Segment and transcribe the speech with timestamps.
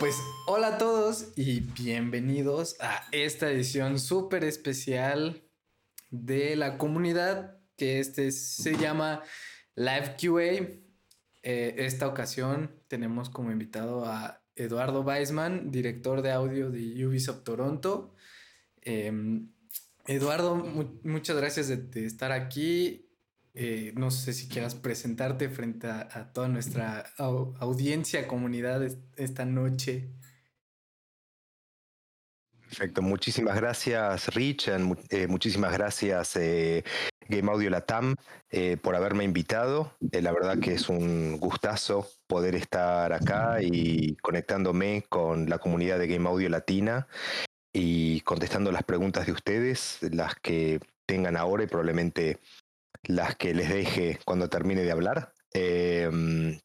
[0.00, 0.16] Pues
[0.46, 5.44] hola a todos y bienvenidos a esta edición súper especial
[6.08, 9.22] de la comunidad que este se llama
[9.74, 10.80] Live QA.
[11.42, 18.14] Eh, esta ocasión tenemos como invitado a Eduardo Weisman, director de audio de Ubisoft Toronto.
[18.80, 19.52] Em,
[20.06, 20.56] Eduardo,
[21.04, 23.09] muchas gracias de, estar aquí.
[23.62, 30.08] Eh, no sé si quieras presentarte frente a, toda nuestra audiencia, comunidad esta noche.
[32.58, 34.70] Perfecto, muchísimas gracias Rich,
[35.10, 36.84] eh, muchísimas gracias eh,
[37.28, 38.16] Game Audio Latam
[38.80, 39.92] por haberme invitado.
[40.00, 46.08] la verdad que es un gustazo poder estar acá y conectándome con la comunidad de
[46.08, 47.08] Game Audio Latina
[47.74, 52.38] y contestando las preguntas de ustedes, las que tengan ahora y probablemente
[53.04, 55.32] las que les deje cuando termine de hablar.
[55.52, 56.58] Em,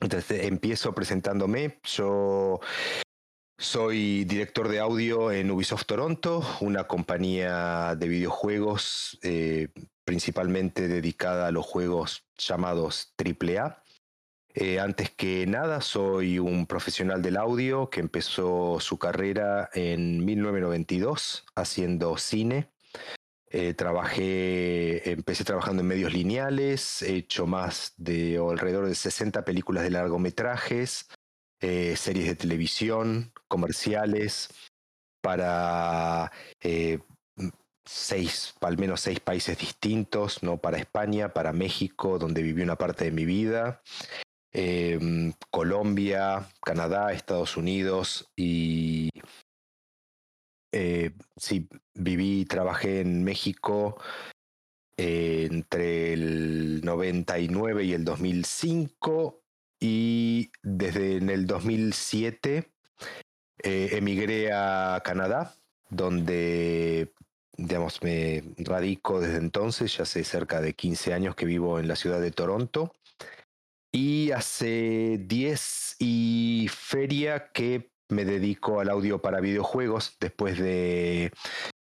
[0.00, 1.80] entonces empiezo presentándome.
[1.84, 2.60] Yo
[3.58, 9.68] soy director de audio en Ubisoft Toronto, una compañía de videojuegos eh,
[10.04, 13.82] principalmente dedicada a los juegos llamados AAA.
[14.54, 21.44] Eh, antes que nada, soy un profesional del audio que empezó su carrera en 1992
[21.54, 22.70] haciendo cine.
[23.48, 29.84] Eh, trabajé, empecé trabajando en medios lineales, he hecho más de alrededor de 60 películas
[29.84, 31.08] de largometrajes,
[31.60, 34.48] eh, series de televisión, comerciales,
[35.22, 36.30] para
[37.84, 40.58] seis, al menos seis países distintos, ¿no?
[40.58, 43.82] Para España, para México, donde viví una parte de mi vida,
[44.58, 49.10] Em, Colombia, Canadá, Estados Unidos y
[50.78, 53.96] eh, sí, viví y trabajé en México
[54.98, 59.42] entre el 99 y el 2005
[59.80, 62.70] y desde en el 2007
[63.62, 65.54] eh, emigré a Canadá,
[65.88, 67.14] donde
[67.56, 71.96] digamos, me radico desde entonces, ya hace cerca de 15 años que vivo en la
[71.96, 72.92] ciudad de Toronto.
[73.90, 81.32] Y hace 10 y feria que me dedico al audio para videojuegos después de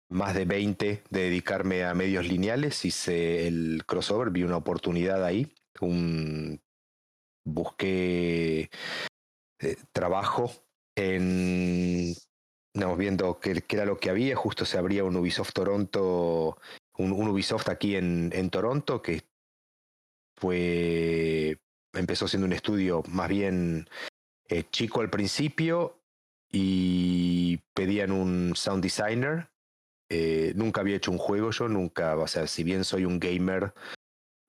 [0.10, 2.86] más de 20 de dedicarme a medios lineales.
[2.86, 5.54] Hice el crossover, vi una oportunidad ahí.
[5.80, 6.60] Un,
[7.46, 8.70] busqué
[9.60, 10.52] eh, trabajo
[10.96, 12.16] en
[12.78, 14.36] Estamos viendo qué, era lo que había.
[14.36, 16.60] Justo se abría un Ubisoft Toronto,
[17.00, 19.24] un, Ubisoft aquí en, Toronto, que
[20.36, 21.58] fue
[21.94, 23.90] empezó siendo un estudio más bien
[24.48, 26.04] eh, chico al principio
[26.52, 29.50] y pedían un sound designer.
[30.10, 33.74] Eh, nunca había hecho un juego yo, nunca, o sea, si bien soy un gamer,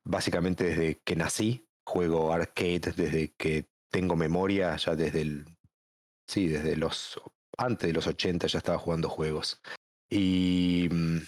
[0.04, 5.46] básicamente desde que nací, juego arcade desde que tengo memoria, ya desde el,
[6.28, 7.20] sí, desde los,
[7.56, 9.60] antes de los 80 ya estaba jugando juegos.
[10.10, 11.18] Y mm,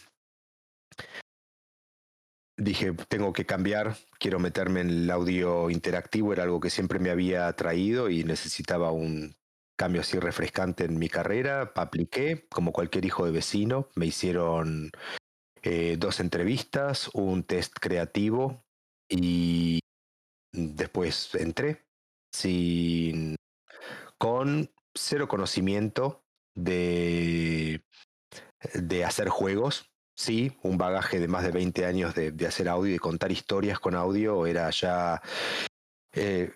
[2.56, 7.10] dije, tengo que cambiar, quiero meterme en el audio interactivo, era algo que siempre me
[7.10, 9.34] había atraído y necesitaba un
[9.80, 11.72] cambio así refrescante en mi carrera.
[11.74, 14.90] Apliqué, como cualquier hijo de vecino, me hicieron
[15.62, 18.62] eh, dos entrevistas, un test creativo
[19.08, 19.80] y
[20.52, 21.86] después entré
[22.30, 23.36] sin
[24.18, 27.82] con cero conocimiento de,
[28.74, 32.92] de hacer juegos sí, un bagaje de más de 20 años de, hacer audio y
[32.92, 34.46] de contar historias con audio.
[34.46, 35.22] Era ya.
[36.12, 36.52] Eh,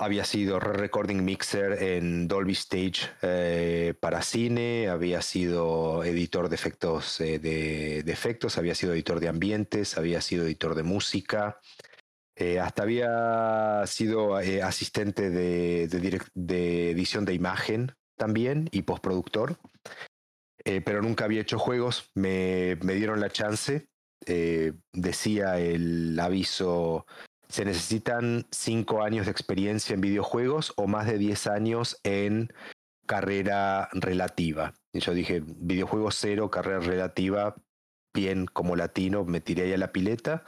[0.00, 7.20] había sido recording mixer en Dolby Stage eh, para cine, había sido editor de efectos,
[7.20, 11.60] eh, de, efectos, había sido editor de ambientes, había sido editor de música.
[12.60, 15.86] hasta había sido asistente de,
[16.34, 19.58] de, edición de imagen también y postproductor.
[20.64, 22.10] Eh, pero nunca había hecho juegos.
[22.14, 23.88] Me, dieron la chance.
[24.26, 27.06] Eh, decía el aviso,
[27.50, 32.52] se necesitan cinco años de experiencia en videojuegos o más de diez años en
[33.06, 34.74] carrera relativa.
[34.92, 37.56] Y yo dije, videojuegos cero, carrera relativa,
[38.14, 40.44] bien como latino, me tiré ahí a la pileta.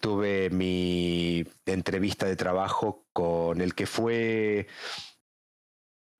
[0.00, 4.66] Tuve mi entrevista de trabajo con el que fue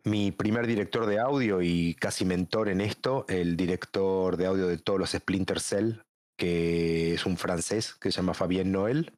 [0.05, 4.79] mi primer director de audio y casi mentor en esto, el director de audio de
[4.79, 6.00] todos los Splinter Cell,
[6.37, 9.12] que es un francés que se llama Fabien Noel.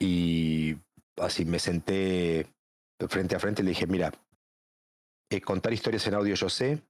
[0.00, 0.76] Y
[1.16, 2.46] así me senté
[3.08, 4.12] frente a frente y le dije, mira,
[5.30, 6.82] eh, contar historias en audio yo sé,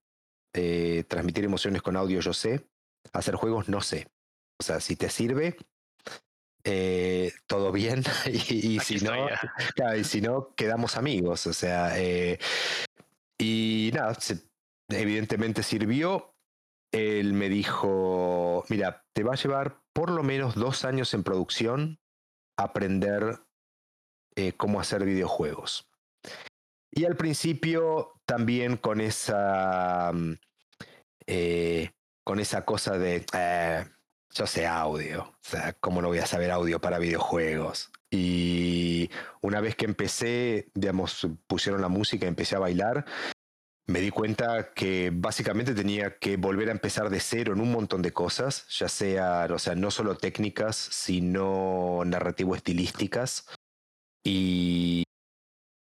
[0.55, 2.67] eh, transmitir emociones con audio yo sé,
[3.13, 4.09] hacer juegos no sé.
[4.61, 5.57] O sea, si te sirve,
[6.65, 9.13] eh, todo bien y, si no,
[9.97, 11.47] y si no, quedamos amigos.
[11.47, 11.95] O sea,
[13.39, 14.17] Y nada,
[14.89, 16.35] evidentemente sirvió.
[16.91, 22.01] Él me dijo, mira, te va a llevar por lo menos dos años en producción
[22.59, 23.39] aprender
[24.37, 25.89] eh, cómo hacer videojuegos.
[26.91, 30.35] Y al principio también con esa, mm,
[31.27, 31.91] eh,
[32.25, 33.85] con esa cosa de, eh,
[34.31, 37.91] yo sé audio, o sea, ¿cómo no voy a saber audio para videojuegos?
[38.11, 39.11] Y
[39.41, 43.05] una vez que empecé, digamos, pusieron la música empecé a bailar,
[43.89, 48.03] me di cuenta que básicamente tenía que volver a empezar de cero en un montón
[48.03, 53.47] de cosas, ya sea, o sea, no solo técnicas, sino narrativo-estilísticas.
[54.23, 55.05] Y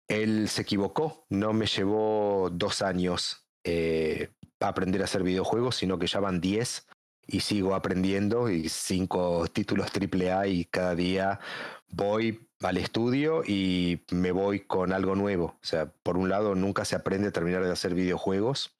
[0.09, 6.07] él se equivocó, no me llevó dos años eh, aprender a hacer videojuegos, sino que
[6.07, 6.88] ya van diez
[7.25, 11.39] y sigo aprendiendo y cinco títulos AAA y cada día
[11.88, 15.57] voy al estudio y me voy con algo nuevo.
[15.62, 18.75] O sea, por un lado nunca se aprende a terminar de hacer videojuegos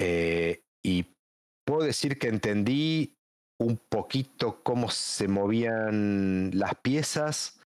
[0.00, 1.16] eh, y
[1.64, 3.18] puedo decir que entendí
[3.60, 7.60] un poquito cómo se movían las piezas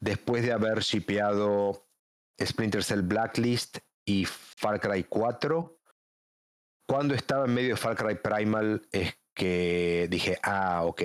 [0.00, 1.86] después de haber shipeado
[2.40, 5.78] Splinter Cell Blacklist y Far Cry 4,
[6.88, 11.02] cuando estaba en medio de Far Cry Primal es que dije, ah, ok,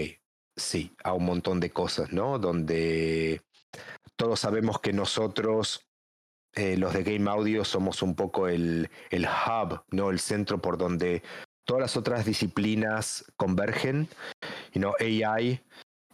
[0.57, 2.39] sí, a un montón de cosas, ¿no?
[2.39, 3.41] Donde
[4.15, 5.87] todos sabemos que nosotros,
[6.53, 10.09] eh, los de Game Audio, somos un poco el, el hub, ¿no?
[10.09, 11.21] El centro por donde
[11.63, 14.09] todas las otras disciplinas convergen.
[14.99, 15.61] AI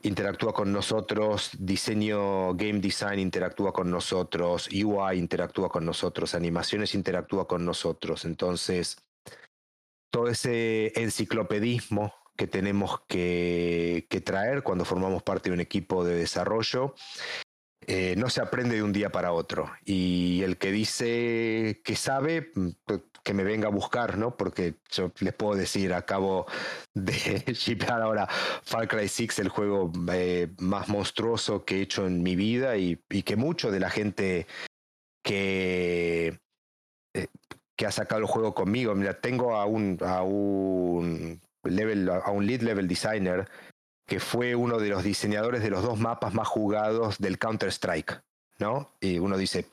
[0.01, 7.48] interactúa con nosotros, diseño, game design interactúa con nosotros, UI interactúa con nosotros, animaciones interactúa
[7.48, 8.25] con nosotros.
[8.25, 8.98] Entonces,
[10.12, 16.96] todo ese enciclopedismo que tenemos que, traer cuando formamos parte de un equipo de desarrollo
[17.86, 19.70] eh, no se aprende de un día para otro.
[19.84, 22.54] Y el que dice que sabe,
[22.86, 24.36] pues, que me venga a buscar, ¿no?
[24.38, 26.46] Porque yo les puedo decir, acabo
[26.94, 27.14] de
[27.54, 28.28] shipear ahora
[28.64, 32.98] Far Cry 6, el juego eh, más monstruoso que he hecho en mi vida y,
[32.98, 34.48] que mucho de la gente
[35.24, 36.40] que,
[37.14, 37.28] eh,
[37.76, 42.45] que ha sacado el juego conmigo, mira, tengo a un, a un level, a un
[42.45, 43.48] lead level designer
[44.06, 48.21] que fue uno de los diseñadores de los dos mapas más jugados del Counter-Strike,
[48.60, 48.89] ¿no?
[49.00, 49.65] Y uno dice,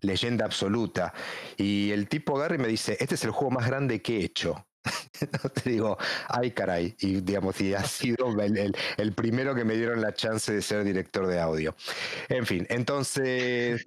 [0.00, 1.12] leyenda absoluta.
[1.56, 4.66] Y el tipo Gary me dice, este es el juego más grande que he hecho.
[5.54, 5.98] Te digo,
[6.28, 10.62] ay caray, y digamos, y ha sido el, primero que me dieron la chance de
[10.62, 11.74] ser director de audio.
[12.28, 13.84] En fin, entonces,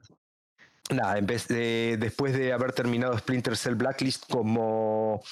[0.89, 5.23] nada, después de haber terminado Splinter Cell Blacklist como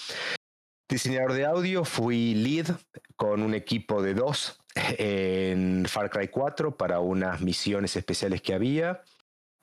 [0.90, 2.68] diseñador de audio, fui lead
[3.16, 4.60] con un equipo de dos
[4.98, 9.02] en Far Cry 4 para unas misiones especiales que había.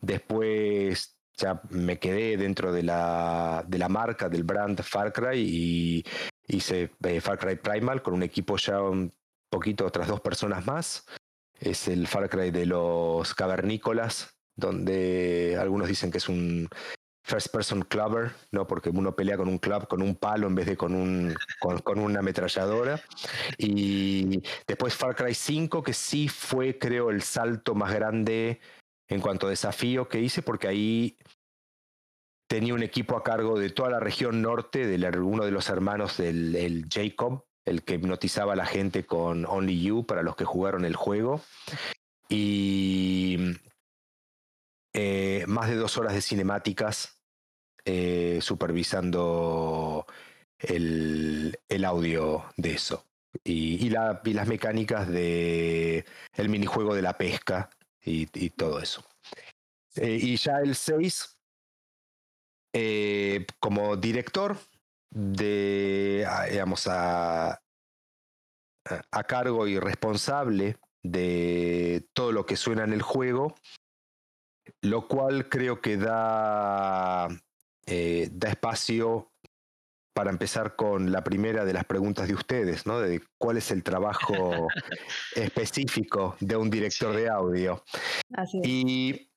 [0.01, 6.05] Después ya me quedé dentro de la, de la marca del brand Far Cry y
[6.47, 9.13] hice eh, Far Cry Primal con un equipo ya un
[9.51, 11.07] poquito, otras dos personas más.
[11.59, 16.69] Es el Far Cry de los cavernícolas, donde algunos dicen que es un
[17.25, 18.67] first person clubber, ¿no?
[18.67, 21.99] Porque uno pelea con un club, con un palo en vez de con, un, con,
[21.99, 23.01] una ametralladora.
[23.57, 28.61] Y después Far Cry 5, que sí fue, creo, el salto más grande
[29.09, 31.17] en cuanto a desafío que hice, porque ahí
[32.47, 36.19] tenía un equipo a cargo de toda la región norte, de uno de los hermanos
[36.19, 40.85] del Jacob, el que hipnotizaba a la gente con Only You para los que jugaron
[40.85, 41.41] el juego.
[42.29, 43.39] Y
[44.97, 47.21] eh, más de dos horas de cinemáticas
[47.85, 50.07] eh, supervisando
[50.59, 53.05] el, audio de eso.
[53.43, 57.71] Y, las mecánicas de el minijuego de la pesca
[58.01, 59.05] y, todo eso.
[59.97, 61.37] Eh, y ya el 6,
[63.59, 64.57] como director
[65.11, 67.61] de, digamos, a,
[69.11, 73.57] a cargo y responsable de todo lo que suena en el juego,
[74.85, 77.29] lo cual creo que da,
[77.87, 79.33] eh, da espacio
[80.15, 83.01] para empezar con la primera de las preguntas de ustedes, ¿no?
[83.01, 84.69] De cuál es el trabajo
[85.35, 87.83] específico de un director de audio.
[88.63, 89.33] Y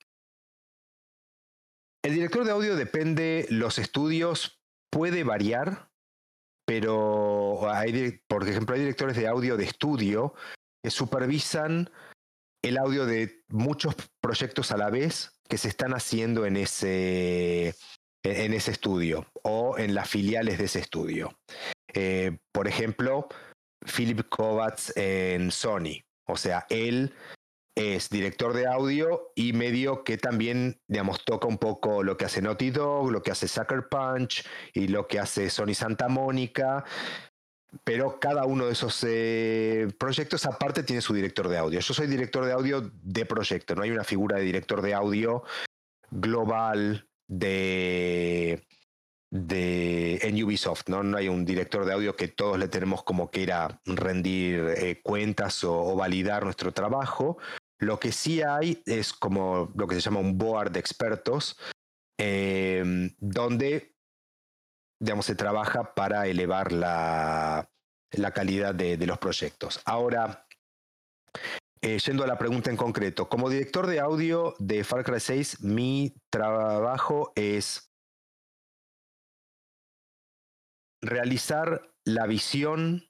[2.04, 4.62] el director de audio depende, los estudios
[4.92, 5.90] puede variar,
[6.66, 10.34] pero hay, por ejemplo, hay directores de audio de estudio
[10.84, 11.90] que supervisan
[12.62, 17.76] el audio de muchos proyectos a la vez que se están haciendo en ese,
[18.24, 21.38] en ese estudio o en las filiales de ese estudio.
[21.94, 23.28] Eh, por ejemplo,
[23.86, 26.04] Philip Kovacs en Sony.
[26.28, 27.14] O sea, él
[27.78, 32.42] es director de audio y medio que también, digamos, toca un poco lo que hace
[32.42, 36.84] Naughty Dog, lo que hace Sucker Punch y lo que hace Sony Santa Mónica.
[37.84, 41.80] Pero cada uno de esos eh, proyectos aparte tiene su director de audio.
[41.80, 45.44] Yo soy director de audio de proyecto, no hay una figura de director de audio
[46.10, 48.66] global de,
[49.30, 51.04] de en Ubisoft, ¿no?
[51.04, 55.02] No hay un director de audio que todos le tenemos como que era rendir eh,
[55.04, 57.38] cuentas o, validar nuestro trabajo.
[57.80, 61.58] Lo que sí hay es como lo que se llama un board de expertos,
[62.18, 63.97] em, donde
[65.00, 67.70] digamos, se trabaja para elevar la,
[68.12, 69.82] la calidad de, los proyectos.
[69.86, 70.48] Ahora,
[71.82, 75.62] eh, yendo a la pregunta en concreto, como director de audio de Far Cry 6,
[75.62, 77.92] mi trabajo es
[81.02, 83.04] realizar la visión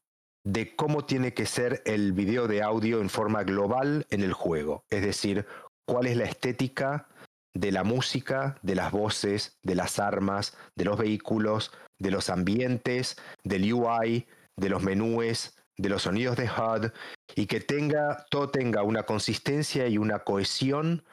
[0.43, 4.85] de cómo tiene que ser el video de audio en forma global en el juego.
[4.89, 5.45] Es decir,
[5.85, 7.07] cuál es la estética
[7.53, 13.17] de la música, de las voces, de las armas, de los vehículos, de los ambientes,
[13.43, 16.91] del UI, de los menúes, de los sonidos de HUD
[17.35, 21.03] y que tenga, todo tenga una consistencia y una cohesión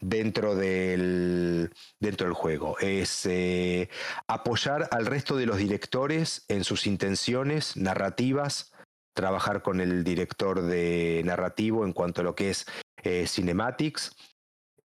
[0.00, 2.78] dentro del, dentro del juego.
[2.78, 3.88] Es eh,
[4.26, 8.72] apoyar al resto de los directores en sus intenciones narrativas,
[9.14, 12.66] trabajar con el director de narrativo en cuanto a lo que es
[13.02, 14.16] eh, cinematics.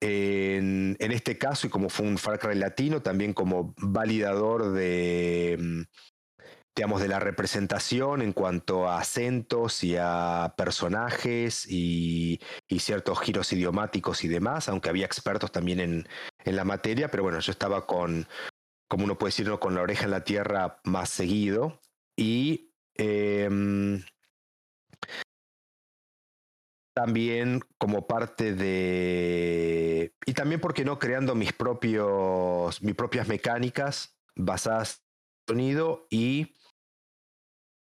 [0.02, 5.58] En, en, este caso, y como fue un Far Cry latino, también como validador de,
[5.60, 5.82] mm,
[6.80, 12.40] digamos, de la representación en cuanto a acentos y a personajes y,
[12.80, 16.08] ciertos giros idiomáticos y demás, aunque había expertos también en,
[16.46, 18.28] la materia, pero bueno, yo estaba con,
[18.88, 21.82] como uno puede decirlo, con la oreja en la tierra más seguido.
[22.16, 24.02] Y em,
[27.00, 35.06] también como parte de y también porque no creando mis propios mis propias mecánicas basadas
[35.48, 36.56] en sonido y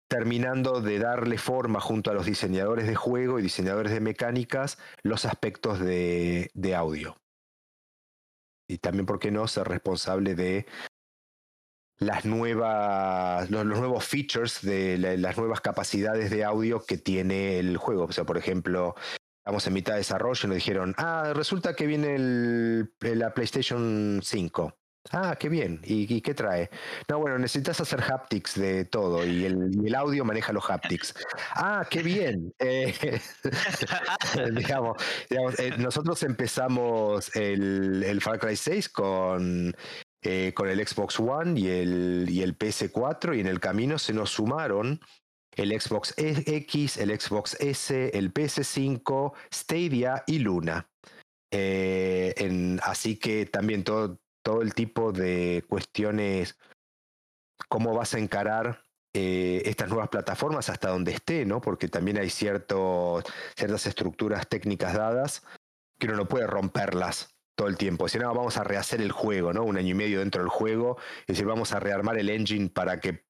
[0.07, 5.25] terminando de darle forma junto a los diseñadores de juego y diseñadores de mecánicas los
[5.25, 7.17] aspectos de, audio.
[8.69, 10.67] Y también, ¿por qué no?, ser responsable de
[11.99, 18.05] las nuevas, los, nuevos features, de las nuevas capacidades de audio que tiene el juego.
[18.05, 18.95] O sea, por ejemplo,
[19.39, 24.21] estamos en mitad de desarrollo y nos dijeron, ah, resulta que viene el, la PlayStation
[24.23, 24.75] 5.
[25.13, 25.81] Ah, qué bien.
[25.85, 26.71] ¿Y, qué trae?
[27.09, 31.15] No, bueno, necesitas hacer haptics de todo y el, audio maneja los haptics.
[31.55, 32.53] Ah, qué bien.
[32.59, 32.95] Eh,
[34.53, 34.97] digamos,
[35.31, 39.77] eh, nosotros empezamos el, Far Cry 6 con,
[40.27, 44.13] eh, con el Xbox One y el, y el PS4 y en el camino se
[44.13, 45.01] nos sumaron
[45.53, 50.91] el Xbox X, el Xbox S, el PS5, Stadia y Luna.
[52.83, 56.59] así que también todo, todo el tipo de cuestiones,
[57.69, 58.83] cómo vas a encarar
[59.19, 61.63] eh, estas nuevas plataformas hasta donde esté, ¿no?
[61.63, 65.43] Porque también hay ciertas estructuras técnicas dadas
[65.99, 68.09] que uno no puede romperlas todo el tiempo.
[68.09, 69.65] Si no, vamos a rehacer el juego, ¿no?
[69.65, 73.01] Un año y medio dentro del juego, es decir, vamos a rearmar el engine para
[73.01, 73.25] que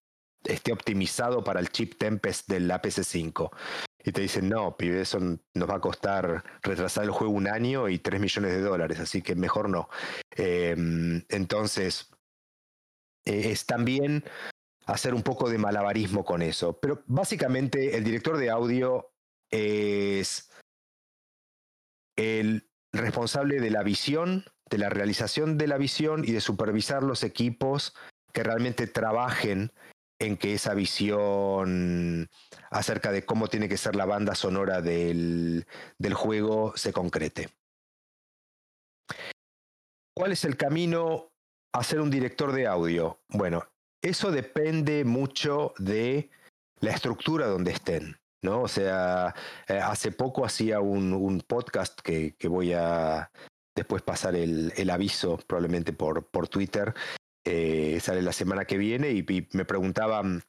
[0.45, 3.51] esté optimizado para el chip Tempest del ps 5
[4.07, 7.89] y te dicen, no, pibe, eso nos va a costar retrasar el juego un año
[7.89, 9.89] y 3 millones de dólares, así que mejor no.
[10.31, 12.13] Em, entonces,
[13.25, 14.23] e, es también
[14.87, 16.79] hacer un poco de malabarismo con eso.
[16.79, 19.11] Pero básicamente el director de audio
[19.51, 20.53] es
[22.15, 22.66] el
[22.97, 27.95] responsable de la visión, de la realización de la visión y de supervisar los equipos
[28.33, 29.73] que realmente trabajen
[30.19, 32.29] en que esa visión
[32.71, 35.67] acerca de cómo tiene que ser la banda sonora del,
[35.99, 37.51] del juego se concrete.
[40.15, 41.29] ¿Cuál es el camino
[41.73, 43.21] a ser un director de audio?
[43.29, 43.69] Bueno,
[44.03, 46.31] eso depende mucho de
[46.81, 48.17] la estructura donde estén.
[48.47, 48.63] ¿No?
[48.63, 49.35] O sea,
[49.69, 53.31] eh, hace poco hacía un, podcast que, voy a
[53.75, 56.95] después pasar el, aviso probablemente por, Twitter,
[57.45, 60.43] eh, sale la semana que viene y, me preguntaban,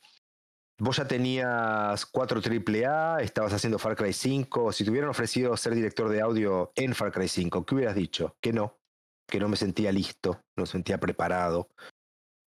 [0.80, 5.74] vos ya tenías 4 AAA, estabas haciendo Far Cry 5, si te hubieran ofrecido ser
[5.74, 8.38] director de audio en Far Cry 5, ¿qué hubieras dicho?
[8.40, 8.78] Que no,
[9.28, 11.68] que no me sentía listo, no me sentía preparado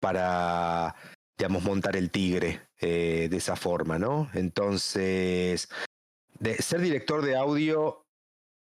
[0.01, 0.93] para,
[1.37, 4.29] digamos, montar el tigre eh, de esa forma, ¿no?
[4.33, 5.69] Entonces,
[6.39, 8.05] de ser director de audio,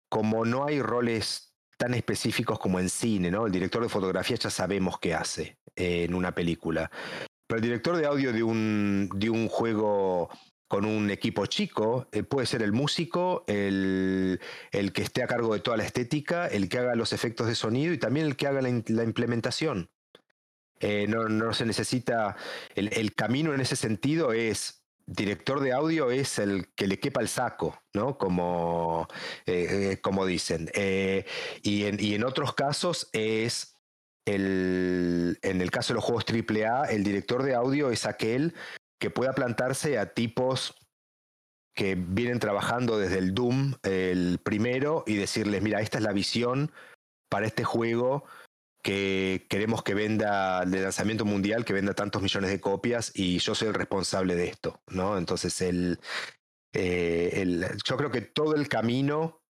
[0.09, 3.47] como no hay roles tan específicos como en cine, ¿no?
[3.47, 6.91] El director de fotografía ya sabemos qué hace en una película.
[7.47, 10.31] Pero el director de audio de un, de un juego
[10.69, 15.61] con un equipo chico, eh, puede ser el músico, el, que esté a cargo de
[15.61, 18.63] toda la estética, el que haga los efectos de sonido y también el que haga
[18.63, 19.91] la, implementación.
[20.81, 22.37] Eh, no, se necesita,
[22.75, 27.29] el, camino en ese sentido es, director de audio es el que le quepa el
[27.29, 28.19] saco, ¿no?
[28.19, 29.09] Como,
[29.47, 30.71] eh, como dicen.
[30.75, 33.73] y, en, y en otros casos es...
[34.29, 38.55] El, en el caso de los juegos AAA, el director de audio es aquel
[38.99, 40.75] que pueda plantarse a tipos
[41.77, 46.73] que vienen trabajando desde el Doom, el primero, y decirles, mira, esta es la visión
[47.29, 48.25] para este juego
[48.87, 53.53] que queremos que venda de lanzamiento mundial, que venda tantos millones de copias, y yo
[53.53, 55.19] soy el responsable de esto, ¿no?
[55.19, 55.99] Entonces, el,
[56.73, 59.43] eh, yo creo que todo el camino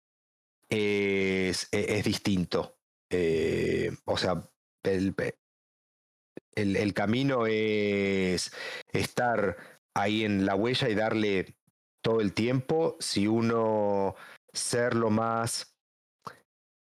[0.69, 2.77] es, es, distinto.
[3.09, 4.49] Eh, o sea,
[4.83, 5.13] el,
[6.55, 8.53] el, camino es
[8.93, 9.57] estar
[9.93, 11.57] ahí en la huella y darle
[12.01, 12.95] todo el tiempo.
[13.01, 14.15] Si uno
[14.53, 15.75] ser lo más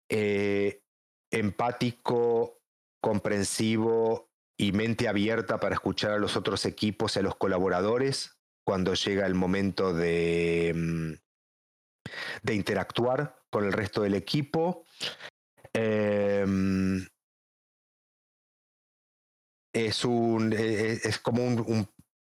[0.08, 0.84] eh,
[1.30, 2.60] empático,
[3.00, 8.94] comprensivo y mente abierta para escuchar a los otros equipos y a los colaboradores cuando
[8.94, 11.12] llega el momento de, mm,
[12.42, 14.84] de interactuar con el resto del equipo.
[15.72, 17.06] Em,
[19.72, 21.88] es, un, e, e, es como un,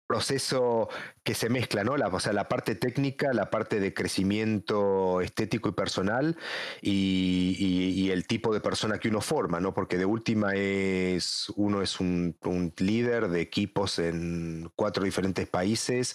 [0.07, 0.89] proceso
[1.23, 1.95] que se mezcla, ¿no?
[1.95, 6.37] O sea, la parte técnica, la parte de crecimiento estético y personal
[6.83, 9.75] y, el tipo de persona que uno forma, ¿no?
[9.75, 16.15] Porque de última es, uno es un, un líder de equipos en cuatro diferentes países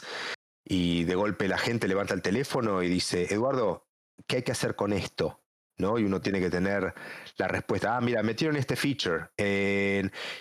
[0.63, 3.89] y de golpe la gente levanta el teléfono y dice, Eduardo,
[4.27, 5.41] ¿qué hay que hacer con esto?
[5.77, 5.97] ¿no?
[5.97, 6.93] Y uno tiene que tener
[7.37, 7.97] la respuesta.
[7.97, 9.29] Ah, mira, metieron este feature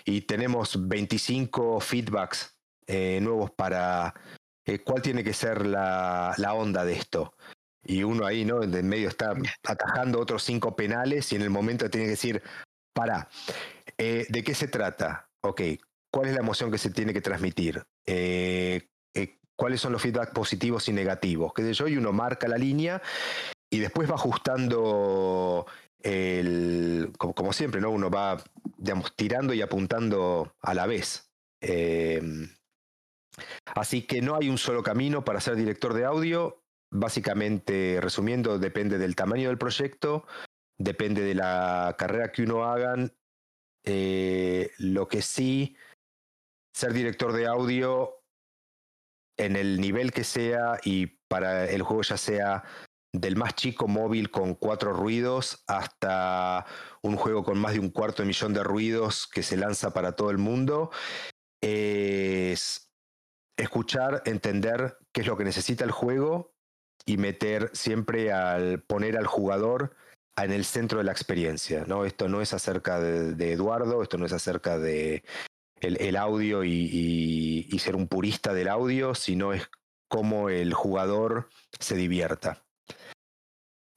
[0.05, 2.58] y tenemos 25 feedbacks
[2.91, 4.15] eh, nuevos para
[4.65, 7.35] eh, cuál tiene que ser la, onda de esto.
[7.83, 8.63] Y uno ahí, ¿no?
[8.63, 12.41] En medio está atajando otros cinco penales y en el momento tiene que decir,
[12.91, 13.29] para,
[13.99, 15.29] eh, ¿de qué se trata?
[15.41, 15.61] Ok,
[16.11, 17.83] ¿cuál es la emoción que se tiene que transmitir?
[19.55, 21.53] ¿Cuáles son los feedbacks positivos y negativos?
[21.53, 21.87] ¿Qué sé yo?
[21.87, 23.03] Y uno marca la línea
[23.69, 25.67] y después va ajustando
[26.01, 27.91] el, como, siempre, ¿no?
[27.91, 28.41] Uno va,
[28.77, 31.29] digamos, tirando y apuntando a la vez.
[33.75, 36.63] Así que no hay un solo camino para ser director de audio.
[36.91, 40.25] Básicamente, resumiendo, depende del tamaño del proyecto,
[40.77, 43.13] depende de la carrera que uno hagan.
[43.85, 45.77] Eh, lo que sí,
[46.73, 48.19] ser director de audio
[49.37, 52.63] en el nivel que sea y para el juego ya sea
[53.13, 56.65] del más chico móvil con cuatro ruidos hasta
[57.01, 60.15] un juego con más de un cuarto de millón de ruidos que se lanza para
[60.15, 60.91] todo el mundo,
[61.61, 62.88] es
[63.59, 66.53] escuchar, entender qué es lo que necesita el juego
[67.05, 69.95] y meter siempre al poner al jugador
[70.37, 71.83] en el centro de la experiencia.
[71.85, 72.05] ¿no?
[72.05, 75.23] Esto no es acerca de, Eduardo, esto no es acerca de
[75.81, 79.69] el, audio y, ser un purista del audio, sino es
[80.07, 82.63] cómo el jugador se divierta.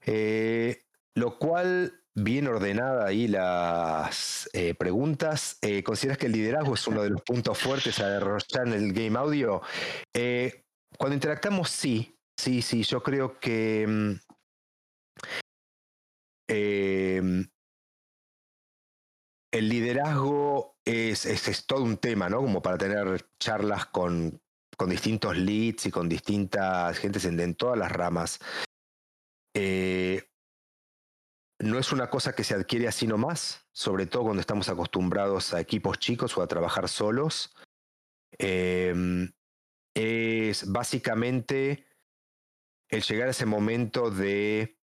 [0.04, 0.82] Eh,
[1.14, 7.02] lo cual, bien ordenada ahí las eh, preguntas, eh, ¿consideras que el liderazgo es uno
[7.02, 9.62] de los puntos fuertes a desarrollar en el game audio?
[10.98, 13.86] cuando interactamos, sí, sí, sí, yo creo que...
[13.88, 14.12] Mm,
[16.48, 17.48] em,
[19.52, 22.38] el liderazgo es, es, todo un tema, ¿no?
[22.38, 24.40] Como para tener charlas con,
[24.76, 28.38] con distintos leads y con distintas gentes en todas las ramas
[29.54, 30.22] eh,
[31.62, 35.60] no es una cosa que se adquiere así nomás, sobre todo cuando estamos acostumbrados a
[35.60, 37.54] equipos chicos o a trabajar solos.
[38.32, 39.32] Em,
[39.94, 41.86] es básicamente
[42.88, 44.80] el llegar a ese momento de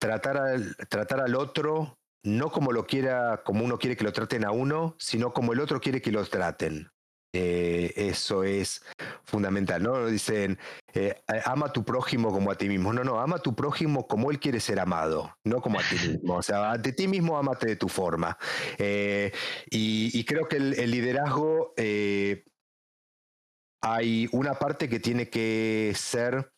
[0.00, 4.44] tratar al, tratar al otro no como lo quiera, como uno quiere que lo traten
[4.44, 6.90] a uno, sino como el otro quiere que lo traten.
[7.36, 8.80] Eh, eso es
[9.24, 10.06] fundamental, ¿no?
[10.06, 10.56] Dicen,
[10.92, 12.92] eh, ama a tu prójimo como a ti mismo.
[12.92, 15.96] No, no, ama a tu prójimo como él quiere ser amado, no como a ti
[16.08, 16.36] mismo.
[16.36, 18.38] O sea, de ti mismo amate de tu forma.
[18.78, 19.32] Eh,
[19.68, 21.74] y, creo que el, liderazgo,
[23.82, 26.52] hay una parte que tiene que ser,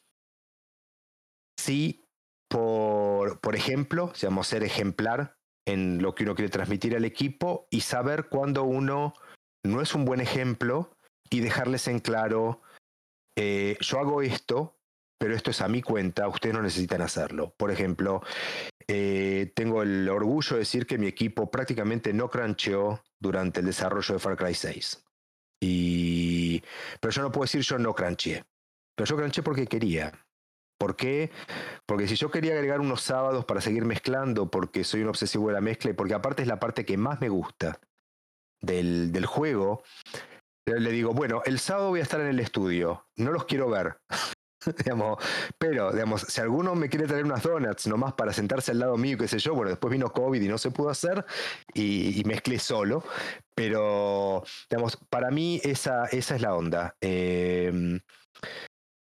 [1.58, 2.04] sí,
[2.50, 7.80] por, por ejemplo, digamos, ser ejemplar en lo que uno quiere transmitir al equipo y
[7.80, 9.14] saber cuándo uno
[9.66, 10.96] no es un buen ejemplo
[11.30, 12.62] y dejarles en claro,
[13.36, 14.78] eh, yo hago esto,
[15.18, 17.54] pero esto es a mi cuenta, ustedes no necesitan hacerlo.
[17.56, 18.22] Por ejemplo,
[18.88, 24.14] eh, tengo el orgullo de decir que mi equipo prácticamente no crancheó durante el desarrollo
[24.14, 25.04] de Far Cry 6.
[25.60, 26.62] Y,
[27.00, 28.44] pero yo no puedo decir yo no crancheé.
[28.94, 30.12] pero yo cranché porque quería.
[30.78, 31.30] ¿Por qué?
[31.86, 35.54] Porque si yo quería agregar unos sábados para seguir mezclando, porque soy un obsesivo de
[35.54, 37.80] la mezcla y porque aparte es la parte que más me gusta
[38.60, 39.82] del, del juego,
[40.66, 43.98] le digo, bueno, el sábado voy a estar en el estudio, no los quiero ver.
[45.58, 49.16] pero, digamos, si alguno me quiere traer unas donuts nomás para sentarse al lado mío,
[49.18, 51.24] qué sé yo, bueno, después vino COVID y no se pudo hacer
[51.74, 53.04] y, mezclé solo,
[53.54, 56.96] pero, digamos, para mí esa, esa es la onda.
[57.00, 58.00] Em,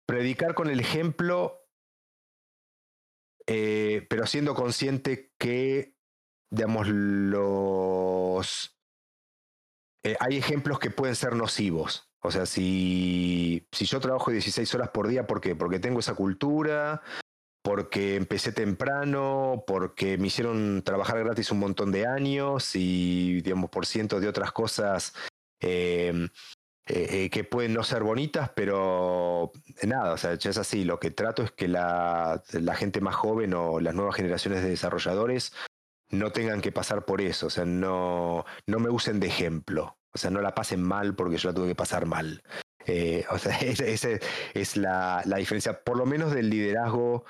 [0.07, 1.65] predicar con el ejemplo,
[3.47, 5.95] eh, pero siendo consciente que,
[6.51, 8.75] digamos, los...
[10.09, 12.09] Eh, hay ejemplos que pueden ser nocivos.
[12.21, 15.55] O sea, si, si yo trabajo 16 horas por día, ¿por qué?
[15.55, 17.01] Porque tengo esa cultura,
[17.61, 23.85] porque empecé temprano, porque me hicieron trabajar gratis un montón de años y, digamos, por
[23.85, 25.13] ciento de otras cosas
[25.61, 26.27] eh,
[26.87, 29.51] eh, que pueden no ser bonitas, pero
[29.83, 30.85] nada, o sea, es así.
[30.85, 34.69] Lo que trato es que la, la gente más joven o las nuevas generaciones de
[34.69, 35.53] desarrolladores
[36.09, 39.98] no tengan que pasar por eso, o sea, no, no me usen de ejemplo.
[40.13, 42.41] O sea, no la pasen mal porque yo la tuve que pasar mal.
[42.85, 44.09] Eh, o sea, esa
[44.53, 47.25] es la, diferencia, por lo menos del liderazgo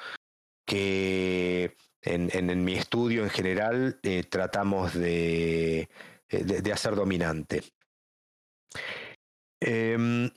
[0.65, 5.89] que en, mi estudio en general eh, tratamos de,
[6.29, 7.63] de, hacer dominante.
[9.61, 10.31] ¿en,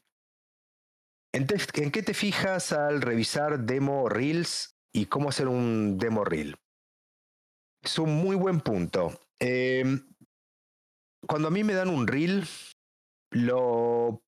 [1.33, 6.57] ¿En qué te fijas al revisar demo reels y cómo hacer un demo reel?
[7.83, 9.21] Es un muy buen punto.
[9.39, 10.12] Em,
[11.27, 12.47] cuando a mí me dan un reel,
[13.31, 14.23] lo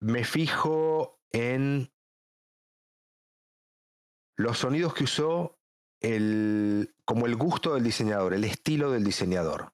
[0.00, 1.90] me fijo en
[4.36, 5.58] los sonidos que usó
[6.00, 9.72] el, como el gusto del diseñador, el estilo del diseñador.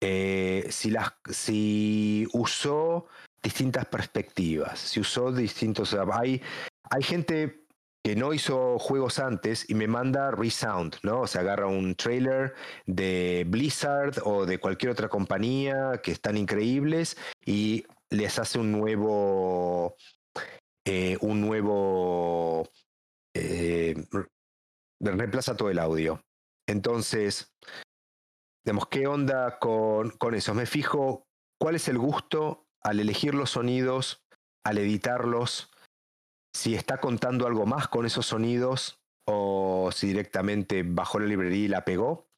[0.00, 3.06] Eh, si, las, si usó
[3.42, 5.94] distintas perspectivas, si usó distintos...
[6.12, 6.42] Hay,
[6.90, 7.65] hay gente
[8.06, 11.22] que no hizo juegos antes y me manda Resound, ¿no?
[11.22, 12.54] O sea, agarra un trailer
[12.86, 19.96] de Blizzard o de cualquier otra compañía que están increíbles y les hace un nuevo.
[20.84, 22.68] Eh, un nuevo.
[23.34, 23.96] Eh,
[25.00, 26.22] reemplaza todo el audio.
[26.68, 27.56] Entonces,
[28.64, 30.54] digamos, ¿qué onda con, con eso?
[30.54, 31.26] Me fijo
[31.60, 34.22] cuál es el gusto al elegir los sonidos,
[34.64, 35.72] al editarlos,
[36.56, 41.68] si está contando algo más con esos sonidos o si directamente bajó la librería y
[41.68, 42.30] la pegó.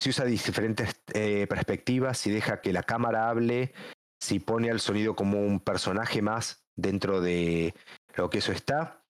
[0.00, 3.74] Si usa diferentes eh, perspectivas, si deja que la cámara hable,
[4.22, 7.74] si pone al sonido como un personaje más dentro de
[8.14, 9.02] lo que eso está.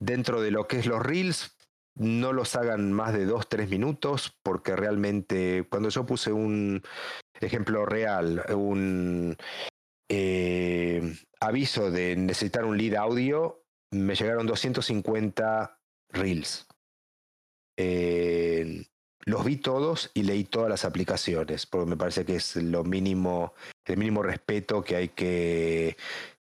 [0.00, 1.58] Dentro de lo que es los reels,
[1.94, 6.82] no los hagan más de dos, tres minutos, porque realmente cuando yo puse un
[7.40, 9.36] ejemplo real, un
[10.08, 13.61] eh, aviso de necesitar un lead audio,
[13.92, 15.78] me llegaron 250
[16.10, 16.66] reels.
[17.76, 18.84] Eh,
[19.24, 23.54] los vi todos y leí todas las aplicaciones, porque me parece que es lo mínimo,
[23.84, 25.96] el mínimo respeto que hay que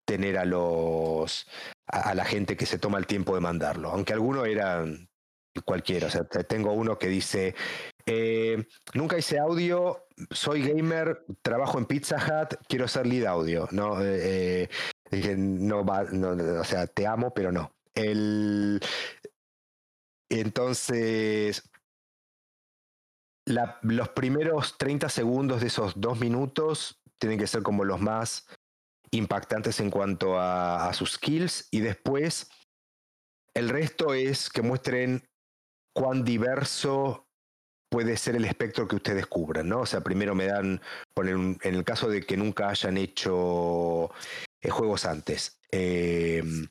[0.05, 1.47] tener a los
[1.87, 3.89] a, la gente que se toma el tiempo de mandarlo.
[3.91, 5.09] Aunque algunos eran
[5.63, 6.07] cualquiera.
[6.07, 7.55] O sea, tengo uno que dice
[8.05, 13.67] eh, nunca hice audio, soy gamer, trabajo en Pizza Hut, quiero ser lead audio.
[13.71, 14.69] No, eh,
[15.15, 17.71] Dije, no va, o sea, te amo, pero no.
[17.93, 18.81] El,
[20.29, 21.63] entonces,
[23.45, 28.47] los primeros 30 segundos de esos dos minutos tienen que ser como los más
[29.11, 32.49] impactantes en cuanto a, sus skills y después
[33.53, 35.23] el resto es que muestren
[35.95, 37.27] cuán diverso
[37.89, 39.81] puede ser el espectro que ustedes cubran, ¿no?
[39.81, 40.81] O sea, primero me dan,
[41.15, 44.11] en el caso de que nunca hayan hecho
[44.69, 45.59] juegos antes.
[45.71, 46.67] Em,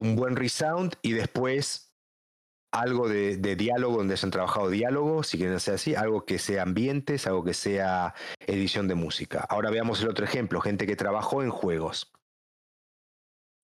[0.00, 1.92] un buen resound y después
[2.72, 6.62] algo de, diálogo donde se han trabajado diálogo, si quieren hacer así, algo que sea
[6.62, 9.46] ambientes, algo que sea edición de música.
[9.48, 12.10] Ahora veamos el otro ejemplo, gente que trabajó en juegos.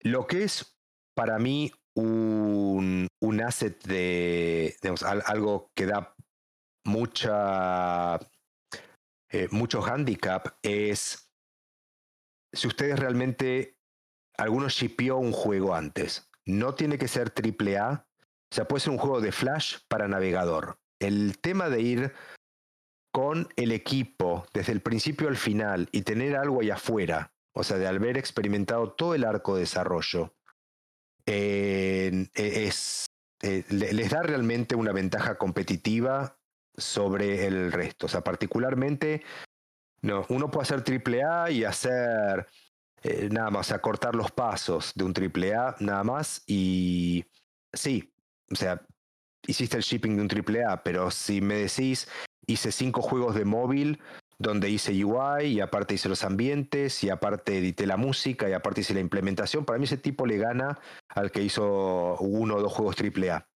[0.01, 0.77] Lo que es
[1.15, 4.75] para mí un, un asset de,
[5.25, 6.13] algo que da
[6.85, 8.19] mucha,
[9.29, 11.26] eh, mucho handicap es
[12.57, 13.77] si ustedes realmente,
[14.37, 18.07] alguno shipió un juego antes, no tiene que ser triple A,
[18.51, 20.79] o sea, puede ser un juego de Flash para navegador.
[20.99, 22.13] El tema de ir
[23.13, 27.77] con el equipo desde el principio al final y tener algo ahí afuera, o sea,
[27.77, 30.33] de haber experimentado todo el arco de desarrollo,
[31.25, 33.05] es,
[33.41, 36.39] eh, les da realmente una ventaja competitiva
[36.75, 38.05] sobre el resto.
[38.05, 39.23] O sea, particularmente
[40.01, 42.47] no, uno puede hacer triple A y hacer
[43.03, 46.43] eh, nada más, a cortar los pasos de un AAA, nada más.
[46.47, 47.25] Y
[47.73, 48.13] sí,
[48.51, 48.81] o sea,
[49.45, 52.07] hiciste el shipping de un AAA, pero si me decís,
[52.47, 53.99] hice cinco juegos de móvil
[54.39, 58.81] donde hice UI y aparte hice los ambientes y aparte edité la música y aparte
[58.81, 60.79] hice la implementación, para mí ese tipo le gana
[61.09, 63.47] al que hizo uno o dos juegos AAA.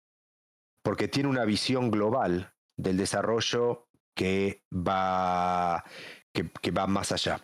[0.84, 5.84] Porque tiene una visión global del desarrollo que va,
[6.34, 7.40] que, va más allá.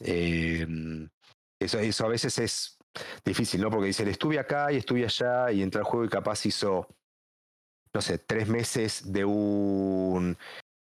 [0.00, 1.08] Em,
[1.60, 2.78] eso, eso a veces es
[3.24, 3.70] difícil, ¿no?
[3.70, 6.88] Porque dicen, estuve acá y estuve allá y entré al juego y capaz hizo,
[7.92, 10.36] no sé, tres meses de un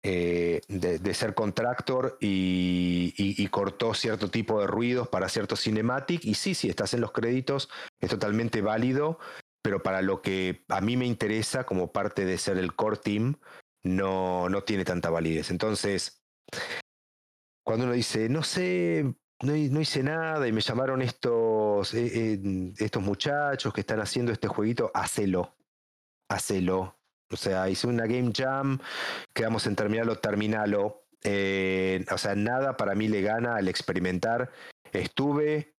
[0.04, 6.26] eh, de, ser contractor y, cortó cierto tipo de ruidos para cierto cinematic.
[6.26, 9.20] Y sí, sí, estás en los créditos, es totalmente válido,
[9.62, 13.36] pero para lo que a mí me interesa como parte de ser el core team,
[13.84, 15.52] no, no tiene tanta validez.
[15.52, 16.24] Entonces,
[17.64, 22.40] cuando uno dice, no sé, no, hice nada y me llamaron estos, eh,
[22.78, 25.56] estos muchachos que están haciendo este jueguito, hacelo,
[26.30, 26.98] hacelo,
[27.32, 28.80] o sea, hice una game jam,
[29.34, 31.06] quedamos en terminarlo, terminalo.
[31.24, 34.52] Eh, o sea, nada para mí le gana al experimentar.
[34.92, 35.76] Estuve,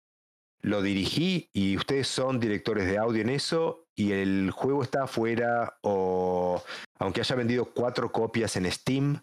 [0.60, 5.78] lo dirigí y ustedes son directores de audio en eso y el juego está afuera
[5.82, 6.62] o
[6.98, 9.20] aunque haya vendido cuatro copias en Steam,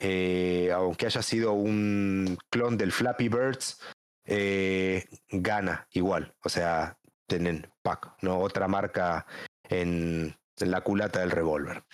[0.00, 3.78] eh, aunque haya sido un clon del Flappy Birds,
[4.24, 6.34] eh, gana igual.
[6.42, 8.38] O sea, tienen pack, ¿no?
[8.38, 9.26] Otra marca
[9.68, 11.84] en, la culata del revólver.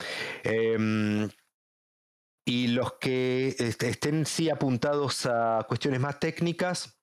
[0.43, 1.29] Em,
[2.45, 6.99] y los que estén sí apuntados a cuestiones más técnicas,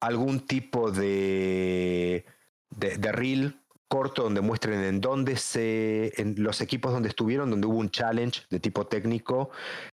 [0.00, 2.24] algún tipo de,
[2.70, 3.61] de, reel
[3.92, 8.40] corto donde muestren en dónde se, en los equipos donde estuvieron, donde hubo un challenge
[8.48, 9.50] de tipo técnico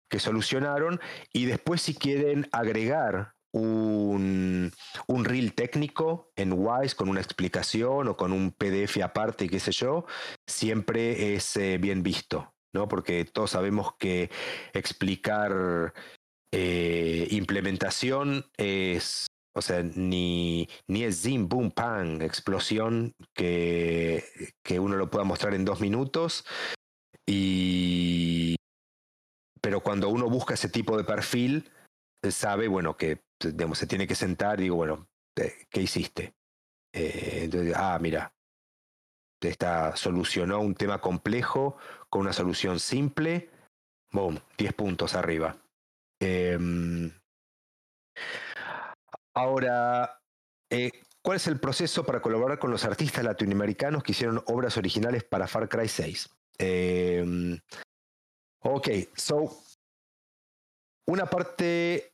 [0.10, 1.02] que solucionaron,
[1.34, 4.72] y después si quieren agregar un,
[5.06, 9.74] un reel técnico en Wise con una explicación o con un PDF aparte, qué sé
[9.74, 10.06] yo,
[10.48, 12.88] siempre es eh, bien visto, ¿no?
[12.88, 14.30] Porque todos sabemos que
[14.72, 15.94] explicar
[16.54, 19.28] eh, implementación es,
[19.60, 24.24] o sea, ni, ni es zim, boom, pan, explosión que,
[24.64, 26.46] que uno lo pueda mostrar en dos minutos.
[27.28, 28.56] Y,
[29.62, 31.70] pero cuando uno busca ese tipo de perfil,
[32.32, 36.34] sabe, bueno, que digamos, se tiene que sentar y digo, bueno, ¿qué hiciste?
[36.94, 38.34] Eh, entonces, ah, mira,
[39.42, 41.78] esta solucionó un tema complejo
[42.10, 43.50] con una solución simple,
[44.12, 45.58] boom, 10 puntos arriba.
[46.20, 47.12] Em,
[49.40, 50.22] ahora,
[50.70, 55.24] eh, ¿cuál es el proceso para colaborar con los artistas latinoamericanos que hicieron obras originales
[55.24, 56.30] para Far Cry 6?
[56.58, 57.60] Em,
[58.60, 59.64] ok, so,
[61.08, 62.14] una parte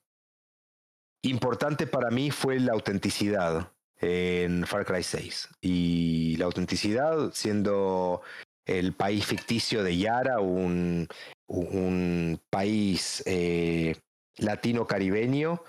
[1.23, 5.49] importante para mí fue la autenticidad en Far Cry 6.
[5.61, 8.21] Y la autenticidad siendo
[8.65, 11.07] el país ficticio de Yara, un,
[11.47, 13.95] un país eh,
[14.37, 15.61] latino-caribeño,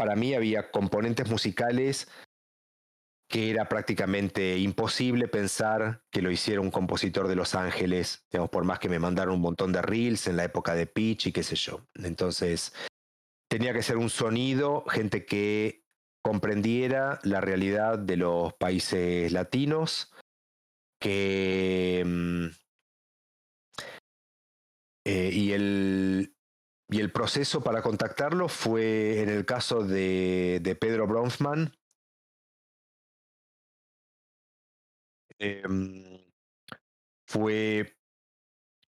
[0.00, 2.08] para mí había componentes musicales
[3.28, 8.64] que era prácticamente imposible pensar que lo hiciera un compositor de Los Ángeles, digamos, por
[8.64, 11.42] más que me mandaron un montón de reels en la época de Pitch y qué
[11.42, 11.86] sé yo.
[11.94, 12.72] Entonces,
[13.48, 15.84] tenía que ser un sonido, gente que
[16.24, 20.14] comprendiera la realidad de los países latinos,
[20.98, 22.02] que...
[22.06, 22.46] Mm,
[25.06, 26.34] eh, y, el,
[26.90, 31.72] y el proceso para contactarlo fue en el caso de, Pedro Bronfman.
[35.38, 36.20] Em,
[37.26, 37.96] fue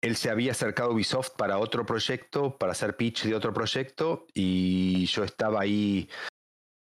[0.01, 4.27] él se había acercado a Ubisoft para otro proyecto, para hacer pitch de otro proyecto,
[4.33, 6.09] y yo estaba ahí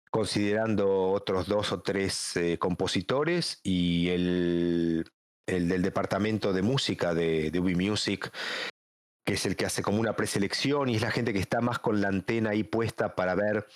[0.09, 5.11] considerando otros dos o tres eh, compositores y el,
[5.47, 8.31] el, del departamento de música de, de Music,
[9.25, 11.79] que es el que hace como una preselección y es la gente que está más
[11.79, 13.67] con la antena ahí puesta para ver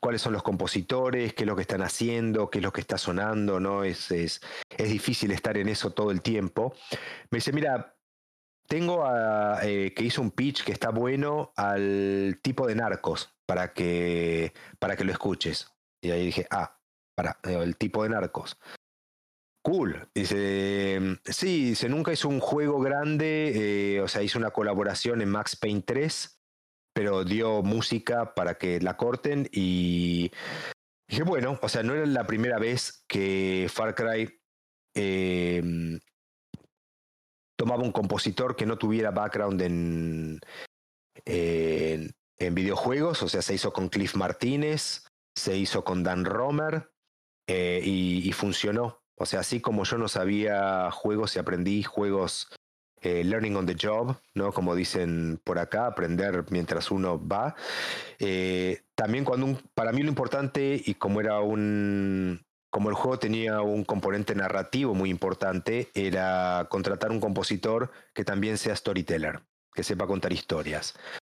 [0.00, 2.98] cuáles son los compositores, qué es lo que están haciendo, qué es lo que está
[2.98, 3.84] sonando, ¿no?
[3.84, 4.40] Es, es,
[4.76, 6.74] es difícil estar en eso todo el tiempo.
[7.30, 7.94] Me dice, mira,
[8.66, 9.04] tengo
[9.62, 14.96] eh, que hizo un pitch que está bueno al tipo de narcos para que, para
[14.96, 15.72] que lo escuches.
[16.00, 16.78] Y ahí dije, ah,
[17.14, 18.58] para, el tipo de narcos.
[19.64, 20.08] Cool.
[20.14, 25.28] Dice, sí, dice, nunca hizo un juego grande, eh, o sea, hizo una colaboración en
[25.28, 26.40] Max Payne 3,
[26.92, 30.32] pero dio música para que la corten y
[31.08, 34.38] dije, bueno, o sea, no era la primera vez que Far Cry
[37.56, 40.40] tomaba un compositor que no tuviera background en,
[41.24, 45.04] en, videojuegos, o sea, se hizo con Cliff Martínez,
[45.36, 46.90] se hizo con Dan Romer
[47.46, 49.01] eh, y, funcionó.
[49.16, 52.48] O sea, así como yo no sabía juegos y aprendí juegos
[53.04, 54.52] eh, learning on the job, ¿no?
[54.52, 57.56] Como dicen por acá, aprender mientras uno va.
[58.20, 63.60] Eh, también cuando para mí lo importante y como era un, como el juego tenía
[63.60, 69.40] un componente narrativo muy importante, era contratar un compositor que también sea storyteller,
[69.74, 70.94] que sepa contar historias.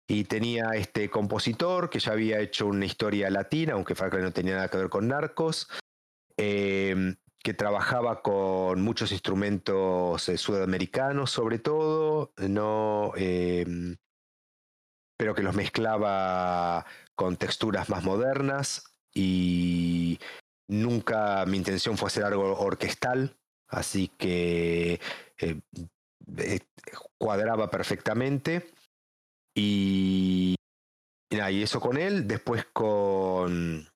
[0.07, 4.33] Y tenía este compositor que ya había hecho una historia latina, aunque Far Cry no
[4.33, 5.67] tenía nada que ver con narcos,
[6.37, 13.97] em, que trabajaba con muchos instrumentos eh, sudamericanos sobre todo, no, em,
[15.19, 20.19] pero que los mezclaba con texturas más modernas y
[20.69, 23.37] nunca mi intención fue hacer algo orquestal,
[23.69, 24.99] así que
[25.37, 25.61] eh,
[26.39, 26.61] eh,
[27.19, 28.73] cuadraba perfectamente.
[29.55, 30.57] Y,
[31.31, 33.87] y, eso con él, después con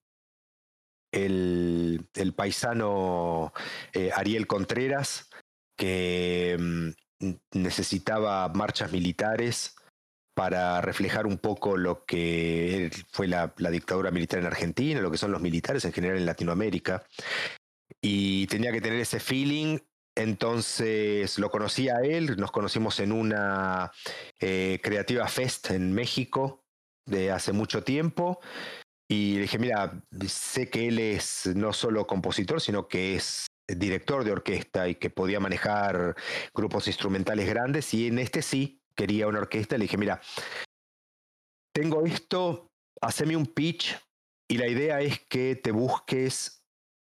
[1.24, 3.52] el, paisano
[3.92, 5.28] eh, Ariel Contreras,
[5.76, 9.74] que mm, necesitaba marchas militares
[10.34, 15.32] para reflejar un poco lo que fue la, dictadura militar en Argentina, lo que son
[15.32, 17.04] los militares en general en Latinoamérica.
[18.00, 19.78] Y tenía que tener ese feeling
[20.18, 23.92] entonces lo conocí a él, nos conocimos en una
[24.40, 26.64] eh, Creativa Fest en México
[27.06, 28.40] de hace mucho tiempo.
[29.10, 34.22] Y le dije, mira, sé que él es no solo compositor, sino que es director
[34.22, 36.14] de orquesta y que podía manejar
[36.54, 37.92] grupos instrumentales grandes.
[37.94, 39.78] Y en este sí, quería una orquesta.
[39.78, 40.20] Le dije, mira,
[41.74, 43.98] tengo esto, haceme un pitch
[44.50, 46.64] y la idea es que te busques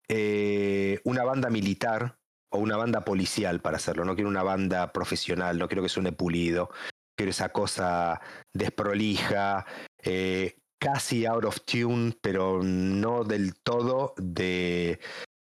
[0.08, 2.18] eh, una banda militar
[2.52, 4.04] o una banda policial para hacerlo.
[4.04, 6.70] No quiero una banda profesional, no quiero que suene pulido.
[7.16, 8.20] Quiero esa cosa
[8.54, 9.66] desprolija,
[10.02, 14.98] eh, casi out of tune, pero no del todo de,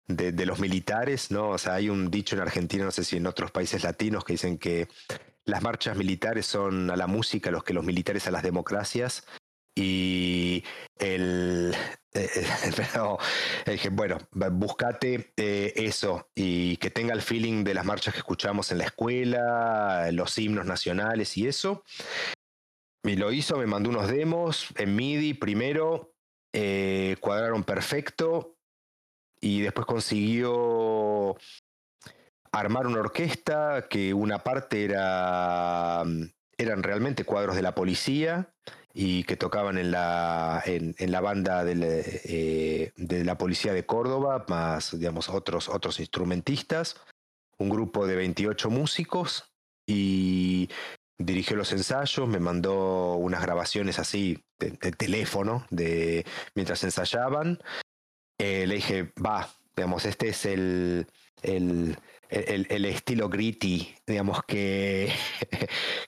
[0.08, 1.50] de, los militares, ¿no?
[1.50, 4.34] O sea, hay un dicho en Argentina, no sé si en otros países latinos, que
[4.34, 4.88] dicen que
[5.44, 9.24] las marchas militares son a la música, los que los militares a las democracias.
[9.76, 10.64] Y
[10.98, 11.74] el,
[12.12, 12.28] eh,
[12.76, 13.18] pero
[13.64, 18.72] dije, bueno, búscate eh, eso y que tenga el feeling de las marchas que escuchamos
[18.72, 21.84] en la escuela, los himnos nacionales y eso.
[23.02, 26.12] Lo hizo, me mandó unos demos en MIDI primero,
[26.52, 28.56] eh, cuadraron perfecto
[29.40, 31.36] y después consiguió
[32.52, 36.04] armar una orquesta que una parte era
[36.60, 38.52] eran realmente cuadros de la policía
[38.92, 44.98] y que tocaban en la, en, la banda eh, de la policía de Córdoba, más
[44.98, 46.96] digamos, otros, otros instrumentistas,
[47.56, 49.44] un grupo de 28 músicos
[49.86, 50.68] y
[51.20, 57.58] dirigió los ensayos, me mandó unas grabaciones así de, teléfono de, mientras ensayaban.
[58.38, 61.06] Eh, le dije, va, digamos, este es el,
[61.42, 61.98] el,
[62.30, 65.12] el, estilo gritty, digamos, que,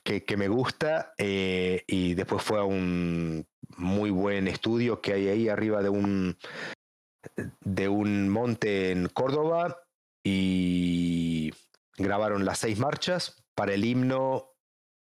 [0.02, 1.12] que, me gusta.
[1.18, 3.46] Eh, y después fue a un
[3.76, 6.38] muy buen estudio que hay ahí arriba de un,
[7.60, 9.76] de un monte en Córdoba
[10.24, 11.52] y
[11.98, 13.36] grabaron las seis marchas.
[13.54, 14.51] Para el himno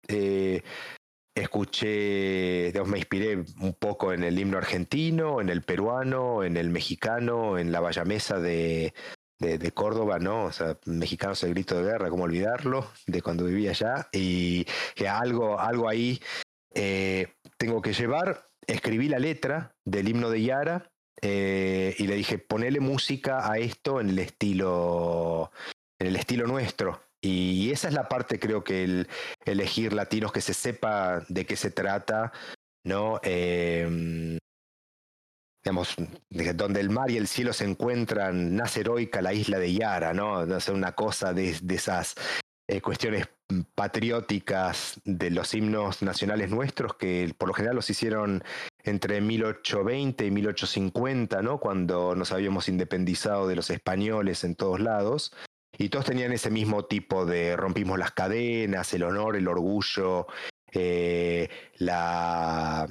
[0.09, 0.63] eh,
[1.35, 7.57] escuché, me inspiré un poco en el himno argentino, en el peruano, en el mexicano,
[7.57, 8.93] en la bayamesa de,
[9.39, 10.45] de, Córdoba, ¿no?
[10.45, 14.09] O sea, mexicanos el grito de guerra, cómo olvidarlo, de cuando vivía allá.
[14.11, 16.19] Y que algo, algo ahí
[16.73, 18.45] eh, tengo que llevar.
[18.67, 20.91] Escribí la letra del himno de Yara
[21.21, 25.51] eh, y le dije, ponele música a esto en el estilo,
[25.99, 27.01] en el estilo nuestro.
[27.21, 29.07] Y esa es la parte, creo que el
[29.45, 32.31] elegir latinos que se sepa de qué se trata,
[32.85, 33.19] ¿no?
[33.23, 34.37] Eh,
[35.63, 35.95] digamos,
[36.55, 40.45] donde el mar y el cielo se encuentran, nace heroica la isla de Yara, ¿no?
[40.45, 42.15] no una cosa de, esas
[42.67, 43.27] eh, cuestiones
[43.75, 48.43] patrióticas de los himnos nacionales nuestros, que por lo general los hicieron
[48.83, 51.59] entre 1820 y 1850, ¿no?
[51.59, 55.33] Cuando nos habíamos independizado de los españoles en todos lados.
[55.79, 60.27] Y todos tenían ese mismo tipo de rompimos las cadenas, el honor, el orgullo,
[60.73, 62.85] eh, la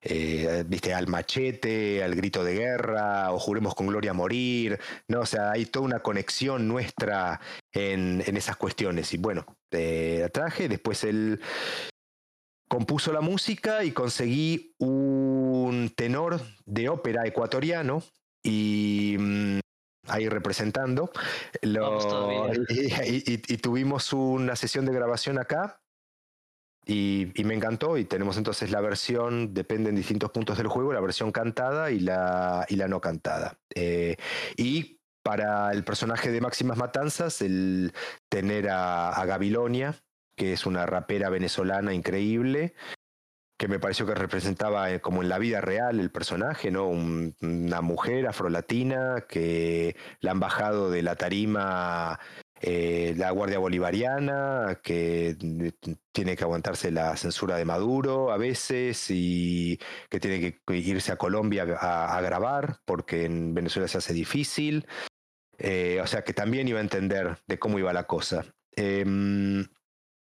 [0.00, 4.78] eh, viste, al machete, al grito de guerra, o juremos con gloria morir,
[5.08, 5.22] ¿no?
[5.22, 7.40] O sea, hay toda una conexión nuestra
[7.72, 9.12] en, esas cuestiones.
[9.12, 11.40] Y bueno, la traje, después él
[12.68, 18.00] compuso la música y conseguí un tenor de ópera ecuatoriano
[18.44, 19.58] y mm,
[20.08, 21.10] ahí representando.
[21.62, 22.50] Lo,
[23.04, 25.80] y, tuvimos una sesión de grabación acá
[26.86, 31.00] Y, me encantó y tenemos entonces la versión, depende en distintos puntos del juego, la
[31.00, 33.58] versión cantada y la, y la no cantada.
[33.74, 34.16] Eh,
[34.56, 37.92] y para el personaje de Máximas Matanzas, el
[38.28, 39.96] tener a, a Gabilonia,
[40.36, 42.74] que es una rapera venezolana increíble,
[43.56, 46.88] que me pareció que representaba eh, como en la vida real el personaje, ¿no?
[46.88, 52.18] una mujer afrolatina que la han bajado de la tarima
[52.60, 55.36] eh, la Guardia Bolivariana, que
[56.12, 59.78] tiene que aguantarse la censura de Maduro a veces y
[60.08, 64.86] que tiene que irse a Colombia a, grabar porque en Venezuela se hace difícil.
[65.58, 68.46] Eh, o sea que también iba a entender de cómo iba la cosa.
[68.74, 69.66] Em,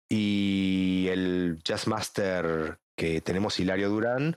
[0.08, 4.36] y el Jazzmaster que tenemos Hilario Durán,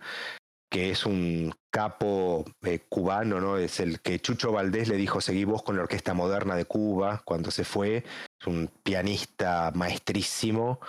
[0.69, 3.57] que es un capo eh, cubano, ¿no?
[3.57, 7.21] Es el que Chucho Valdés le dijo, seguí vos con la Orquesta Moderna de Cuba
[7.25, 8.05] cuando se fue.
[8.39, 10.79] Es un pianista maestrísimo.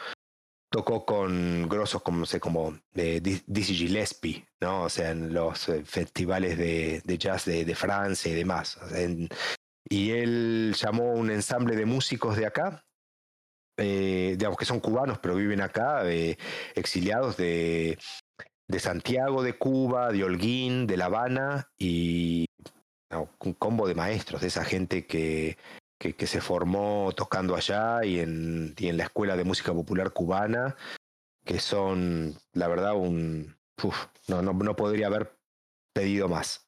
[0.71, 4.85] Tocó con grosos como, no sé, como eh, Dizzy Gillespie, ¿no?
[4.85, 8.79] O sea, en los eh, festivales de, jazz de, Francia y demás.
[9.89, 12.85] y él llamó un ensamble de músicos de acá,
[13.77, 16.37] eh, digamos que son cubanos, pero viven acá, eh,
[16.75, 17.99] exiliados de,
[18.69, 22.47] de, Santiago de Cuba, de Holguín, de La Habana, y
[23.41, 25.59] un combo de maestros, de esa gente que,
[25.99, 30.77] que, se formó tocando allá y en, y en la Escuela de Música Popular Cubana,
[31.45, 33.57] que son, la verdad, un...
[34.29, 35.37] no, no, no podría haber
[35.95, 36.67] pedido más.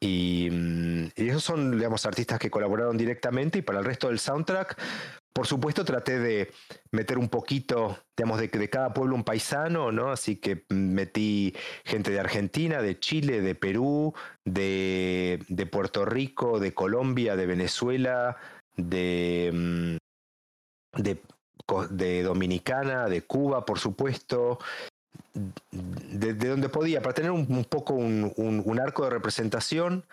[0.00, 4.18] Y, mm, y, esos son, digamos, artistas que colaboraron directamente y para el resto del
[4.18, 4.78] soundtrack
[5.36, 6.50] por supuesto, traté de
[6.92, 10.10] meter un poquito, digamos, de, cada pueblo un paisano, ¿no?
[10.10, 14.14] Así que metí gente de Argentina, de Chile, de Perú,
[14.46, 18.38] de, Puerto Rico, de Colombia, de Venezuela,
[18.78, 24.58] de, mm, de, Dominicana, de Cuba, por supuesto,
[25.34, 30.06] de, donde podía, para tener un, poco un, arco de representación,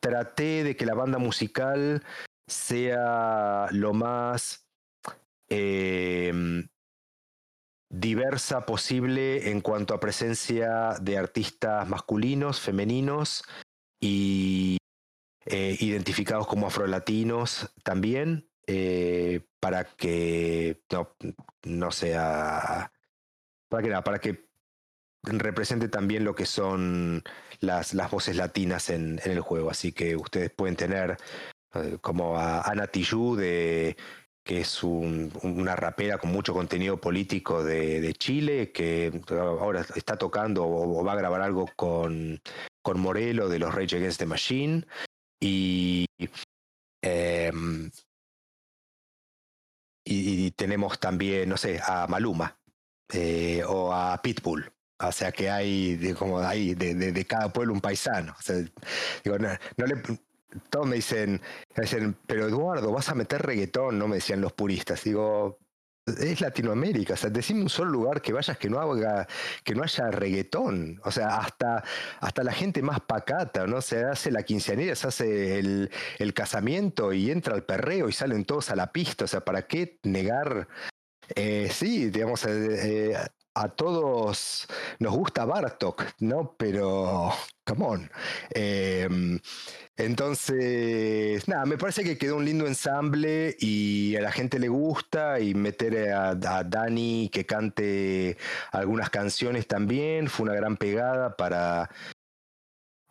[0.00, 2.04] traté de que la banda musical
[2.46, 4.67] sea lo más
[5.48, 6.68] Em,
[7.90, 13.44] diversa posible en cuanto a presencia de artistas masculinos, femeninos
[13.98, 14.76] y
[15.46, 20.82] eh, identificados como afrolatinos también, eh, para que
[21.64, 22.92] no, sea,
[23.70, 24.48] para que para que
[25.22, 27.22] represente también lo que son
[27.60, 29.70] las, las voces latinas en, en el juego.
[29.70, 31.16] Así que ustedes pueden tener
[31.74, 33.96] eh, como a Ana Tijoux de
[34.48, 41.04] que es una rapera con mucho contenido político de, Chile, que ahora está tocando o,
[41.04, 42.40] va a grabar algo con,
[42.80, 44.86] con Morelo de los Rage Against the Machine.
[45.38, 46.06] Y,
[47.02, 47.90] em,
[50.02, 52.58] y, tenemos también, no sé, a Maluma
[53.12, 54.72] eh, o a Pitbull.
[54.98, 58.34] O sea que hay de, como ahí de, cada pueblo un paisano.
[59.22, 60.02] digo, no le,
[60.70, 61.40] todos me dicen,
[61.76, 64.08] dicen, pero Eduardo, vas a meter reggaetón, ¿no?
[64.08, 65.04] Me decían los puristas.
[65.04, 65.58] Digo,
[66.06, 69.26] es Latinoamérica, o sea, decime un solo lugar que vayas que no haga,
[69.62, 71.00] que no haya reggaetón.
[71.04, 71.84] O sea, hasta,
[72.20, 73.80] hasta la gente más pacata, ¿no?
[73.82, 78.44] Se hace la quinceañera, se hace el, el casamiento y entra el perreo y salen
[78.44, 79.24] todos a la pista.
[79.24, 80.68] O sea, ¿para qué negar?
[81.34, 83.16] Eh, sí, digamos, eh, eh,
[83.58, 84.68] a todos
[85.00, 86.54] nos gusta Bartok, ¿no?
[86.56, 87.32] Pero,
[87.64, 88.10] come on.
[88.50, 89.40] Em,
[89.96, 95.40] entonces, nada, me parece que quedó un lindo ensamble y a la gente le gusta
[95.40, 98.36] y meter a, Dani que cante
[98.70, 101.90] algunas canciones también fue una gran pegada para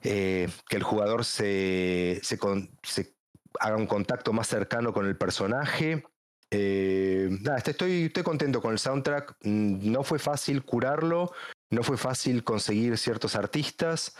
[0.02, 2.40] eh, que el jugador se, se,
[3.60, 6.06] haga un contacto más cercano con el personaje.
[6.50, 7.30] Eh,
[7.66, 9.38] estoy contento con el soundtrack.
[9.44, 11.32] Mm, no fue fácil curarlo,
[11.70, 14.16] no fue fácil conseguir ciertos artistas.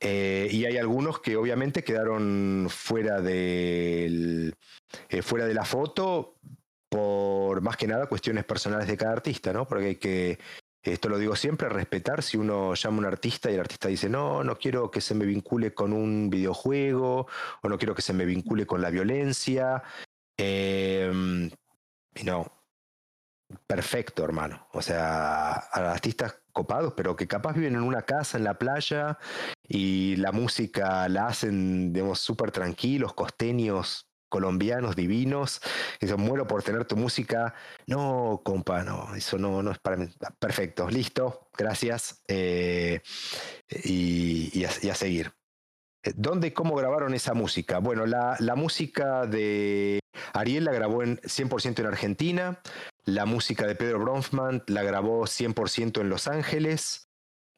[0.00, 4.54] Eh, y hay algunos que obviamente quedaron fuera, del,
[5.08, 6.36] eh, fuera de la foto
[6.90, 9.66] por más que nada cuestiones personales de cada artista, ¿no?
[9.66, 10.38] Porque hay que,
[10.82, 14.08] esto lo digo siempre, respetar si uno llama a un artista y el artista dice,
[14.08, 17.26] no, no quiero que se me vincule con un videojuego
[17.62, 19.82] o no quiero que se me vincule con la violencia.
[20.36, 21.50] Em,
[22.14, 22.50] y no,
[23.66, 24.68] perfecto, hermano.
[24.72, 29.18] O sea, artistas copados, pero que capaz viven en una casa en la playa
[29.66, 35.60] y la música la hacen, digamos, súper tranquilos, costeños, colombianos divinos.
[36.00, 37.54] Y yo muero por tener tu música.
[37.86, 40.08] No, compa, no, eso no, no es para mí.
[40.38, 42.22] Perfecto, listo, gracias.
[42.28, 43.00] Eh,
[43.84, 45.32] y, a, seguir.
[46.16, 47.78] ¿Dónde y cómo grabaron esa música?
[47.78, 50.00] Bueno, la, la música de
[50.32, 52.60] Ariel la grabó en 100% en Argentina,
[53.04, 57.08] la música de Pedro Bronfman la grabó 100% en Los Ángeles,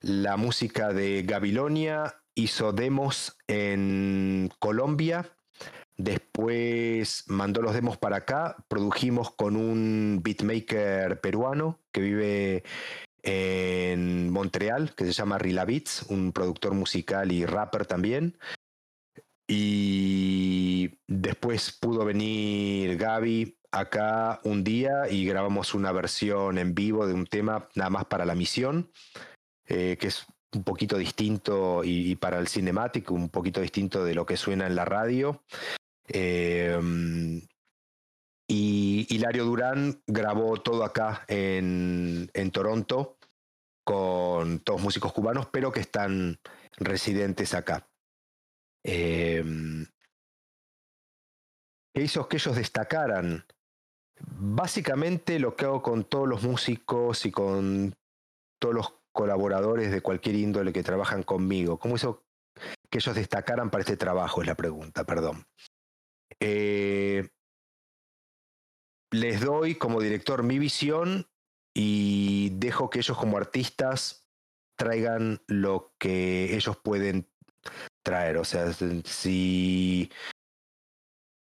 [0.01, 5.37] la música de Gabilonia hizo demos en Colombia,
[5.97, 12.65] después mandó los demos para acá, produjimos con un beatmaker peruano que vive
[13.23, 18.39] en Montreal, que se llama Rila Beats, un productor musical y rapper también.
[19.49, 27.15] Y después pudo venir Gaby acá un día y grabamos una versión en vivo de
[27.15, 28.91] un tema nada más para la misión,
[29.67, 34.27] eh, que es un poquito distinto y, para el cinemático, un poquito distinto de lo
[34.27, 35.45] que suena en la radio.
[36.09, 37.43] Em,
[38.49, 43.19] y Hilario Durán grabó todo acá en, en Toronto
[43.85, 46.39] con todos músicos cubanos, pero que están
[46.79, 47.89] residentes acá.
[48.89, 49.43] Eh,
[51.93, 53.45] ¿Qué hizo que ellos destacaran?
[54.21, 57.97] Básicamente lo que hago con todos los músicos y con
[58.61, 61.79] todos los colaboradores de cualquier índole que trabajan conmigo.
[61.79, 62.25] ¿Cómo hizo
[62.89, 64.41] que ellos destacaran para este trabajo?
[64.41, 65.47] Es la pregunta, perdón.
[66.39, 67.29] Eh,
[69.11, 71.29] les doy como director mi visión
[71.75, 74.29] y dejo que ellos como artistas
[74.77, 77.29] traigan lo que ellos pueden
[78.07, 78.39] traer.
[78.39, 78.73] O sea,
[79.05, 80.11] si.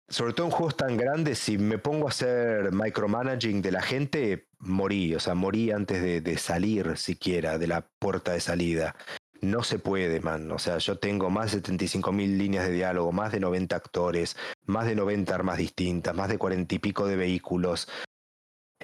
[0.08, 4.48] Sobre todo en juegos tan grandes, si me pongo a hacer micromanaging de la gente,
[4.60, 5.16] morí.
[5.16, 8.96] O sea, morí antes de, salir siquiera de la puerta de salida.
[9.42, 10.52] No se puede, man.
[10.52, 14.38] O sea, yo tengo más de 75 mil líneas de diálogo, más de 90 actores,
[14.66, 17.88] más de 90 armas distintas, más de 40 y pico de vehículos.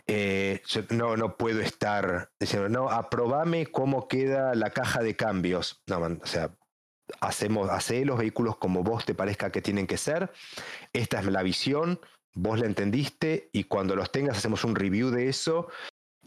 [0.08, 5.84] Eh, yo no, no puedo estar diciendo, no, aprobame cómo queda la caja de cambios.
[5.88, 6.56] No, man, o sea,
[7.20, 10.32] hacemos, hace los vehículos como vos te parezca que tienen que ser.
[10.94, 12.00] Esta es la visión,
[12.34, 15.68] vos la entendiste y cuando los tengas hacemos un review de eso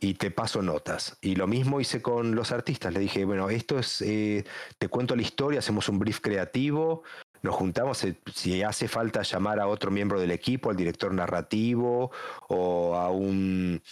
[0.00, 1.18] y te paso notas.
[1.20, 2.92] Y lo mismo hice con los artistas.
[2.92, 4.44] Le dije, bueno, esto es, eh,
[4.78, 7.02] te cuento la historia, hacemos un brief creativo,
[7.42, 12.10] nos juntamos, si hace falta llamar a otro miembro del equipo, al director narrativo
[12.48, 13.82] o a un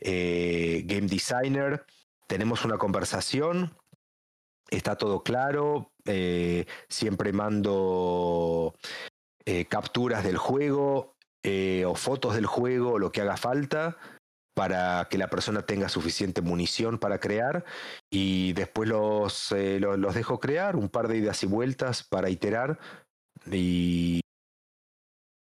[0.00, 1.84] eh, game designer,
[2.26, 3.74] tenemos una conversación,
[4.70, 8.74] está todo claro, eh, siempre mando
[9.44, 13.96] eh, capturas del juego eh, o fotos del juego, lo que haga falta
[14.54, 17.64] para que la persona tenga suficiente munición para crear
[18.10, 22.80] y después los, los, dejo crear, un par de idas y vueltas para iterar
[23.46, 24.20] y,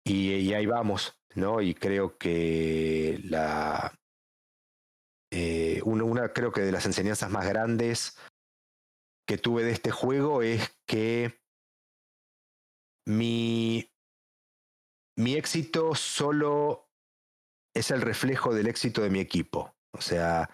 [0.05, 1.61] y, ahí vamos, ¿no?
[1.61, 3.91] Y creo que la...
[5.83, 8.15] una, creo que de las enseñanzas más grandes
[9.27, 11.39] que tuve de este juego es que
[13.05, 13.91] mi,
[15.17, 16.89] mi éxito solo
[17.75, 19.75] es el reflejo del éxito de mi equipo.
[19.91, 20.49] O sea,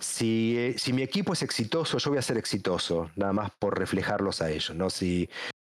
[0.00, 4.42] si, si, mi equipo es exitoso, yo voy a ser exitoso, nada más por reflejarlos
[4.42, 4.90] a ellos, ¿no?
[4.90, 5.28] Si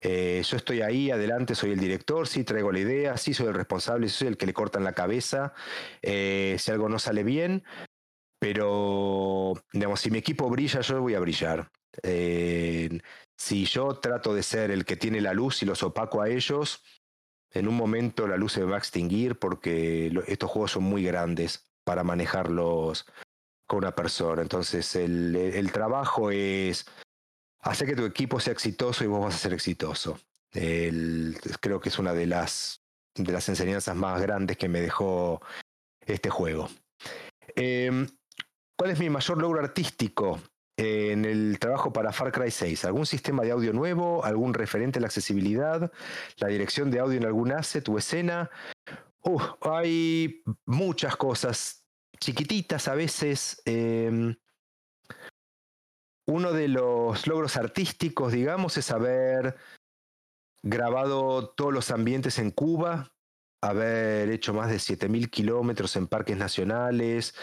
[0.00, 3.54] eh, yo estoy ahí, adelante, soy el director, sí traigo la idea, sí soy el
[3.54, 5.52] responsable, soy el que le cortan la cabeza,
[6.02, 7.64] eh, si algo no sale bien,
[8.38, 11.70] pero, digamos, si mi equipo brilla, yo voy a brillar.
[12.02, 16.82] Si yo trato de ser el que tiene la luz y los opaco a ellos,
[17.52, 21.70] en un momento la luz se va a extinguir porque estos juegos son muy grandes
[21.84, 23.06] para manejarlos
[23.66, 24.42] con una persona.
[24.42, 26.86] Entonces el, el trabajo es
[27.60, 30.18] hacer que tu equipo sea exitoso y vos vas a ser exitoso.
[30.50, 32.82] creo que es una de las,
[33.14, 35.40] de las enseñanzas más grandes que me dejó
[36.00, 36.68] este juego.
[37.54, 38.06] Em,
[38.76, 40.40] ¿Cuál es mi mayor logro artístico?
[40.78, 42.84] En el trabajo para Far Cry 6?
[42.86, 44.24] ¿Algún sistema de audio nuevo?
[44.24, 45.92] ¿Algún referente a la accesibilidad?
[46.38, 48.50] ¿La dirección de audio en algún asset o escena?
[49.60, 51.84] hay muchas cosas
[52.18, 53.60] chiquititas a veces.
[53.64, 54.36] Em,
[56.26, 59.56] uno de los logros artísticos, digamos, es haber
[60.62, 63.12] grabado todos los ambientes en Cuba,
[63.62, 67.34] haber hecho más de 7.000 kilómetros en parques nacionales,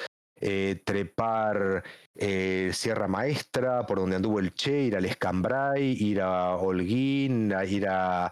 [0.42, 1.84] eh, trepar
[2.14, 7.88] eh, Sierra Maestra, por donde anduvo el Che, ir al Escambray, ir a Holguín, ir
[7.88, 8.32] a,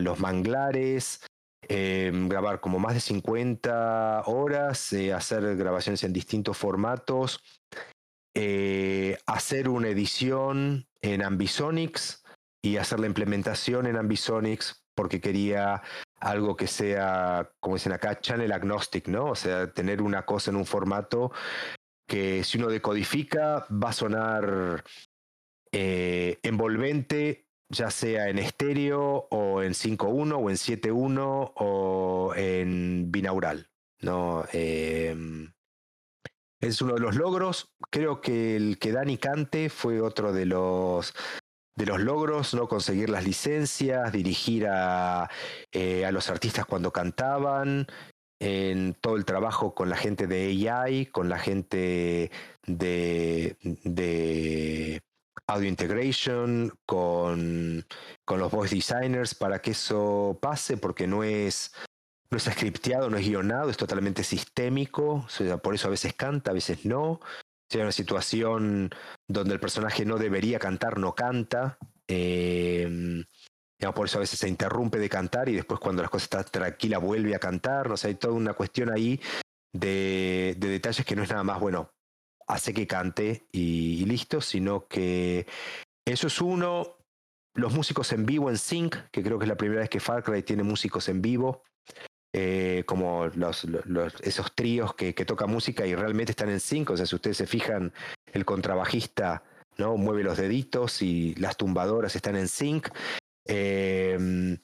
[0.00, 1.20] los manglares,
[1.62, 7.40] em, grabar como más de 50 horas, eh, hacer grabaciones en distintos formatos,
[9.26, 12.22] hacer una edición en Ambisonics
[12.62, 15.82] y hacer la implementación en Ambisonics porque quería
[16.20, 19.26] algo que sea, como dicen acá, channel agnostic, ¿no?
[19.26, 21.32] O sea, tener una cosa en un formato
[22.06, 24.84] que si uno decodifica va a sonar
[25.72, 33.70] eh, envolvente ya sea en estéreo o en 5.1 o en 7.1 o en binaural.
[34.00, 34.44] ¿no?
[34.52, 35.52] Em,
[36.60, 37.74] es uno de los logros.
[37.90, 41.14] Creo que el que Dani cante fue otro de los
[41.78, 42.66] de los logros, ¿no?
[42.68, 45.30] Conseguir las licencias, dirigir a,
[45.72, 47.86] eh, a los artistas cuando cantaban,
[48.40, 52.30] en todo el trabajo con la gente de AI, con la gente
[52.66, 55.00] de, de
[55.46, 57.86] audio integration, con,
[58.24, 61.72] con, los voice designers para que eso pase, porque no es,
[62.30, 65.26] no es scripteado, no es guionado, es totalmente sistémico,
[65.62, 67.20] por eso a veces canta, a veces no.
[67.72, 68.90] Hay una situación
[69.26, 71.78] donde el personaje no debería cantar, no canta.
[72.06, 73.24] Eh,
[73.94, 77.00] por eso a veces se interrumpe de cantar y después cuando las cosas están tranquilas
[77.00, 77.88] vuelve a cantar.
[77.88, 79.20] No sé, hay toda una cuestión ahí
[79.72, 81.92] de, detalles que no es nada más, bueno,
[82.46, 85.46] hace que cante y, listo, sino que
[86.04, 86.96] eso es uno.
[87.54, 90.22] Los músicos en vivo en Sync, que creo que es la primera vez que Far
[90.22, 91.62] Cry tiene músicos en vivo.
[92.40, 93.26] Eh, como
[94.22, 96.90] esos tríos que, que tocan música y realmente están en sync.
[96.90, 97.92] O sea, si ustedes se fijan,
[98.32, 99.42] el contrabajista
[99.76, 99.96] ¿no?
[99.96, 102.90] mueve los deditos y las tumbadoras están en sync.
[103.44, 104.58] Em,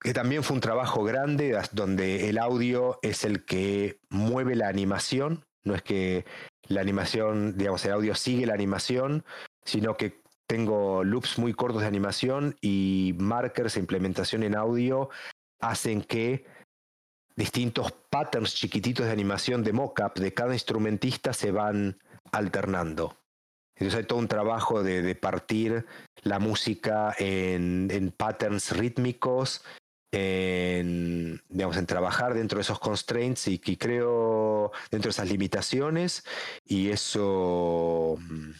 [0.00, 5.44] que también fue un trabajo grande donde el audio es el que mueve la animación,
[5.62, 6.24] no es que
[6.66, 9.24] la animación, digamos, el audio sigue la animación,
[9.64, 15.10] sino que tengo loops muy cortos de animación y markers e implementación en audio
[15.70, 16.46] hacen que
[17.36, 21.98] distintos patterns chiquititos de animación de mockup de cada instrumentista se van
[22.32, 23.16] alternando.
[23.76, 25.84] Entonces hay todo un trabajo de, partir
[26.22, 29.62] la música en, patterns rítmicos,
[30.12, 36.24] en, digamos, en trabajar dentro de esos constraints y, que creo dentro de esas limitaciones
[36.64, 38.52] y eso mm,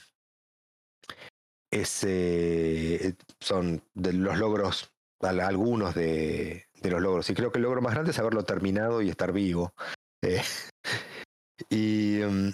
[3.41, 7.29] son de los logros, algunos de, los logros.
[7.31, 9.75] Y creo que el logro más grande es haberlo terminado y estar vivo.
[10.23, 10.43] Eh,
[11.71, 12.51] y mm,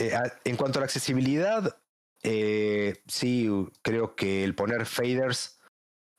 [0.00, 1.78] eh, en cuanto a la accesibilidad,
[2.22, 3.48] eh, sí,
[3.82, 5.58] creo que el poner faders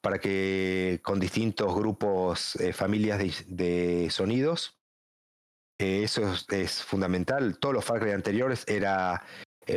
[0.01, 4.79] para que con distintos grupos, familias de, sonidos,
[5.79, 7.57] eh, eso es, fundamental.
[7.59, 9.23] Todos los Far anteriores era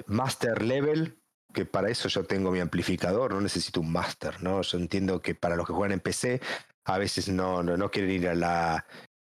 [0.07, 1.19] master level,
[1.53, 4.63] que para eso yo tengo mi amplificador, no necesito un master, ¿no?
[4.63, 6.41] Yo entiendo que para los que juegan en PC,
[6.85, 8.85] a veces no, no, quieren ir a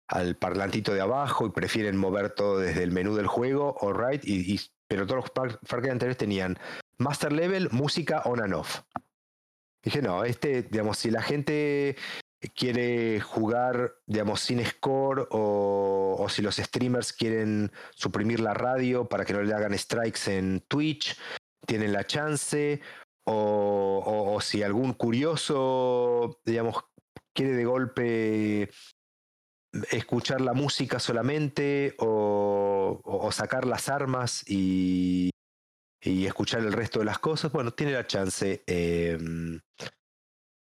[0.10, 4.60] al parlantito de abajo y prefieren mover todo desde el menú del juego, alright, y,
[4.88, 6.58] pero todos los Cry anteriores tenían
[6.98, 8.82] Master Level, música on and off.
[9.84, 11.96] Dije, no, este, digamos, si la gente
[12.56, 19.34] quiere jugar, digamos, sin score o, si los streamers quieren suprimir la radio para que
[19.34, 21.18] no le hagan strikes en Twitch,
[21.66, 22.82] tienen la chance.
[23.32, 26.78] O, o si algún curioso, digamos,
[27.40, 28.70] quiere de golpe
[29.92, 35.30] escuchar la música solamente o, sacar las armas y,
[36.02, 38.62] y escuchar el resto de las cosas, bueno, tiene la chance.
[38.68, 39.62] Em,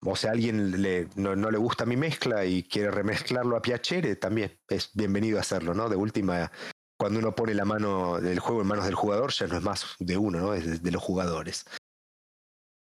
[0.04, 4.60] o sea, alguien le, no, le gusta mi mezcla y quiere remezclarlo a Piacere, también
[4.68, 5.88] es bienvenido a hacerlo, ¿no?
[5.88, 6.52] De última,
[6.98, 9.96] cuando uno pone la mano del juego en manos del jugador, ya no es más
[9.98, 10.52] de uno, ¿no?
[10.52, 11.64] Es de, los jugadores.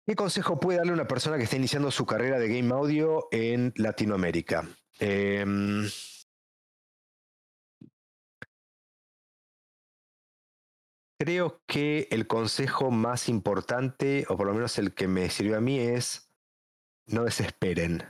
[0.08, 3.74] ¿Qué consejo puede darle una persona que está iniciando su carrera de game audio en
[3.76, 4.66] Latinoamérica?
[5.00, 5.46] Eh,
[11.20, 15.62] Creo que el consejo más importante, o por lo menos el que me sirvió a
[15.62, 16.32] mí, es
[17.08, 18.04] no desesperen.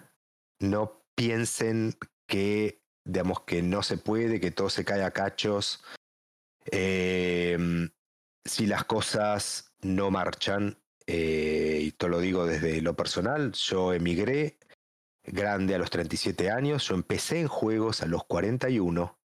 [0.60, 1.96] No piensen
[2.28, 5.84] que, digamos, que no se puede, que todo se cae a cachos.
[6.66, 7.90] Em,
[8.44, 14.58] si las cosas no marchan, eh, te lo digo desde lo personal, yo emigré
[15.24, 19.18] grande a los 37 años, yo empecé en juegos a los 41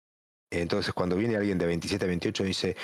[0.51, 2.77] entonces, cuando viene alguien de 27 a 28 dice,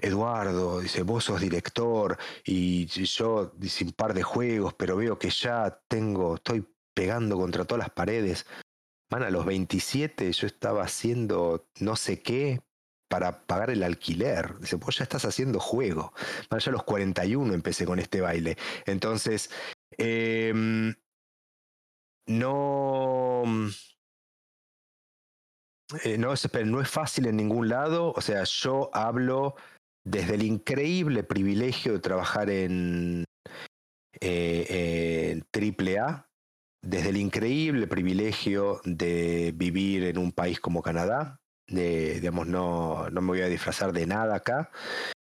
[0.00, 5.80] Eduardo, dice, vos sos director y yo un par de juegos, pero veo que ya
[5.88, 8.46] tengo, estoy pegando contra todas las paredes.
[9.10, 12.60] Man, a los 27 yo estaba haciendo no sé qué
[13.14, 14.58] para pagar el alquiler.
[14.58, 16.12] Dice, vos ya estás haciendo juego.
[16.50, 18.56] Man, ya a los 41 empecé con este baile.
[18.86, 19.50] Entonces,
[19.96, 20.92] em,
[22.26, 23.44] no
[26.02, 28.12] eh, no, es, no es fácil en ningún lado.
[28.16, 29.54] O sea, yo hablo
[30.04, 33.26] desde el increíble privilegio de trabajar en,
[34.20, 36.26] eh, AAA,
[36.82, 41.38] desde el increíble privilegio de vivir en un país como Canadá.
[41.66, 44.70] Digamos, no, no me voy a disfrazar de nada acá.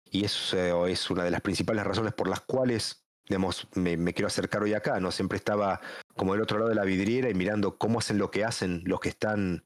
[0.09, 4.63] Y eso es una de las principales razones por las cuales digamos, me, quiero acercar
[4.63, 5.11] hoy acá, ¿no?
[5.11, 5.79] Siempre estaba
[6.15, 8.99] como del otro lado de la vidriera y mirando cómo hacen lo que hacen los
[8.99, 9.65] que están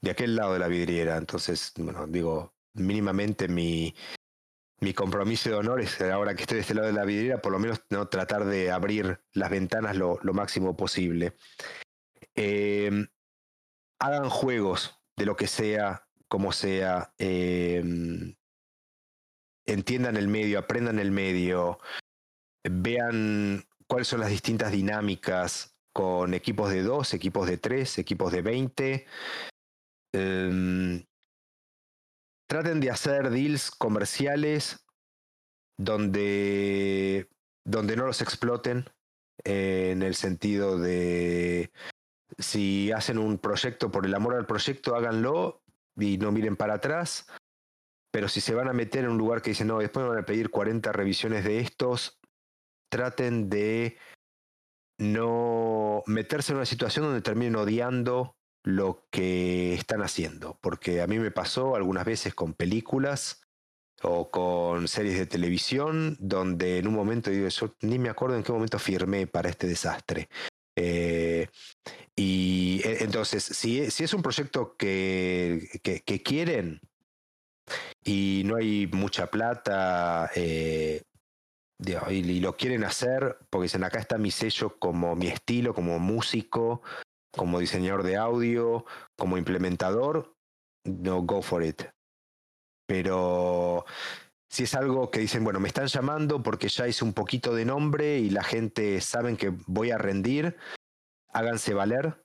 [0.00, 1.16] de aquel lado de la vidriera.
[1.16, 3.94] Entonces, bueno, digo, mínimamente mi,
[4.80, 7.52] mi compromiso de honor es, ahora que estoy de este lado de la vidriera, por
[7.52, 11.36] lo menos no tratar de abrir las ventanas lo, lo máximo posible.
[12.34, 13.08] Eh,
[14.00, 17.12] hagan juegos de lo que sea, como sea.
[17.18, 17.82] Eh,
[19.66, 21.78] entiendan el medio, aprendan el medio,
[22.64, 28.42] vean cuáles son las distintas dinámicas con equipos de dos, equipos de tres, equipos de
[28.42, 29.06] veinte.
[30.14, 31.04] Em,
[32.48, 34.86] traten de hacer deals comerciales
[35.78, 37.28] donde,
[37.64, 38.88] donde no los exploten,
[39.44, 41.70] en el sentido de
[42.38, 45.62] si hacen un proyecto por el amor al proyecto, háganlo
[45.98, 47.26] y no miren para atrás.
[48.10, 50.18] Pero si se van a meter en un lugar que dicen, no, después me van
[50.18, 52.18] a pedir 40 revisiones de estos,
[52.90, 53.98] traten de
[54.98, 60.58] no meterse en una situación donde terminen odiando lo que están haciendo.
[60.60, 63.42] Porque a mí me pasó algunas veces con películas
[64.02, 68.42] o con series de televisión donde en un momento digo, yo ni me acuerdo en
[68.42, 70.28] qué momento firmé para este desastre.
[70.80, 71.48] Eh,
[72.14, 76.80] y e, entonces, si, si, es un proyecto que, que, quieren
[78.04, 81.02] y no hay mucha plata eh,
[82.10, 86.82] y, lo quieren hacer, porque dicen, acá está mi sello como mi estilo, como músico,
[87.32, 88.84] como diseñador de audio,
[89.16, 90.36] como implementador,
[90.84, 91.82] no, go for it.
[92.86, 93.84] Pero
[94.48, 97.64] si es algo que dicen, bueno, me están llamando porque ya hice un poquito de
[97.64, 100.56] nombre y la gente sabe que voy a rendir,
[101.28, 102.24] háganse valer,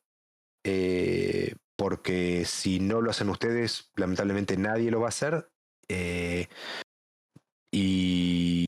[0.64, 5.50] eh, porque si no lo hacen ustedes, lamentablemente nadie lo va a hacer.
[5.90, 6.48] Eh,
[7.72, 8.66] y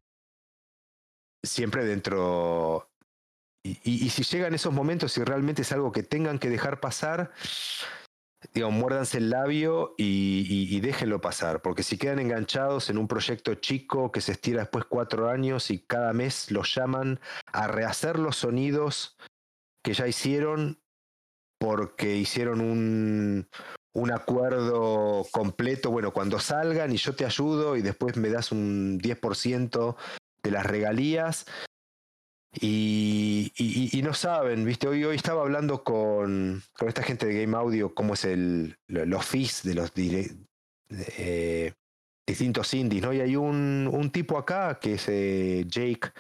[1.43, 2.89] siempre dentro...
[3.63, 7.31] Y, si llegan esos momentos y realmente es algo que tengan que dejar pasar,
[8.53, 14.11] digo, muérdanse el labio y, déjenlo pasar, porque si quedan enganchados en un proyecto chico
[14.11, 17.19] que se estira después cuatro años y cada mes los llaman
[17.51, 19.17] a rehacer los sonidos
[19.83, 20.81] que ya hicieron
[21.57, 23.47] porque hicieron un,
[23.93, 28.99] un acuerdo completo, bueno, cuando salgan y yo te ayudo y después me das un
[28.99, 29.95] 10%
[30.43, 31.45] de las regalías,
[32.61, 34.87] y, y, no saben, ¿viste?
[34.87, 39.25] Hoy, hoy estaba hablando con, con esta gente de Game Audio, cómo es el, los
[39.25, 41.73] fees de los eh,
[42.25, 43.13] distintos indies, ¿no?
[43.13, 46.11] Y hay un, un tipo acá que es eh, Jake,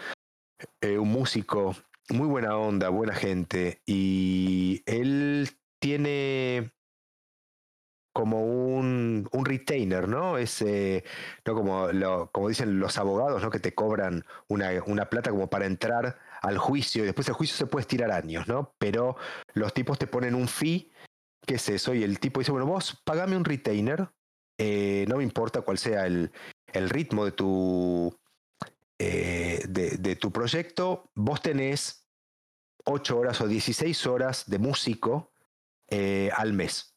[0.81, 1.75] eh, un músico,
[2.09, 6.71] muy buena onda, buena gente, y él tiene
[8.13, 10.37] como un, un retainer, ¿no?
[10.37, 10.63] Es
[11.45, 11.87] no como,
[12.31, 13.49] como dicen los abogados, ¿no?
[13.49, 17.57] Que te cobran una, una plata como para entrar al juicio y después el juicio
[17.57, 18.73] se puede estirar años, ¿no?
[18.77, 19.17] Pero
[19.53, 20.91] los tipos te ponen un fee,
[21.45, 21.93] ¿qué es eso?
[21.93, 24.09] Y el tipo dice, bueno, vos pagame un retainer,
[24.57, 26.31] eh, no me importa cuál sea el,
[26.71, 28.17] el ritmo de tu,
[28.97, 32.07] eh, de, tu proyecto, vos tenés
[32.85, 35.33] 8 horas o 16 horas de músico
[35.89, 36.95] eh, al mes.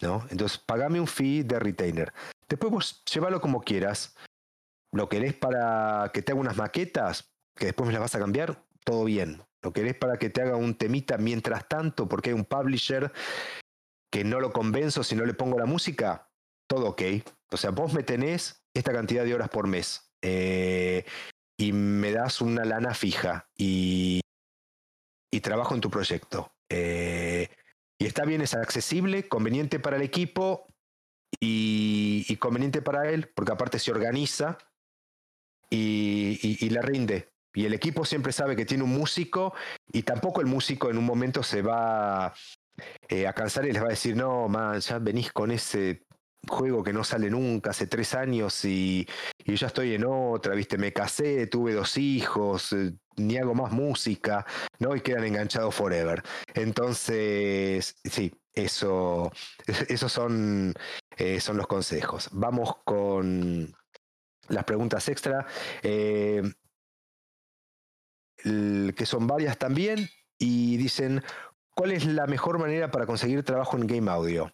[0.00, 0.26] ¿no?
[0.30, 2.12] Entonces, pagame un fee de retainer.
[2.48, 4.14] Después vos llévalo como quieras.
[4.92, 8.62] Lo querés para que te haga unas maquetas, que después me las vas a cambiar,
[8.84, 9.42] todo bien.
[9.62, 13.12] Lo querés para que te haga un temita mientras tanto, porque hay un publisher
[14.12, 16.30] que no lo convenzo si no le pongo la música,
[16.68, 17.02] todo ok.
[17.50, 21.04] O sea, vos me tenés esta cantidad de horas por mes eh,
[21.58, 24.20] y me das una lana fija y,
[25.32, 26.52] y trabajo en tu proyecto.
[26.68, 27.48] Eh,
[27.98, 30.66] y está bien, es accesible, conveniente para el equipo
[31.40, 34.58] y, conveniente para él, porque aparte se organiza
[35.70, 37.35] y, y, y le rinde.
[37.56, 39.54] Y el equipo siempre sabe que tiene un músico
[39.90, 42.34] y tampoco el músico en un momento se va
[43.08, 46.04] eh, a cansar y les va a decir, no, man, ya venís con ese
[46.46, 50.76] juego que no sale nunca hace tres años y, y ya estoy en otra, viste,
[50.76, 54.44] me casé, tuve dos hijos, eh, ni hago más música,
[54.78, 54.94] ¿no?
[54.94, 56.22] Y quedan enganchados forever.
[56.52, 59.32] Entonces, sí, eso,
[59.66, 60.74] esos son,
[61.16, 62.28] eh, son los consejos.
[62.32, 63.74] Vamos con
[64.48, 65.46] las preguntas extra.
[68.94, 71.22] Que son varias también, y dicen,
[71.74, 74.52] ¿cuál es la mejor manera para conseguir trabajo en Game Audio?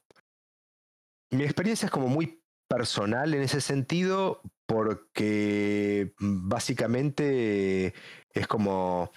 [1.30, 7.94] Mi experiencia es como muy personal en ese sentido, porque básicamente
[8.32, 9.10] es como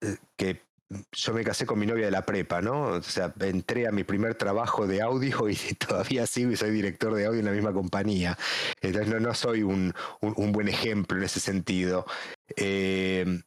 [0.00, 0.68] eh, que
[1.12, 2.82] yo me casé con mi novia de la prepa, ¿no?
[2.84, 7.14] O sea, entré a mi primer trabajo de audio y todavía sigo y soy director
[7.14, 8.38] de audio en la misma compañía.
[8.80, 12.06] Entonces no, no soy un, buen ejemplo en ese sentido.
[12.56, 13.42] Eh,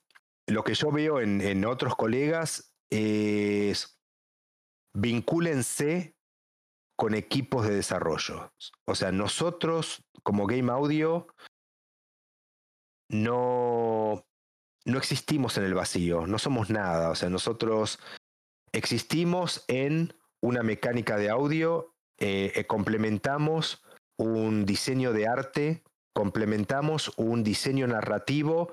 [0.51, 3.99] lo que yo veo en, otros colegas es
[4.93, 6.15] vincúlense
[6.97, 8.53] con equipos de desarrollo.
[8.85, 11.27] O sea, nosotros como Game Audio
[13.09, 14.25] no,
[14.85, 17.09] no existimos en el vacío, no somos nada.
[17.09, 17.99] O sea, nosotros
[18.73, 23.83] existimos en una mecánica de audio, eh, eh, complementamos
[24.17, 25.83] un diseño de arte,
[26.13, 28.71] complementamos un diseño narrativo,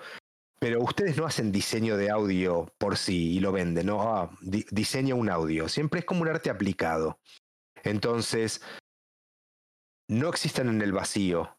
[0.59, 5.15] pero ustedes no hacen diseño de audio por sí y lo venden, no, ah, diseña
[5.15, 7.19] un audio, siempre es como un arte aplicado.
[7.85, 8.61] Entonces,
[10.09, 11.57] no existen en el vacío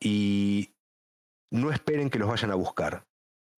[0.00, 0.74] y
[1.50, 3.06] no esperen que los vayan a buscar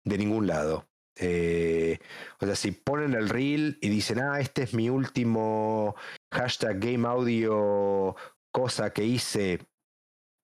[0.05, 0.89] de ningún lado.
[1.19, 1.99] Eh,
[2.41, 5.95] o sea, si ponen el reel y dicen, ah, este es mi último
[6.31, 8.15] hashtag game audio
[8.51, 9.67] cosa que hice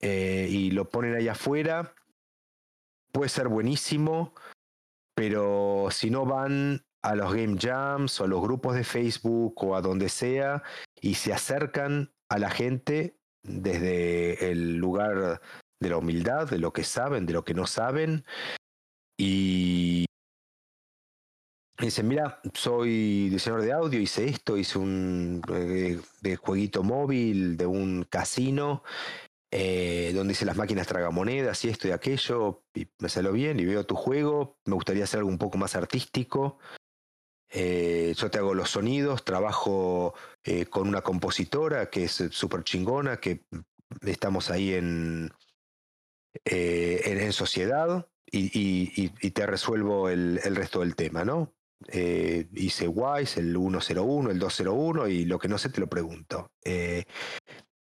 [0.00, 1.94] eh, y lo ponen ahí afuera,
[3.12, 4.34] puede ser buenísimo,
[5.14, 9.76] pero si no van a los game jams o a los grupos de Facebook o
[9.76, 10.62] a donde sea
[11.00, 15.40] y se acercan a la gente desde el lugar
[15.80, 18.24] de la humildad, de lo que saben, de lo que no saben,
[19.18, 20.06] y
[21.78, 27.66] dicen, mira, soy diseñador de audio, hice esto, hice un eh, de jueguito móvil de
[27.66, 28.82] un casino,
[29.52, 33.64] eh, donde hice las máquinas tragamonedas y esto y aquello, y me salió bien y
[33.64, 36.58] veo tu juego, me gustaría hacer algo un poco más artístico.
[37.48, 40.14] Eh, yo te hago los sonidos, trabajo
[40.70, 43.44] con una compositora que es súper chingona, que
[44.00, 45.30] estamos ahí en,
[46.44, 51.54] en sociedad y, te resuelvo el, resto del tema, ¿no?
[51.88, 56.50] Eh, hice WISE, el 101, el 201 y lo que no sé te lo pregunto.
[56.64, 57.04] Eh,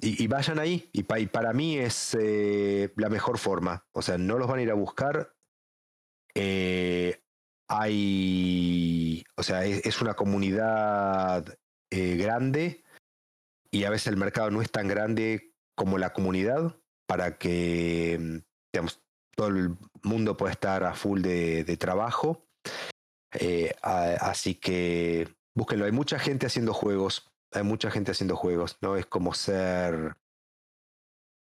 [0.00, 3.86] y, vayan ahí, y, para mí es eh, la mejor forma.
[3.92, 5.34] O sea, no los van a ir a buscar.
[7.68, 11.58] hay, o sea, es, una comunidad
[11.90, 12.84] grande
[13.70, 16.76] y a veces el mercado no es tan grande como la comunidad
[17.06, 18.42] para que,
[18.72, 19.02] digamos,
[19.34, 22.46] todo el mundo puede estar a full de, trabajo.
[23.32, 25.86] Eh, así que búsquenlo.
[25.86, 27.32] Hay mucha gente haciendo juegos.
[27.52, 28.78] Hay mucha gente haciendo juegos.
[28.80, 28.96] ¿no?
[28.96, 30.16] Es como ser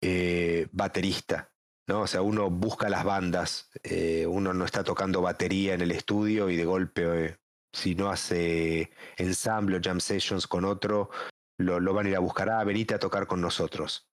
[0.01, 1.51] eh, baterista.
[1.87, 2.01] ¿no?
[2.01, 3.69] O sea, uno busca las bandas.
[3.83, 7.37] Eh, uno no está tocando batería en el estudio y de golpe,
[7.73, 11.09] si no hace ensamble o jam sessions con otro,
[11.57, 12.49] lo, lo, van a ir a buscar.
[12.49, 14.11] Ah, venite a tocar con nosotros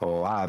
[0.00, 0.48] o, ah,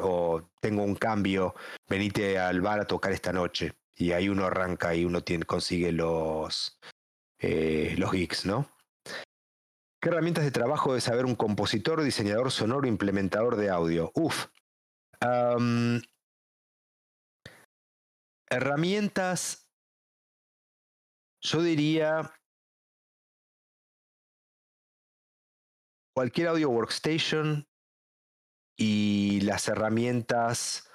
[0.00, 1.54] o tengo un cambio,
[1.88, 3.74] venite al bar a tocar esta noche.
[3.94, 6.78] Y ahí uno arranca y uno tiene, consigue los,
[7.38, 8.68] eh, los geeks, ¿no?
[10.06, 14.12] ¿Qué herramientas de trabajo debe saber un compositor, diseñador sonoro, implementador de audio?
[14.14, 14.46] Uf.
[18.48, 19.68] herramientas,
[21.42, 22.32] yo diría
[26.14, 27.66] cualquier audio workstation
[28.78, 30.88] y las herramientas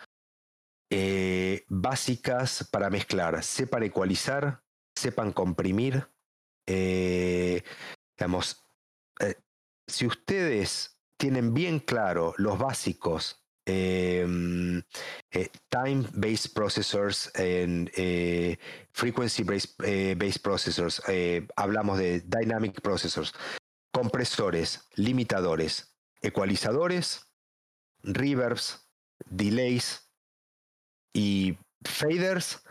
[0.89, 3.43] eh, básicas para mezclar.
[3.43, 4.63] Sepan ecualizar,
[4.95, 6.09] sepan comprimir.
[6.65, 7.65] Eh,
[8.17, 8.70] digamos,
[9.21, 9.35] eh,
[9.87, 14.81] si ustedes tienen bien claro los básicos em,
[15.69, 17.89] time-based processors, en
[18.91, 21.01] frequency-based processors,
[21.55, 23.33] hablamos de dynamic processors,
[23.91, 27.27] compresores, limitadores, ecualizadores,
[28.03, 28.87] reverbs,
[29.29, 30.09] delays
[31.13, 32.63] y faders,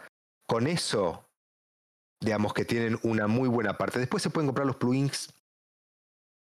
[0.47, 1.29] con eso,
[2.21, 3.99] digamos que tienen una muy buena parte.
[3.99, 5.33] Después se pueden comprar los plugins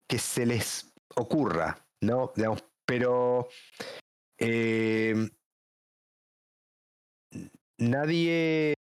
[0.07, 2.33] que se les ocurra, ¿no?
[2.85, 3.49] Pero
[4.39, 5.29] eh,
[7.79, 8.73] nadie...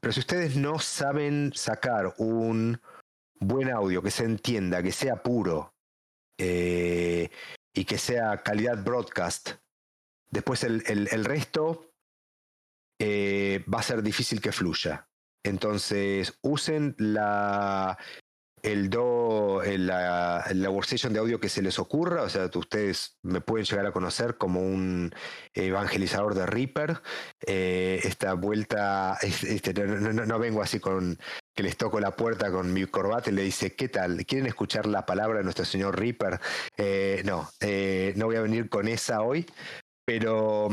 [0.00, 2.80] Pero si ustedes no saben sacar un
[3.38, 5.72] buen audio que se entienda, que sea puro,
[6.38, 7.30] eh,
[7.74, 9.50] y que sea calidad broadcast.
[10.30, 11.92] Después el, el, resto
[12.98, 15.08] eh, va a ser difícil que fluya.
[15.44, 17.98] Entonces, usen la,
[18.62, 23.40] el do, la, la, workstation de audio que se les ocurra, o sea, ustedes me
[23.40, 25.12] pueden llegar a conocer como un
[25.52, 27.02] evangelizador de Reaper.
[27.44, 31.18] Eh, esta vuelta, este, no, vengo así con
[31.54, 34.24] que les toco la puerta con mi corbata y le dice, ¿qué tal?
[34.24, 36.40] ¿Quieren escuchar la palabra de nuestro señor Reaper?
[36.76, 39.44] Eh, no, eh, no voy a venir con esa hoy,
[40.04, 40.68] pero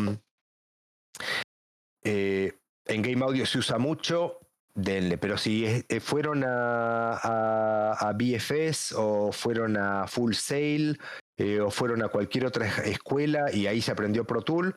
[2.04, 4.40] en Game Audio se usa mucho
[4.76, 5.18] denle.
[5.18, 11.00] Pero si eh, fueron a, a, BFS o fueron a Full Sail
[11.38, 14.76] eh, o fueron a cualquier otra escuela y ahí se aprendió Pro Tools,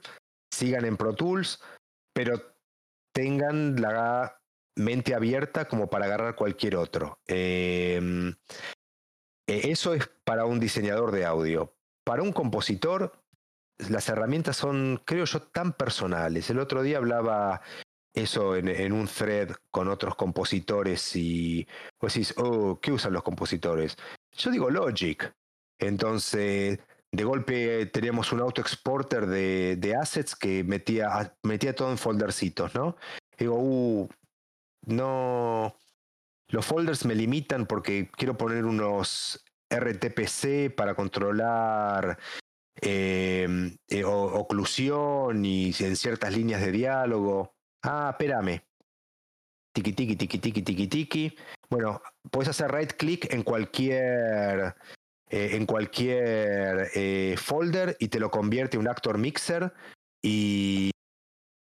[0.52, 1.60] sigan en Pro Tools,
[2.14, 2.54] pero
[3.14, 4.38] tengan la
[4.76, 7.18] mente abierta como para agarrar cualquier otro.
[7.26, 8.34] Em,
[9.46, 11.74] e, eso es para un diseñador de audio.
[12.04, 13.12] Para un compositor,
[13.90, 16.48] las herramientas son, creo yo, tan personales.
[16.50, 17.62] El otro día hablaba
[18.14, 21.66] eso en, un thread con otros compositores y
[22.00, 23.96] vos decís, oh, ¿qué usan los compositores?
[24.32, 25.32] Yo digo Logic.
[25.78, 26.78] Entonces,
[27.10, 32.74] de golpe teníamos un auto exporter de, de assets que metía, metía todo en foldercitos,
[32.74, 32.96] ¿no?
[33.38, 34.08] digo, uh,
[34.86, 35.74] no,
[36.48, 42.18] los folders me limitan porque quiero poner unos RTPC para controlar
[42.80, 47.54] em, eh, oclusión y en ciertas líneas de diálogo.
[47.82, 48.62] Ah, espérame.
[49.74, 51.36] Tiki tiki tiki tiki tiki tiki.
[51.70, 54.76] Bueno, puedes hacer right click en cualquier
[55.30, 59.72] eh, en cualquier eh, folder y te lo convierte en un actor mixer
[60.22, 60.90] y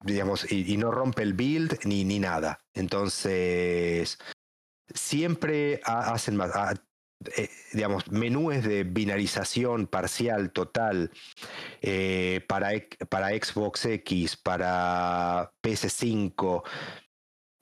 [0.04, 2.58] digamos, y, no rompe el build ni, ni nada.
[2.74, 4.18] Entonces,
[4.94, 6.52] siempre hacen más,
[7.36, 11.10] eh, digamos, menúes de binarización parcial, total,
[11.82, 12.70] eh, para,
[13.08, 16.62] para Xbox X, para PS5,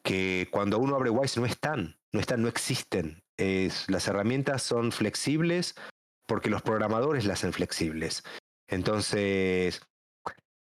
[0.02, 3.22] que cuando uno abre Wise no están, no están, no existen.
[3.36, 5.74] Es, las herramientas son flexibles
[6.26, 8.22] porque los programadores las hacen flexibles.
[8.68, 9.80] Entonces,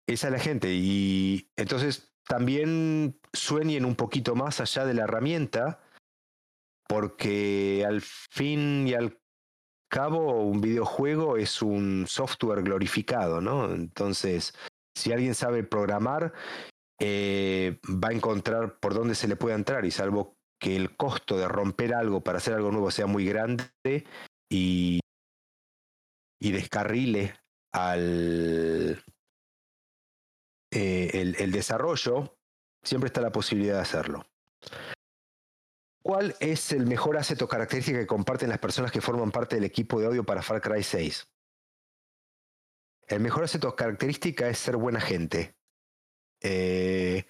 [0.07, 0.73] esa es la gente.
[0.73, 5.81] Y entonces también sueñen un poquito más allá de la herramienta,
[6.89, 9.19] porque al fin y al
[9.89, 13.71] cabo un videojuego es un software glorificado, ¿no?
[13.71, 14.53] Entonces,
[14.95, 16.33] si alguien sabe programar,
[16.99, 21.37] eh, va a encontrar por dónde se le puede entrar y salvo que el costo
[21.37, 23.63] de romper algo para hacer algo nuevo sea muy grande
[24.51, 24.99] y,
[26.41, 27.35] y descarrile
[27.71, 29.01] al,
[30.71, 32.37] eh, el, desarrollo,
[32.83, 34.25] siempre está la posibilidad de hacerlo.
[36.01, 39.65] ¿Cuál es el mejor asset o característica que comparten las personas que forman parte del
[39.65, 41.27] equipo de audio para Far Cry 6?
[43.07, 45.55] El mejor asset o característica es ser buena gente.
[46.41, 47.25] Eh,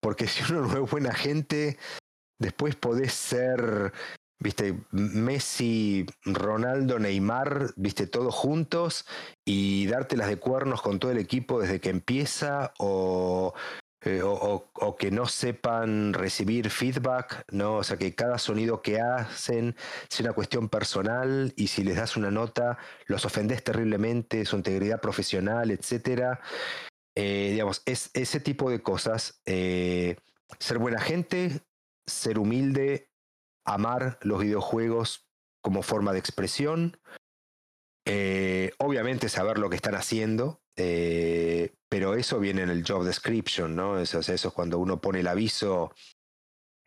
[0.00, 1.78] porque si uno no es buena gente,
[2.38, 3.92] después podés ser
[4.40, 9.06] viste, Messi, Ronaldo, Neymar, viste, todos juntos
[9.44, 13.54] y dártelas de cuernos con todo el equipo desde que empieza o,
[14.08, 17.76] eh, o, que no sepan recibir feedback, ¿no?
[17.76, 19.76] O sea, que cada sonido que hacen
[20.08, 25.02] sea una cuestión personal y si les das una nota los ofendes terriblemente, su integridad
[25.02, 26.40] profesional, etcétera.
[27.14, 29.42] Eh, digamos, es ese tipo de cosas.
[29.44, 30.16] Eh,
[30.58, 31.60] ser buena gente,
[32.06, 33.10] ser humilde
[33.66, 35.28] amar los videojuegos
[35.60, 36.98] como forma de expresión,
[38.78, 40.62] obviamente saber lo que están haciendo,
[41.88, 43.98] pero eso viene en el job description, ¿no?
[43.98, 45.92] Eso, es cuando uno pone el aviso,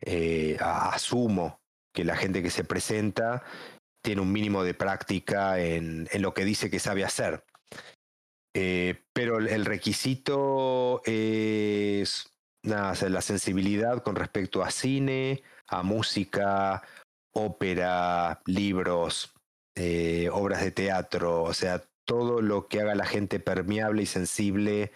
[0.00, 1.60] eh, asumo
[1.94, 3.42] que la gente que se presenta
[4.02, 7.44] tiene un mínimo de práctica en, lo que dice que sabe hacer.
[9.12, 12.32] pero el requisito es
[12.62, 16.82] nada, la sensibilidad con respecto a cine, a música,
[17.32, 19.34] ópera, libros,
[19.74, 24.92] eh, obras de teatro, o sea, todo lo que haga la gente permeable y sensible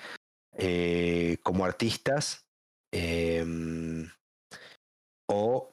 [0.52, 2.46] eh, como artistas,
[2.92, 4.10] em,
[5.28, 5.72] o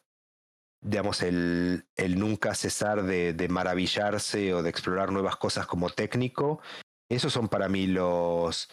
[0.82, 6.62] digamos, el, el nunca cesar de, de, maravillarse o de explorar nuevas cosas como técnico,
[7.10, 8.70] esos son para mí los,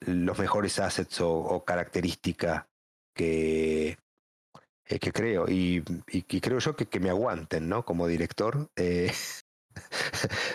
[0.00, 2.66] los mejores assets o, características
[3.14, 3.98] que,
[4.86, 5.46] eh, que creo.
[5.48, 5.82] Y,
[6.40, 7.84] creo yo que, que, me aguanten, ¿no?
[7.84, 8.68] Como director.
[8.76, 9.12] Eh,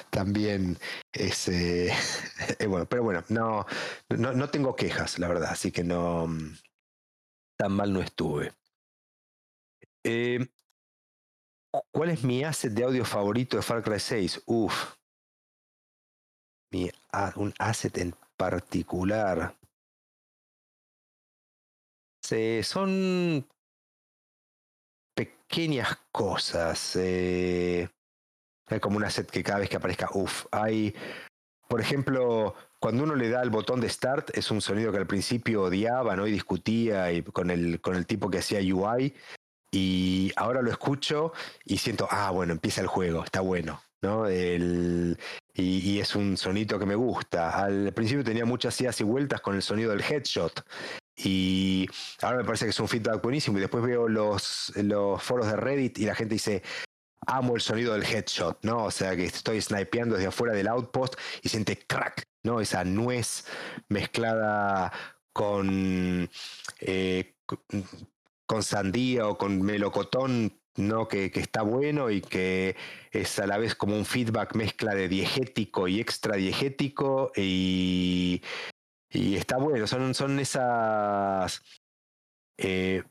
[0.09, 0.78] también
[1.11, 1.91] es eh,
[2.68, 3.66] bueno, pero bueno, no,
[4.09, 6.28] no, no, tengo quejas, la verdad, así que no
[7.57, 8.53] tan mal no estuve.
[11.91, 14.43] ¿Cuál es mi asset de audio favorito de Far Cry 6?
[14.45, 14.95] Uf.
[16.72, 16.89] Mi,
[17.36, 19.55] un asset en particular.
[22.63, 23.47] son
[25.16, 26.95] pequeñas cosas.
[26.95, 27.89] Eh,
[28.68, 30.95] hay como una set que cada vez que aparezca, uff, hay,
[31.68, 35.07] por ejemplo, cuando uno le da el botón de start, es un sonido que al
[35.07, 36.28] principio odiaba, ¿no?
[36.28, 39.13] Y discutía y con, el, con el tipo que hacía UI.
[39.72, 41.34] Y ahora lo escucho
[41.66, 43.82] y siento, ah, bueno, empieza el juego, está bueno.
[44.01, 44.28] ¿no?
[44.28, 45.18] El,
[45.53, 47.63] y, es un sonido que me gusta.
[47.63, 50.63] Al principio tenía muchas idas y vueltas con el sonido del headshot.
[51.18, 51.88] Y
[52.22, 53.57] ahora me parece que es un feedback buenísimo.
[53.57, 56.61] Y después veo los, los foros de Reddit y la gente dice,
[57.28, 58.86] amo el sonido del headshot, ¿no?
[58.86, 62.61] O sea, que estoy snipeando desde afuera del outpost y siente crack, ¿no?
[62.61, 63.45] Esa nuez
[63.89, 64.91] mezclada
[65.34, 66.30] con,
[66.80, 67.36] eh,
[68.45, 71.07] con sandía o con melocotón, ¿no?
[71.07, 72.76] Que, que, está bueno y que
[73.11, 78.41] es a la vez como un feedback mezcla de diegético y extra diegético y,
[79.09, 81.61] y está bueno, son, son esas
[82.57, 83.03] eh,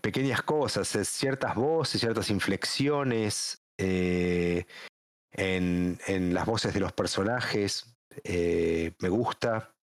[0.00, 4.66] pequeñas cosas, ciertas voces, ciertas inflexiones eh,
[5.32, 9.74] en, en, las voces de los personajes, eh, me gusta.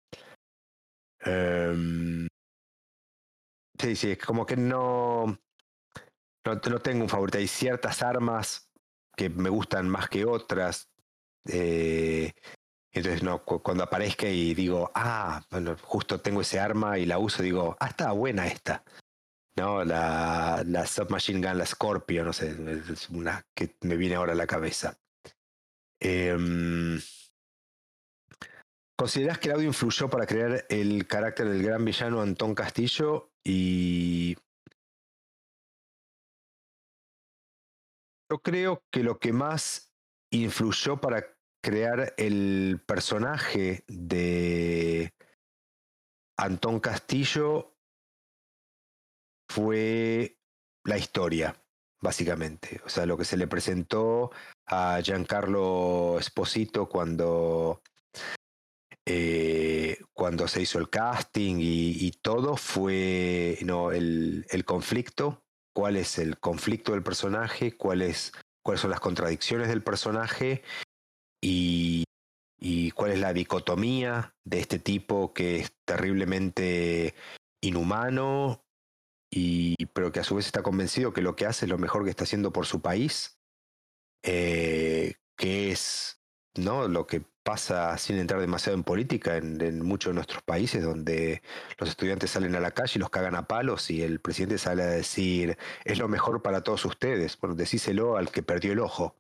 [1.25, 2.27] Um,
[3.79, 5.25] sí, sí, como que no,
[6.45, 7.37] no, no, tengo un favorito.
[7.37, 8.71] Hay ciertas armas
[9.15, 10.89] que me gustan más que otras.
[11.47, 12.31] Eh,
[12.91, 17.43] entonces, no, cuando aparezca y digo, ah, bueno, justo tengo ese arma y la uso,
[17.43, 18.83] digo, ah, está buena esta.
[19.59, 19.83] ¿No?
[19.83, 22.55] La, Submachine Gun, la Scorpio, no sé,
[22.91, 24.97] es una que me viene ahora a la cabeza.
[26.01, 26.35] Eh,
[28.99, 33.31] ¿Considerás que el audio influyó para crear el carácter del gran villano Antón Castillo?
[33.45, 34.35] Y
[38.29, 39.93] yo creo que lo que más
[40.33, 41.25] influyó para
[41.63, 45.13] crear el personaje de
[46.37, 47.78] Antón Castillo
[49.59, 50.37] fue
[50.85, 51.55] la historia,
[52.01, 52.81] básicamente.
[52.85, 54.31] O sea, lo que se le presentó
[54.67, 57.81] a Giancarlo Esposito cuando,
[59.05, 65.43] eh, cuando se hizo el casting y, todo fue no, el, el, conflicto,
[65.73, 68.31] cuál es el conflicto del personaje, cuál es,
[68.63, 70.63] cuáles son las contradicciones del personaje
[71.41, 72.03] y,
[72.59, 77.15] y cuál es la dicotomía de este tipo que es terriblemente
[77.61, 78.63] inhumano
[79.31, 82.03] y, pero que a su vez está convencido que lo que hace es lo mejor
[82.03, 83.39] que está haciendo por su país,
[84.23, 86.19] eh, que es
[86.55, 86.87] ¿no?
[86.87, 91.41] lo que pasa sin entrar demasiado en política en, muchos de nuestros países, donde
[91.77, 94.83] los estudiantes salen a la calle y los cagan a palos y el presidente sale
[94.83, 97.39] a decir, es lo mejor para todos ustedes.
[97.39, 99.15] Bueno, decíselo al que perdió el ojo.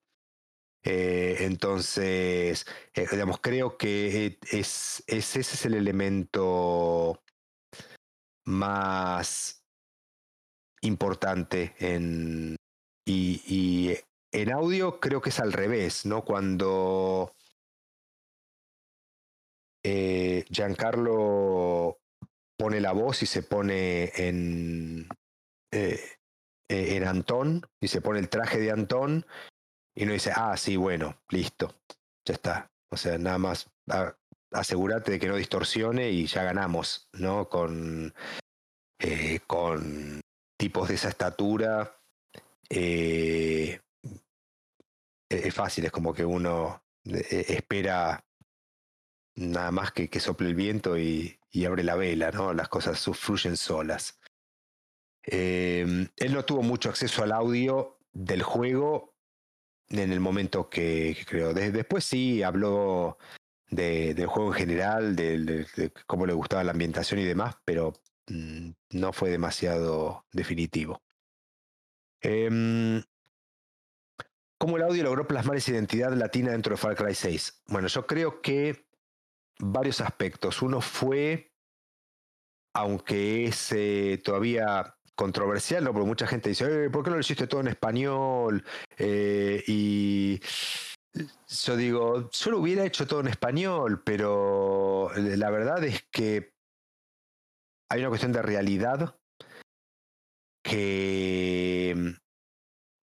[0.83, 7.21] Eh, entonces, eh, digamos, creo que es, es, ese es el elemento
[8.45, 9.58] más
[10.81, 12.55] importante en,
[13.05, 13.95] y,
[14.31, 16.23] en audio creo que es al revés, ¿no?
[16.23, 17.33] Cuando
[19.83, 21.99] eh, Giancarlo
[22.57, 25.07] pone la voz y se pone en,
[25.71, 25.99] eh,
[26.67, 29.25] en Antón y se pone el traje de Antón
[29.95, 31.75] y uno dice, ah, sí, bueno, listo,
[32.25, 32.71] ya está.
[32.91, 33.69] O sea, nada más
[34.51, 37.49] asegúrate de que no distorsione y ya ganamos, ¿no?
[37.49, 38.13] Con,
[38.99, 40.21] eh, con
[40.59, 41.97] tipos de esa estatura,
[42.69, 43.79] eh,
[45.29, 48.25] es fácil, es como que uno eh, espera
[49.35, 52.53] nada más que, que sople el viento y, abre la vela, ¿no?
[52.53, 54.19] Las cosas fluyen solas.
[55.23, 59.15] Eh, él no tuvo mucho acceso al audio del juego
[59.87, 61.53] en el momento que, que creo.
[61.53, 63.17] Desde, después sí habló
[63.69, 67.55] de, del juego en general, de, de, de, cómo le gustaba la ambientación y demás,
[67.63, 67.93] pero
[68.29, 71.01] no fue demasiado definitivo.
[72.21, 73.01] Eh,
[74.59, 77.63] ¿Cómo el audio logró plasmar esa identidad latina dentro de Far Cry 6?
[77.67, 78.89] Bueno, yo creo que
[79.57, 80.61] varios aspectos.
[80.61, 81.53] Uno fue,
[82.73, 85.93] aunque es eh, todavía controversial, ¿no?
[85.93, 88.65] Porque mucha gente dice, eh, ¿por qué no lo hiciste todo en español?
[88.97, 90.41] Eh, y
[91.47, 96.53] yo digo, yo lo hubiera hecho todo en español, pero la verdad es que
[97.89, 99.15] hay una cuestión de realidad
[100.63, 102.09] que mm,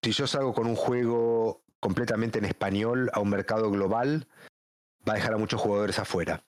[0.02, 4.28] si yo salgo con un juego completamente en español a un mercado global,
[5.06, 6.44] va a dejar a muchos jugadores afuera.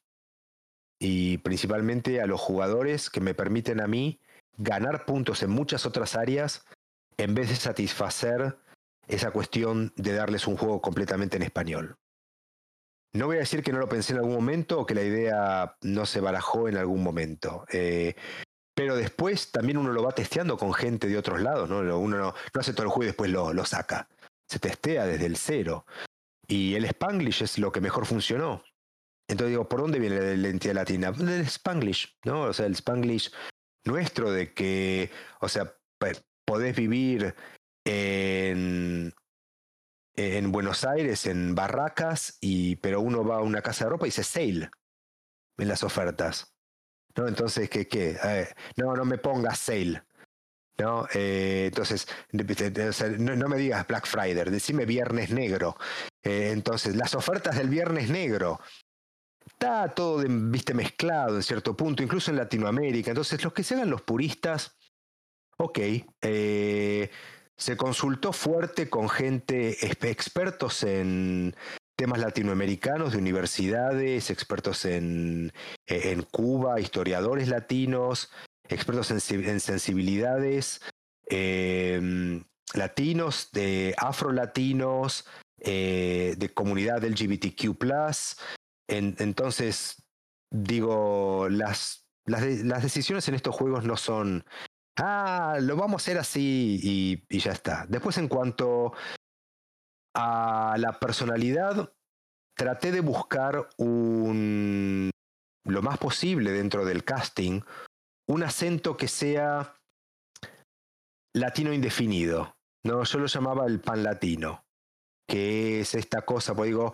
[1.00, 4.20] Y principalmente a los jugadores que me permiten a mí
[4.56, 6.64] ganar puntos en muchas otras áreas
[7.16, 8.58] en vez de satisfacer
[9.06, 11.96] esa cuestión de darles un juego completamente en español.
[13.14, 15.76] No voy a decir que no lo pensé en algún momento o que la idea
[15.82, 17.64] no se barajó en algún momento.
[17.72, 18.14] Eh,
[18.74, 21.98] pero después también uno lo va testeando con gente de otros lados, ¿no?
[21.98, 24.08] Uno no, hace todo el juego y después lo, lo, saca.
[24.48, 25.84] Se testea desde el cero.
[26.46, 28.62] Y el Spanglish es lo que mejor funcionó.
[29.28, 31.12] Entonces digo, ¿por dónde viene la identidad latina?
[31.12, 32.42] Del Spanglish, ¿no?
[32.42, 33.32] O sea, el Spanglish
[33.84, 35.10] nuestro de que,
[35.40, 35.74] o sea,
[36.46, 37.34] podés vivir
[37.84, 39.12] en
[40.18, 44.08] en Buenos Aires, en barracas, y, pero uno va a una casa de ropa y
[44.08, 44.68] dice sale
[45.56, 46.52] en las ofertas.
[47.16, 47.28] ¿no?
[47.28, 47.86] Entonces, ¿qué?
[47.86, 48.18] qué?
[48.22, 50.02] Eh, no, no me pongas sale.
[50.76, 51.06] ¿no?
[51.14, 55.76] Eh, entonces, no, me digas Black Friday, decime Viernes Negro.
[56.22, 58.60] Eh, entonces, las ofertas del Viernes Negro.
[59.46, 63.12] Está todo, viste, mezclado en cierto punto, incluso en Latinoamérica.
[63.12, 64.76] Entonces, los que se hagan los puristas,
[65.56, 65.78] ok,
[67.58, 71.54] se consultó fuerte con gente, expertos en
[71.96, 75.52] temas latinoamericanos de universidades, expertos en,
[75.86, 78.30] en Cuba, historiadores latinos,
[78.68, 80.80] expertos en, sensibilidades
[81.26, 82.44] em,
[82.74, 85.26] latinos, de afrolatinos,
[85.60, 87.76] eh, de comunidad LGBTQ.
[88.86, 90.04] entonces,
[90.50, 94.44] digo, las, las, decisiones en estos juegos no son,
[94.98, 96.80] ah, lo vamos a hacer así
[97.28, 97.86] y, ya está.
[97.88, 98.92] Después, en cuanto
[100.14, 101.92] a la personalidad,
[102.56, 105.10] traté de buscar un,
[105.64, 107.60] lo más posible dentro del casting,
[108.28, 109.74] un acento que sea
[111.34, 112.56] latino indefinido.
[112.84, 113.04] ¿no?
[113.04, 114.64] Yo lo llamaba el pan latino,
[115.28, 116.92] que es esta cosa, pues digo,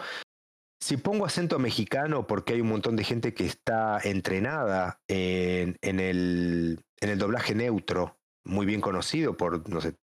[0.85, 6.85] si pongo acento mexicano, porque hay un montón de gente que está entrenada en, el,
[7.05, 9.63] en el doblaje neutro, muy bien conocido por,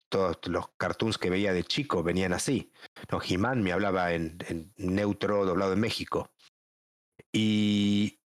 [0.10, 2.72] todos los cartoons que veía de chico venían así.
[3.12, 6.32] No, He-Man me hablaba en, en, neutro doblado en México.
[7.32, 8.20] Y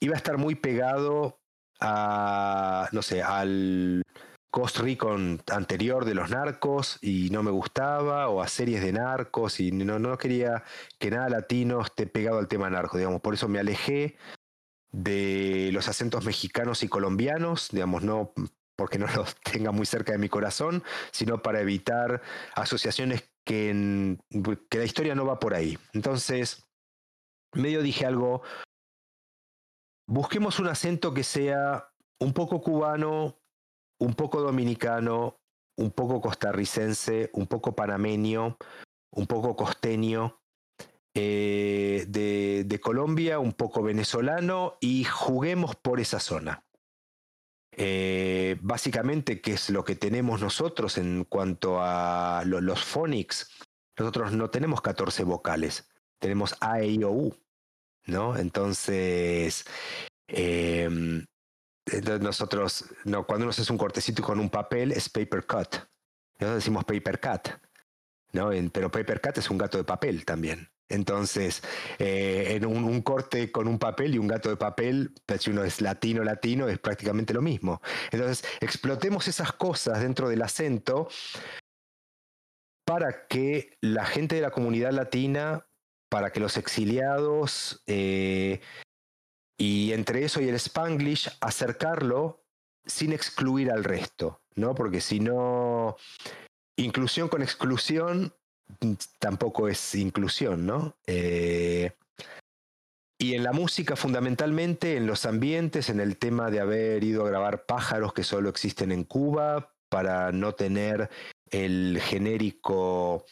[0.00, 1.40] iba a estar muy pegado
[1.78, 4.02] a, no sé, al
[4.50, 9.60] Cost Recon anterior de los narcos y no me gustaba, o a series de narcos
[9.60, 10.64] y no, no quería
[10.98, 13.20] que nada latino esté pegado al tema narco, digamos.
[13.20, 14.16] Por eso me alejé
[14.92, 18.32] de los acentos mexicanos y colombianos, digamos, no
[18.76, 20.82] porque no los tenga muy cerca de mi corazón,
[21.12, 22.22] sino para evitar
[22.54, 24.18] asociaciones que,
[24.68, 25.78] que la historia no va por ahí.
[25.92, 26.66] Entonces,
[27.52, 28.42] medio dije algo
[30.06, 33.38] busquemos un acento que sea un poco cubano,
[34.00, 35.40] un poco dominicano,
[35.76, 38.56] un poco costarricense, un poco panameño,
[39.10, 40.40] un poco costeño,
[41.18, 46.62] eh, de, Colombia, un poco venezolano y juguemos por esa zona.
[47.72, 53.50] Eh, básicamente, ¿qué es lo que tenemos nosotros en cuanto a los phonics?
[53.98, 55.88] Nosotros no tenemos 14 vocales,
[56.18, 57.34] tenemos A, E, O, U.
[58.04, 58.36] ¿no?
[58.36, 59.64] Entonces,
[60.28, 61.24] em,
[62.20, 65.76] nosotros, no, cuando uno hace un cortecito con un papel es paper cut.
[66.38, 67.48] Nosotros decimos paper cut,
[68.32, 68.50] ¿no?
[68.70, 70.68] pero paper cut es un gato de papel también.
[70.88, 71.62] Entonces,
[71.98, 75.64] eh, en un, corte con un papel y un gato de papel, pues, si uno
[75.64, 77.82] es latino, latino, es prácticamente lo mismo.
[78.12, 81.08] Entonces, explotemos esas cosas dentro del acento
[82.86, 85.66] para que la gente de la comunidad latina
[86.08, 88.60] para que los exiliados eh,
[89.58, 92.44] y entre eso y el spanglish acercarlo
[92.84, 94.74] sin excluir al resto, ¿no?
[94.74, 95.96] Porque si no,
[96.78, 98.34] inclusión con exclusión
[99.18, 100.96] tampoco es inclusión, ¿no?
[101.06, 101.92] Eh,
[103.18, 107.28] y en la música, fundamentalmente, en los ambientes, en el tema de haber ido a
[107.30, 111.10] grabar pájaros que solo existen en Cuba, para no tener
[111.50, 113.24] el genérico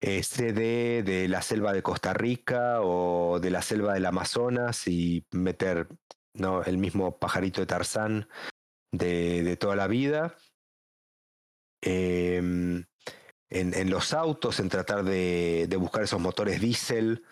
[0.00, 5.88] CD de la selva de Costa Rica o de la selva del Amazonas y meter
[6.34, 6.62] ¿no?
[6.62, 8.28] el mismo pajarito de Tarzán
[8.92, 10.36] de, toda la vida.
[11.80, 12.84] Em,
[13.50, 17.24] en, los autos, en tratar de, buscar esos motores diésel,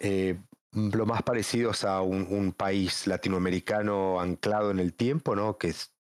[0.00, 0.38] eh,
[0.72, 5.58] lo más parecidos a un, país latinoamericano anclado en el tiempo, ¿no?
[5.58, 5.92] Que es.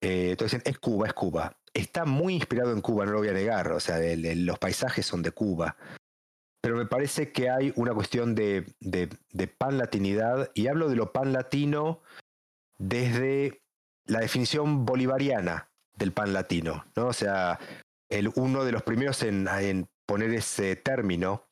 [0.00, 3.32] Eh, entonces, es Cuba, es Cuba está muy inspirado en Cuba, no lo voy a
[3.32, 5.76] negar, o sea, los paisajes son de Cuba.
[6.60, 8.66] Pero me parece que hay una cuestión de,
[9.58, 12.02] pan latinidad, y hablo de lo pan latino
[12.78, 13.62] desde
[14.06, 17.08] la definición bolivariana del pan latino, ¿no?
[17.08, 17.58] O sea,
[18.34, 21.46] uno de los primeros en, poner ese término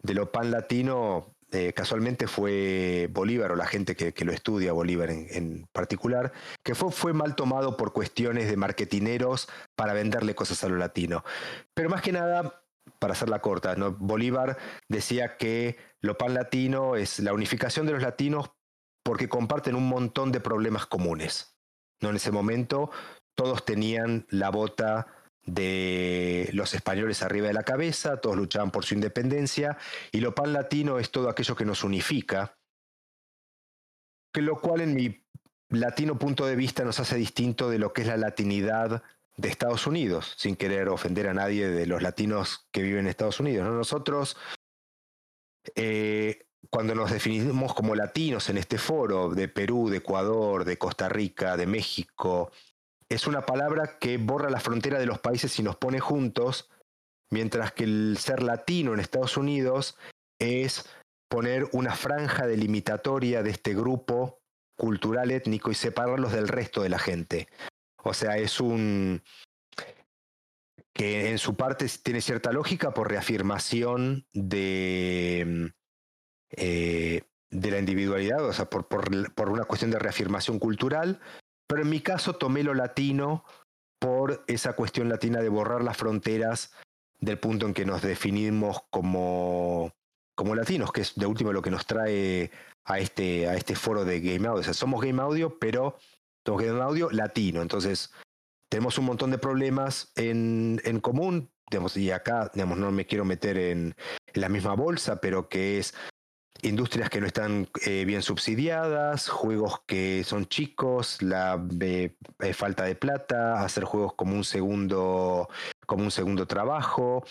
[0.00, 5.10] de lo pan latino eh, casualmente fue Bolívar o la gente que, lo estudia, Bolívar
[5.10, 6.32] en, particular,
[6.62, 11.24] que fue, mal tomado por cuestiones de marketineros para venderle cosas a lo latino.
[11.74, 12.62] Pero más que nada,
[12.98, 13.74] para hacerla corta.
[13.98, 14.58] Bolívar
[14.88, 18.50] decía que lo pan latino es la unificación de los latinos
[19.02, 21.56] porque comparten un montón de problemas comunes.
[22.00, 22.90] En ese momento
[23.34, 25.06] todos tenían la bota
[25.48, 29.78] de los españoles arriba de la cabeza, todos luchaban por su independencia,
[30.12, 32.58] y lo pan latino es todo aquello que nos unifica,
[34.32, 35.24] que lo cual en mi
[35.70, 39.02] latino punto de vista nos hace distinto de lo que es la latinidad
[39.36, 43.40] de Estados Unidos, sin querer ofender a nadie de los latinos que viven en Estados
[43.40, 43.66] Unidos.
[43.68, 44.36] Nosotros,
[45.76, 51.08] eh, cuando nos definimos como latinos en este foro de Perú, de Ecuador, de Costa
[51.08, 52.50] Rica, de México,
[53.08, 56.70] es una palabra que borra la frontera de los países y nos pone juntos,
[57.30, 59.96] mientras que el ser latino en Estados Unidos
[60.38, 60.88] es
[61.28, 64.40] poner una franja delimitatoria de este grupo
[64.76, 67.48] cultural étnico y separarlos del resto de la gente.
[68.02, 69.22] O sea, es un
[70.94, 75.72] que en su parte tiene cierta lógica por reafirmación de,
[76.50, 81.20] eh, de la individualidad, o sea, por, por, por una cuestión de reafirmación cultural,
[81.68, 83.44] pero en mi caso tomé lo latino
[84.00, 86.72] por esa cuestión latina de borrar las fronteras
[87.20, 89.92] del punto en que nos definimos como,
[90.34, 92.50] como latinos, que es de último lo que nos trae
[92.84, 94.60] a este, a este foro de Game Audio.
[94.60, 95.98] O sea, somos Game Audio, pero
[96.46, 97.60] somos Game Audio latino.
[97.60, 98.12] Entonces,
[98.70, 103.24] tenemos un montón de problemas en, en común, digamos, y acá digamos, no me quiero
[103.24, 103.94] meter en,
[104.32, 105.94] en la misma bolsa, pero que es
[106.62, 112.14] industrias que no están eh, bien subsidiadas, juegos que son chicos, la eh,
[112.52, 115.48] falta de plata, hacer juegos como un segundo,
[115.86, 117.24] como un segundo trabajo.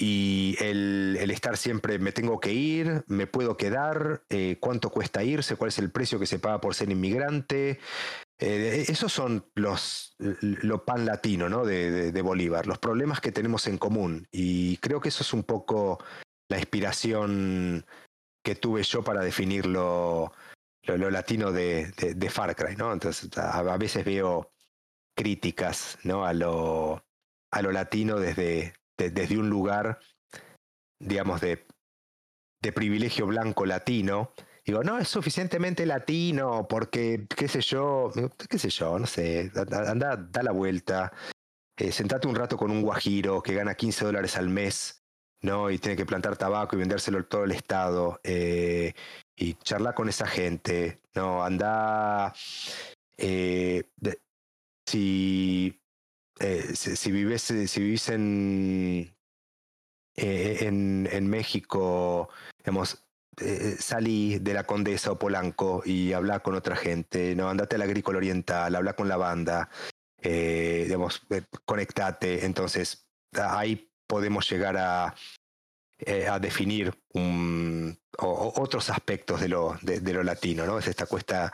[0.00, 5.56] y el, estar siempre, me tengo que ir, me puedo quedar, eh, cuánto cuesta irse,
[5.56, 7.80] cuál es el precio que se paga por ser inmigrante.
[8.38, 11.64] esos son los lo pan latino ¿no?
[11.64, 14.28] de, de Bolívar, los problemas que tenemos en común.
[14.30, 15.98] Y creo que eso es un poco
[16.48, 17.84] la inspiración
[18.42, 20.32] que tuve yo para definir lo,
[20.82, 22.92] lo, latino de, de, Far Cry, ¿no?
[22.92, 24.50] Entonces, a, veces veo
[25.14, 26.24] críticas, ¿no?
[26.24, 27.04] A lo,
[27.52, 29.98] a lo latino desde, desde un lugar,
[30.98, 31.66] digamos, de,
[32.62, 34.32] de privilegio blanco latino.
[34.64, 38.10] Digo, no, es suficientemente latino porque, qué sé yo,
[38.48, 39.50] qué sé yo, no sé,
[39.86, 41.12] anda, da la vuelta,
[41.76, 44.97] eh, sentate un rato con un guajiro que gana 15 dólares al mes
[45.42, 45.70] ¿no?
[45.70, 48.20] Y tiene que plantar tabaco y vendérselo todo el Estado.
[48.24, 48.94] Eh,
[49.36, 51.44] y charlar con esa gente, ¿no?
[51.44, 52.34] Anda.
[53.16, 53.84] Eh,
[54.86, 55.80] si,
[56.40, 59.14] eh, si, vives, si vivís en,
[60.16, 62.28] en, en, México,
[62.58, 63.04] digamos,
[63.78, 67.48] salí de la Condesa o Polanco y habla con otra gente, ¿no?
[67.48, 69.68] Andate al agrícola oriental, habla con la banda,
[70.22, 71.22] digamos,
[71.64, 72.44] conectate.
[72.46, 75.14] Entonces, ahí podemos llegar a,
[75.98, 76.92] eh, a definir
[78.18, 80.78] otros aspectos de lo, de, lo latino, ¿no?
[80.78, 81.52] Es esta cuesta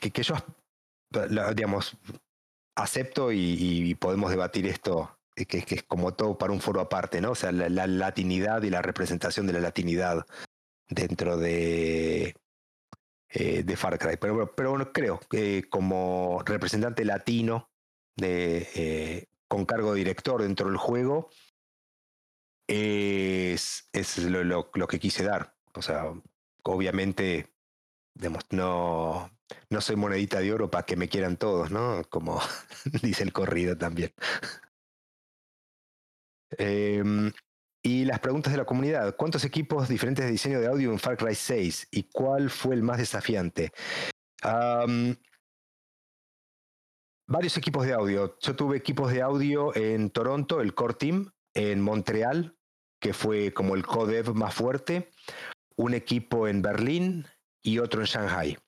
[0.00, 0.34] que, yo,
[1.54, 1.96] digamos,
[2.76, 7.32] acepto y, podemos debatir esto, que, que, es como todo para un foro aparte, ¿no?
[7.32, 10.26] O sea, la, la latinidad y la representación de la latinidad
[10.88, 12.34] dentro de,
[13.36, 14.16] eh, de Far Cry.
[14.16, 17.68] Pero, pero creo que como representante latino
[18.16, 21.30] de, eh, con cargo de director dentro del juego,
[22.66, 25.54] es, es lo, que quise dar.
[25.74, 26.12] O sea,
[26.64, 27.54] obviamente,
[28.50, 29.30] no,
[29.70, 32.02] no soy monedita de oro para que me quieran todos, ¿no?
[32.10, 32.40] Como
[33.02, 34.12] dice el corrido también.
[36.58, 37.30] Eh,
[37.80, 39.14] y las preguntas de la comunidad.
[39.14, 41.90] ¿Cuántos equipos diferentes de diseño de audio en Far Cry 6?
[41.92, 43.70] ¿Y cuál fue el más desafiante?
[47.26, 48.38] Varios equipos de audio.
[48.40, 52.56] Yo tuve equipos de audio en Toronto, el Core Team, en Montreal,
[53.00, 55.10] que fue como el codev más fuerte,
[55.76, 57.26] un equipo en Berlín
[57.62, 58.58] y otro en Shanghai.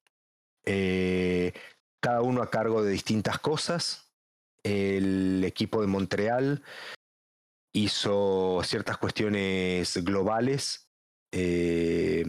[0.64, 1.52] Eh,
[2.00, 4.12] cada uno a cargo de distintas cosas.
[4.62, 6.62] El equipo de Montreal
[7.72, 10.90] hizo ciertas cuestiones globales,
[11.32, 12.24] eh,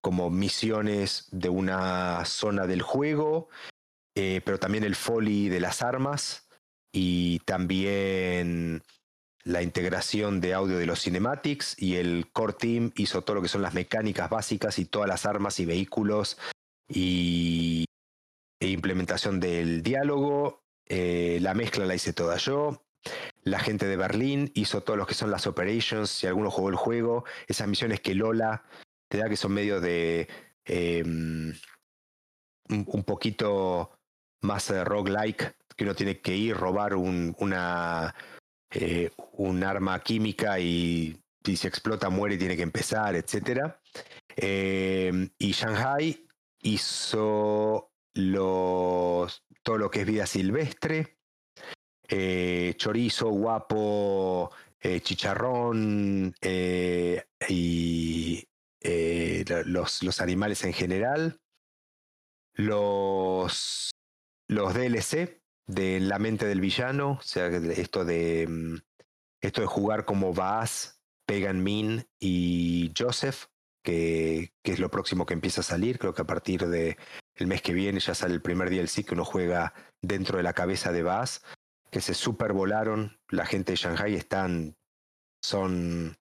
[0.00, 3.48] como misiones de una zona del juego,
[4.20, 6.48] eh, pero también el foley de las armas
[6.92, 8.82] y también
[9.44, 13.48] la integración de audio de los cinematics y el core team hizo todo lo que
[13.48, 16.36] son las mecánicas básicas y todas las armas y vehículos
[16.88, 17.84] y
[18.58, 20.64] e implementación del diálogo.
[20.88, 22.82] Eh, la mezcla la hice toda yo.
[23.44, 26.10] La gente de Berlín hizo todo lo que son las operations.
[26.10, 28.64] Si alguno jugó el juego, esas misiones que Lola
[29.08, 30.26] te da que son medio de
[31.04, 31.54] un,
[32.68, 33.92] un poquito
[34.40, 38.14] más eh, roguelike, que uno tiene que ir, robar un, una,
[38.70, 43.74] eh, un arma química y si se explota muere y tiene que empezar, etc.
[44.36, 46.26] Eh, y Shanghai
[46.60, 51.18] hizo los, todo lo que es vida silvestre,
[52.08, 54.50] eh, chorizo, guapo,
[54.80, 57.16] eh, chicharrón y
[59.64, 61.40] los, los animales en general.
[62.54, 63.90] Los
[64.48, 68.76] los DLC de La mente del villano, o sea, esto de, mm,
[69.42, 73.46] esto de jugar como vas Pagan Min y Joseph,
[73.84, 75.98] que, que, es lo próximo que empieza a salir.
[75.98, 76.96] Creo que a partir del
[77.34, 80.54] el mes que viene ya sale el primer DLC que uno juega dentro de la
[80.54, 81.42] cabeza de Bass,
[81.90, 83.20] que se supervolaron.
[83.28, 84.76] La gente de Shanghai están,
[85.42, 86.16] son,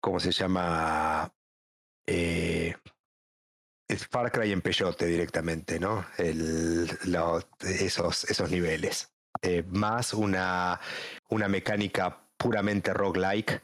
[0.00, 1.32] ¿cómo se llama?
[2.06, 2.74] Eh,
[3.96, 6.06] Far Cry en peyote directamente, ¿no?
[7.60, 9.12] Esos, niveles.
[9.42, 10.80] Eh, más una,
[11.28, 13.62] una mecánica puramente roguelike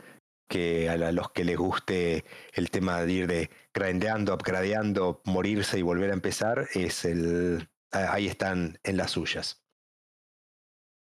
[0.48, 5.82] que a los que les guste el tema de ir de grandeando, upgradeando, morirse y
[5.82, 7.68] volver a empezar, es el.
[7.90, 9.64] ahí están en las suyas.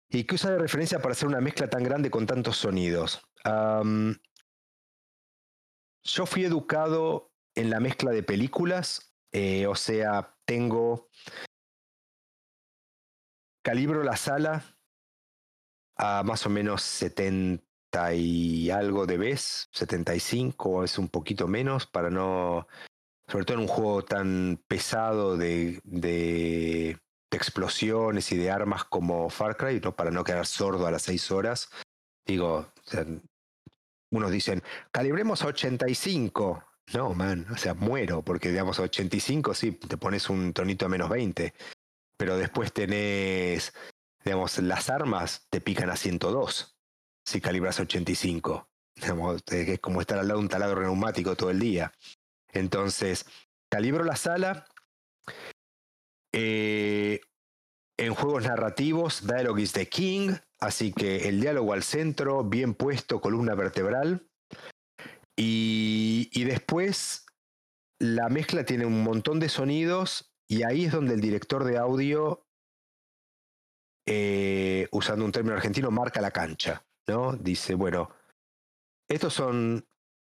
[0.10, 3.22] ¿Y qué usa de referencia para hacer una mezcla tan grande con tantos sonidos?
[6.04, 11.10] yo fui educado en la mezcla de películas, eh, o sea, tengo.
[13.64, 14.64] Calibro la sala
[15.98, 22.10] a más o menos 70 y algo de vez, 75 es un poquito menos, para
[22.10, 22.68] no.
[23.27, 26.99] Sobre todo en un juego tan pesado de, de,
[27.32, 29.95] explosiones y de armas como Far Cry, ¿no?
[29.95, 31.69] para no quedar sordo a las 6 horas.
[32.26, 32.72] Digo,
[34.11, 36.64] unos dicen, calibremos a 85.
[36.94, 41.10] No, man, o sea, muero, porque digamos 85 sí, te pones un tonito a menos
[41.10, 41.53] 20,
[42.18, 43.74] pero después tenés,
[44.24, 46.76] digamos, las armas te pican a 102
[47.26, 48.70] si calibras 85.
[48.95, 51.91] Digamos, es como estar al lado de un taladro neumático todo el día.
[52.53, 53.26] Entonces,
[53.70, 54.68] calibro la sala.
[56.32, 57.20] Eh,
[57.98, 63.22] en juegos narrativos, Dialogue is the King, así que el diálogo al centro, bien puesto,
[63.22, 64.28] columna vertebral.
[65.38, 67.26] Y, y después
[67.99, 72.45] la mezcla tiene un montón de sonidos y ahí es donde el director de audio,
[74.07, 76.85] eh, usando un término argentino, marca la cancha.
[77.07, 77.34] ¿no?
[77.34, 78.10] Dice, bueno,
[79.10, 79.88] estos son,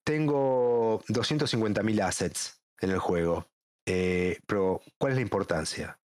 [0.06, 3.48] tengo 250.000 assets en el juego,
[3.86, 5.99] eh, pero ¿cuál es la importancia?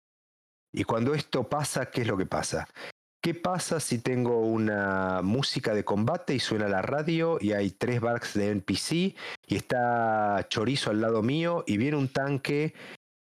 [0.74, 2.68] Y cuando esto pasa, ¿qué es lo que pasa?
[3.24, 8.02] ¿Qué pasa si tengo una música de combate y suena la radio y hay tres
[8.02, 8.92] barks de NPC
[9.48, 12.74] y está chorizo al lado mío y viene un tanque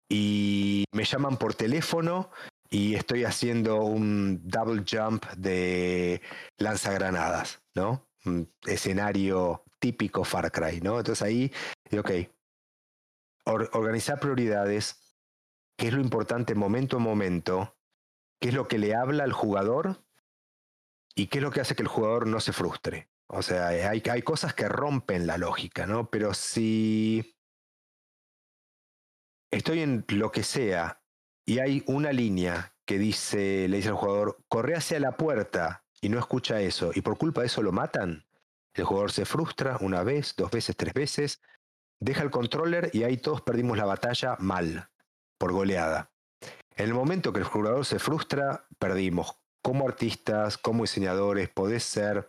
[0.07, 2.31] y me llaman por teléfono
[2.69, 6.21] y estoy haciendo un double jump de
[6.57, 8.07] lanzagranadas, ¿no?
[8.23, 10.99] Un escenario típico Far Cry, ¿no?
[10.99, 11.51] Entonces ahí,
[11.91, 12.11] ok,
[13.73, 15.17] organizar prioridades,
[15.75, 17.75] qué es lo importante momento a momento,
[18.39, 20.03] qué es lo que le habla al jugador
[21.15, 23.09] y qué es lo que hace que el jugador no se frustre.
[23.27, 26.09] O sea, hay, cosas que rompen la lógica, ¿no?
[26.09, 27.37] Pero si
[29.51, 31.03] estoy en lo que sea
[31.45, 36.09] y hay una línea que dice, le dice al jugador, corre hacia la puerta y
[36.09, 38.25] no escucha eso, y por culpa de eso lo matan,
[38.73, 41.41] el jugador se frustra una vez, dos veces, tres veces,
[41.99, 44.89] deja el controller y ahí todos perdimos la batalla mal,
[45.37, 46.11] por goleada.
[46.79, 49.35] En el momento que el jugador se frustra, perdimos.
[49.61, 52.25] Como artistas, como diseñadores, podés ser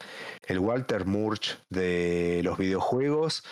[0.48, 3.44] el Walter Murch de los videojuegos,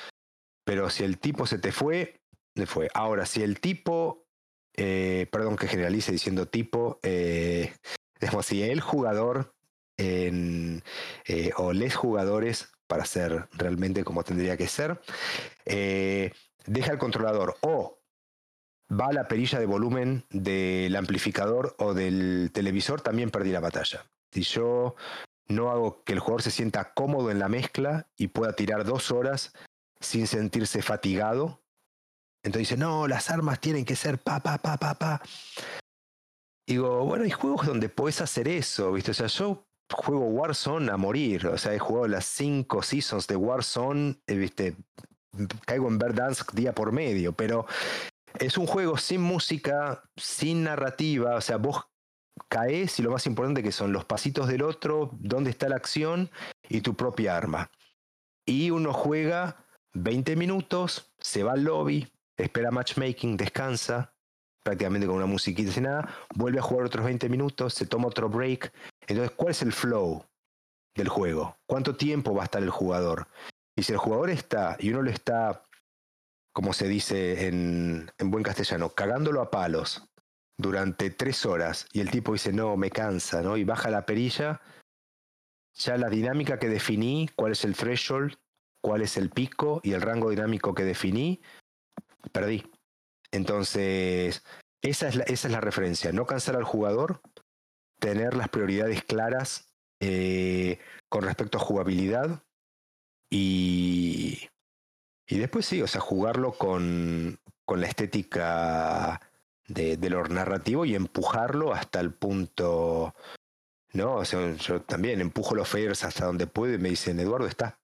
[0.65, 2.21] pero si el tipo se te fue,
[2.57, 2.89] le fue.
[2.95, 4.27] Ahora, si el tipo
[4.77, 7.73] eh, perdón que generalice diciendo tipo, eh,
[8.43, 9.55] si el jugador
[9.97, 10.81] eh,
[11.57, 15.01] o les jugadores, para ser realmente como tendría que ser,
[15.65, 17.98] deja el controlador o
[18.91, 24.05] va la perilla de volumen del amplificador o del televisor, también perdí la batalla.
[24.33, 24.95] Si yo
[25.49, 29.11] no hago que el jugador se sienta cómodo en la mezcla y pueda tirar dos
[29.11, 29.53] horas
[30.01, 31.61] sin sentirse fatigado,
[32.43, 35.23] entonces dice, no, las armas tienen que ser pa, pa, pa, pa, pa.
[36.67, 39.11] Digo, bueno, hay juegos donde puedes hacer eso, ¿viste?
[39.11, 41.47] O sea, yo juego Warzone a morir.
[41.47, 44.77] O sea, he jugado las cinco seasons de Warzone, eh, ¿viste?
[45.67, 47.67] Caigo en Verdansk día por medio, pero
[48.41, 51.37] es un juego sin música, sin narrativa.
[51.37, 51.89] O sea, vos
[52.49, 56.31] caes y lo más importante que son los pasitos del otro, dónde está la acción
[56.69, 57.71] y tu propia arma.
[58.47, 64.15] Y uno juega 20 minutos, se va al lobby, espera matchmaking, descansa,
[64.63, 68.29] prácticamente con una musiquita sin nada, vuelve a jugar otros 20 minutos, se toma otro
[68.29, 68.73] break.
[69.07, 70.25] Entonces, ¿cuál es el flow
[70.95, 71.57] del juego?
[71.67, 73.27] ¿Cuánto tiempo va a estar el jugador?
[73.77, 75.65] Y si el jugador está, y uno lo está,
[76.53, 80.09] como se dice en, en buen castellano, cagándolo a palos
[80.57, 83.57] durante tres horas, y el tipo dice, no, me cansa, ¿no?
[83.57, 84.61] Y baja la perilla,
[85.75, 88.37] ya la dinámica que definí, cuál es el threshold,
[88.83, 91.41] cuál es el pico y el rango dinámico que definí,
[92.33, 92.71] perdí.
[93.31, 94.43] Entonces,
[94.83, 97.21] esa es, la, esa es la referencia, no cansar al jugador,
[98.01, 99.69] tener las prioridades claras
[100.01, 102.43] eh, con respecto a jugabilidad
[103.31, 104.08] Y,
[105.29, 109.21] y después sí, o sea, jugarlo con, con la estética
[109.67, 113.15] de, de, lo narrativo y empujarlo hasta el punto.
[113.93, 114.17] ¿No?
[114.17, 117.75] O sea, yo también empujo los faders hasta donde puedo y me dicen, Eduardo, estás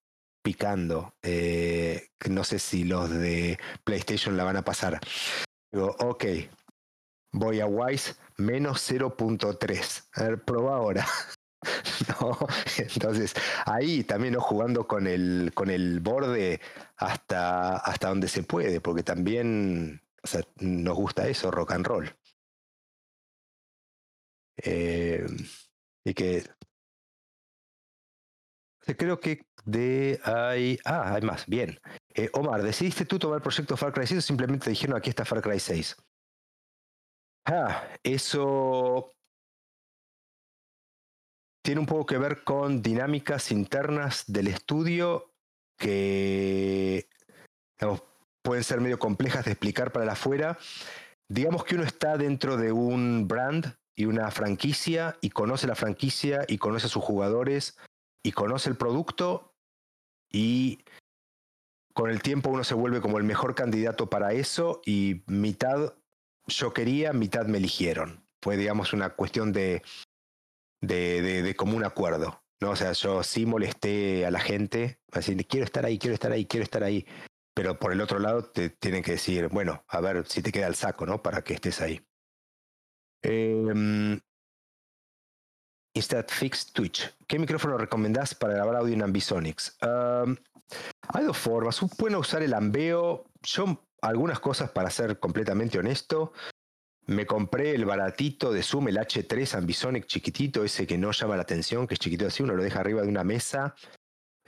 [0.42, 1.14] picando.
[1.22, 5.00] Eh, no sé si los de PlayStation la van a pasar.
[5.70, 6.24] Digo, ok,
[7.32, 10.08] voy a Wise menos 0.3.
[10.14, 11.06] A ver, prueba ahora.
[12.78, 13.34] Entonces,
[13.66, 14.40] ahí también ¿no?
[14.40, 16.60] jugando con el, con el borde
[16.96, 20.02] hasta, hasta donde se puede, porque también
[20.60, 22.16] nos gusta eso, rock and roll.
[24.56, 25.26] Eh,
[26.04, 26.44] y que
[28.96, 30.78] creo que de ahí.
[30.84, 31.46] Ah, hay más.
[31.46, 31.80] Bien.
[32.14, 35.24] Eh, Omar, ¿decidiste tú tomar el proyecto Far Cry 6 o simplemente dijeron aquí está
[35.24, 35.96] Far Cry 6?
[37.46, 39.10] Ah, eso
[41.64, 45.32] tiene un poco que ver con dinámicas internas del estudio
[45.78, 47.08] que
[48.42, 50.58] pueden ser medio complejas de explicar para la afuera.
[51.26, 56.44] Digamos que uno está dentro de un brand y una franquicia y conoce la franquicia
[56.48, 57.78] y conoce a sus jugadores
[58.22, 59.54] y conoce el producto
[60.30, 60.84] y
[61.94, 65.94] con el tiempo uno se vuelve como el mejor candidato para eso y mitad
[66.46, 68.22] yo quería, mitad me eligieron.
[68.42, 69.82] Fue, digamos, una cuestión de,
[70.86, 72.43] de, de, común acuerdo.
[72.61, 72.70] ¿no?
[72.70, 76.47] O sea, yo sí molesté a la gente, así, quiero estar ahí, quiero estar ahí,
[76.47, 77.06] quiero estar ahí.
[77.55, 80.66] Pero por el otro lado te tienen que decir, bueno, a ver si te queda
[80.66, 81.23] el saco, ¿no?
[81.23, 82.01] Para que estés ahí.
[83.23, 84.19] Eh,
[85.97, 87.15] Instead Fix Twitch.
[87.28, 89.78] ¿Qué micrófono recomendás para grabar audio en Ambisonics?
[89.81, 91.78] hay dos formas.
[91.97, 93.31] Pueden usar el ambeo.
[93.43, 96.32] Yo, algunas cosas, para ser completamente honesto,
[97.06, 101.43] me compré el baratito de Zoom, el H3 Ambisonic chiquitito, ese que no llama la
[101.43, 103.74] atención, que es chiquito así, uno lo deja arriba de una mesa.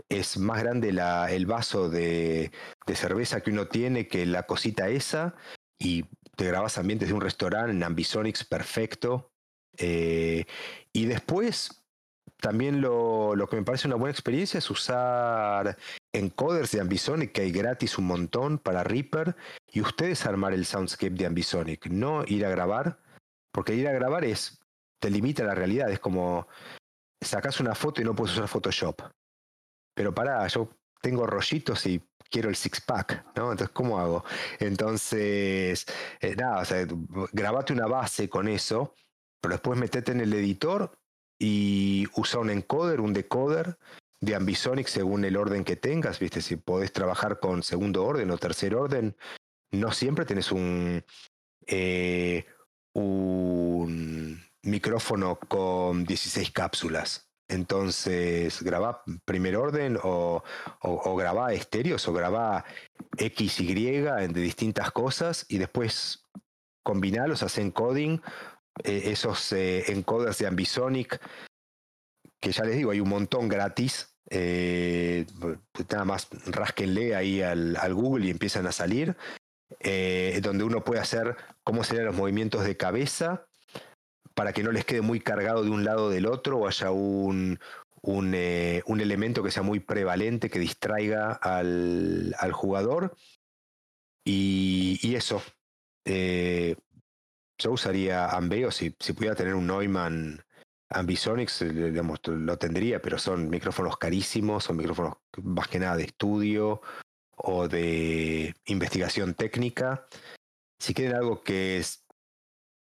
[0.08, 2.50] Es más grande el vaso de,
[2.86, 5.34] de, cerveza que uno tiene que la cosita esa.
[5.78, 6.04] Y
[6.36, 9.32] te grabas ambientes de un restaurante en Ambisonics perfecto.
[9.78, 10.44] Eh,
[10.92, 11.82] y después,
[12.40, 15.76] también lo, lo, que me parece una buena experiencia es usar
[16.12, 19.36] encoders de Ambisonic, que hay gratis un montón para Reaper,
[19.76, 22.98] y ustedes armar el soundscape de Ambisonic, no ir a grabar,
[23.52, 24.58] porque ir a grabar es,
[24.98, 26.48] te limita la realidad, es como
[27.22, 29.02] sacas una foto y no puedes usar Photoshop.
[29.94, 30.70] Pero para yo
[31.02, 33.52] tengo rollitos y quiero el six pack, ¿no?
[33.52, 34.24] Entonces, ¿cómo hago?
[34.60, 35.84] Entonces,
[36.22, 36.86] eh, nada, o sea,
[37.32, 38.94] grabate una base con eso,
[39.42, 40.90] pero después metete en el editor
[41.38, 43.76] y usa un encoder, un decoder
[44.22, 46.40] de Ambisonic según el orden que tengas, ¿viste?
[46.40, 49.14] Si podés trabajar con segundo orden o tercer orden,
[49.72, 51.04] no siempre tenés un,
[51.66, 52.44] eh,
[52.94, 57.30] un micrófono con 16 cápsulas.
[57.48, 60.42] Entonces, graba primer orden o,
[60.80, 62.64] o, o graba estéreos o graba
[63.16, 66.24] X, Y de distintas cosas y después
[66.82, 68.18] combinarlos, hacen coding,
[68.82, 71.20] eh, esos eh, encoders de Ambisonic
[72.40, 74.12] que ya les digo, hay un montón gratis.
[74.30, 79.16] Nada más rasquenle ahí al, al, Google y empiezan a salir.
[79.80, 83.46] Eh, donde uno puede hacer cómo serían los movimientos de cabeza
[84.34, 86.90] para que no les quede muy cargado de un lado o del otro o haya
[86.90, 87.58] un,
[88.02, 93.16] un, eh, elemento que sea muy prevalente, que distraiga al, al jugador.
[94.24, 95.42] Y, eso.
[96.04, 96.76] Eh,
[97.58, 100.44] yo usaría Ambeo si, si pudiera tener un Neumann
[100.90, 106.82] Ambisonics, digamos, lo tendría, pero son micrófonos carísimos, son micrófonos más que nada de estudio
[107.36, 110.06] o de investigación técnica.
[110.78, 112.04] Si quieren algo que es,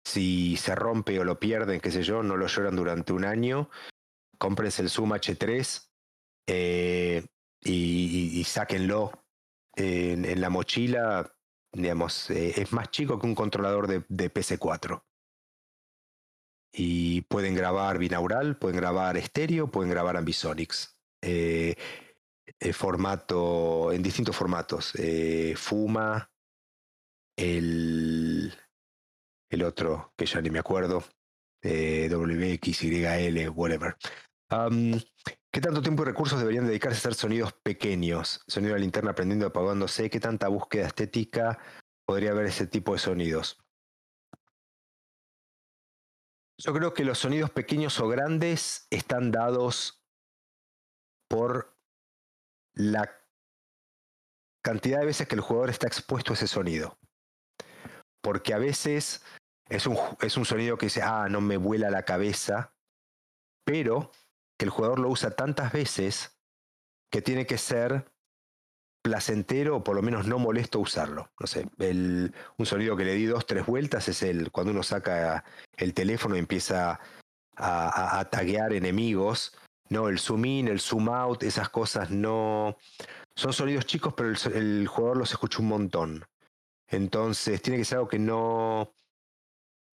[0.05, 3.71] si se rompe o lo pierden, qué sé yo, no lo lloran durante un año,
[4.39, 5.89] cómprense el Zoom H3
[6.47, 7.27] eh,
[7.61, 9.13] y, y, sáquenlo
[9.75, 11.33] en, la mochila.
[11.73, 15.03] Digamos, eh, es más chico que un controlador de, de PC4
[16.73, 20.99] y pueden grabar binaural, pueden grabar estéreo, pueden grabar ambisonics.
[21.21, 21.77] Eh,
[22.47, 22.73] eh,
[23.93, 24.93] en distintos formatos.
[24.99, 26.31] Eh, Fuma,
[27.37, 28.53] el,
[29.51, 31.05] el otro, que ya ni me acuerdo,
[31.63, 33.97] eh, WXYL, whatever.
[35.51, 38.43] ¿Qué tanto tiempo y recursos deberían dedicarse a hacer sonidos pequeños?
[38.47, 40.11] Sonido de linterna aprendiendo, apagándose.
[40.11, 41.59] ¿Qué tanta búsqueda estética
[42.07, 43.59] podría haber ese tipo de sonidos?
[46.59, 50.03] Yo creo que los sonidos pequeños o grandes están dados
[51.29, 51.72] por
[52.75, 53.11] la
[54.63, 56.99] cantidad de veces que el jugador está expuesto a ese sonido.
[58.23, 59.25] Porque a veces
[59.69, 62.75] es un, es un sonido que dice, ah, no me vuela la cabeza,
[63.65, 64.11] pero
[64.59, 66.39] que el jugador lo usa tantas veces
[67.11, 68.13] que tiene que ser
[69.03, 71.31] placentero o por lo menos no molesto usarlo.
[71.39, 74.83] No sé, el, un sonido que le di dos, tres vueltas es el cuando uno
[74.83, 75.45] saca
[75.77, 77.01] el teléfono y empieza
[77.57, 79.57] a, a, taguear enemigos.
[79.93, 82.79] No, el zoom in, el zoom out, esas cosas no.
[83.37, 86.25] Son sonidos chicos, pero el, jugador los escucha un montón.
[86.89, 88.95] Entonces, tiene que ser algo que no.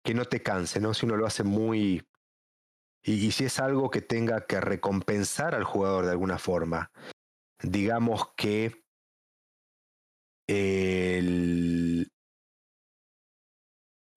[0.05, 0.95] que no te canse, ¿no?
[0.95, 2.07] Si uno lo hace muy.
[3.03, 6.93] y si es algo que tenga que recompensar al jugador de alguna forma.
[7.61, 8.85] Digamos que
[10.47, 12.09] el,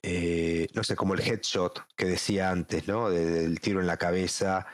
[0.04, 3.10] eh, no sé, como el headshot que decía antes, ¿no?
[3.10, 4.68] Del tiro en la cabeza.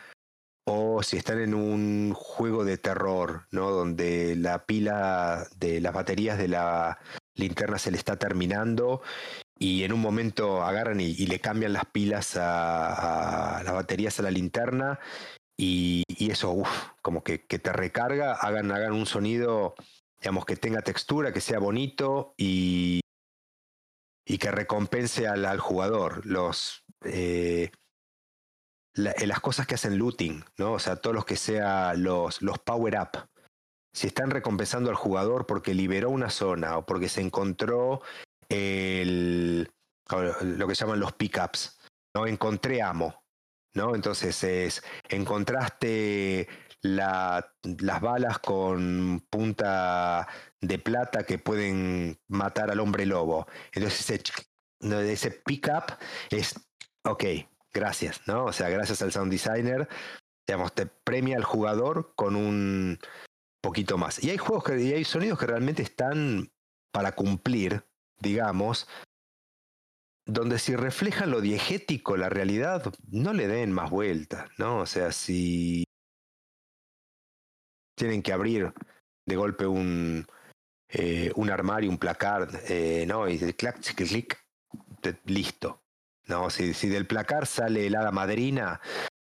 [0.69, 3.71] O si están en un juego de terror, ¿no?
[3.71, 6.99] Donde la pila de las baterías de la
[7.35, 9.01] linterna se le está terminando
[9.57, 14.31] y en un momento agarran y, le cambian las pilas a, las baterías a la
[14.31, 14.99] linterna
[15.55, 19.73] y, eso, uff, como que, te recarga, hagan, hagan un sonido
[20.19, 22.99] digamos, que tenga textura, que sea bonito y,
[24.25, 26.25] y que recompense al, al jugador.
[26.25, 27.71] Los, eh,
[28.97, 30.73] eh, las cosas que hacen looting, ¿no?
[30.73, 33.29] O sea, todos los que sean los, los power up.
[33.93, 38.01] Si están recompensando al jugador porque liberó una zona o porque se encontró
[38.49, 39.71] el,
[40.09, 41.79] lo que llaman los pickups,
[42.15, 42.27] ¿no?
[42.27, 43.23] Encontré amo,
[43.73, 43.95] ¿no?
[43.95, 46.47] Entonces es, encontraste
[46.81, 50.27] las balas con punta
[50.61, 53.47] de plata que pueden matar al hombre lobo.
[53.71, 55.97] Entonces ese, ese pick-up
[56.29, 56.53] es,
[57.03, 57.23] ok,
[57.77, 58.45] gracias, ¿no?
[58.45, 59.87] O sea, gracias al sound designer,
[60.47, 62.99] digamos, te premia al jugador con un
[63.61, 64.23] poquito más.
[64.23, 66.51] Y hay juegos que, y hay sonidos que realmente están
[66.91, 67.83] para cumplir,
[68.19, 68.87] digamos,
[70.25, 74.79] donde si reflejan lo diegético, la realidad, no le den más vueltas, ¿no?
[74.79, 75.85] O sea, si
[77.95, 78.73] tienen que abrir
[79.25, 80.25] de golpe un,
[80.89, 83.27] eh, un armario, un placard, eh, ¿no?
[83.29, 84.37] Y clac, clic,
[85.25, 85.81] listo.
[86.27, 86.49] ¿No?
[86.49, 88.81] Si, si, del placar sale el hada madrina,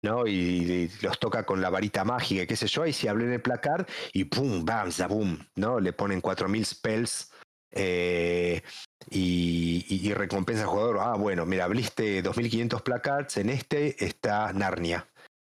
[0.03, 0.27] ¿no?
[0.27, 3.87] Y, los toca con la varita mágica, qué sé yo, y si en el placard
[4.13, 5.81] y pum, bam, zabum, ¿no?
[5.81, 7.33] Le ponen 4000 spells
[7.71, 8.63] eh,
[9.11, 10.99] y, y, recompensa al jugador.
[11.01, 15.09] Ah, bueno, mira, abriste 2500 placards, en este está Narnia.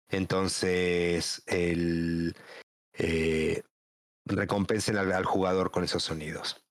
[0.08, 2.34] Entonces, el,
[2.94, 3.62] eh,
[4.24, 6.64] recompensen al, jugador con esos sonidos.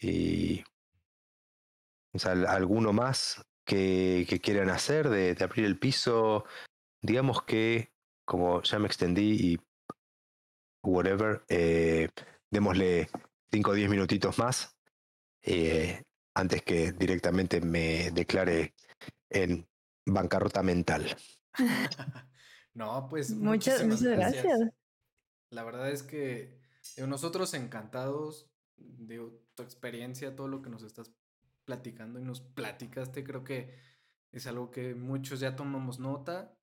[0.00, 0.62] Y
[2.14, 6.44] o sea, alguno más que, que quieran hacer de, abrir el piso,
[7.02, 7.92] digamos que
[8.24, 9.60] como ya me extendí y
[10.82, 12.08] whatever, eh,
[12.50, 13.08] démosle
[13.52, 14.76] 5 o 10 minutitos más
[15.42, 16.02] eh,
[16.34, 18.74] antes que directamente me declare
[19.30, 19.66] en
[20.06, 21.16] bancarrota mental.
[22.76, 24.58] No, pues muchas, muchas gracias.
[25.50, 26.60] La verdad es que
[27.06, 29.20] nosotros encantados de
[29.54, 31.12] tu experiencia, todo lo que nos estás
[31.64, 33.74] platicando y nos platicaste, creo que
[34.32, 36.56] es algo que muchos ya tomamos nota.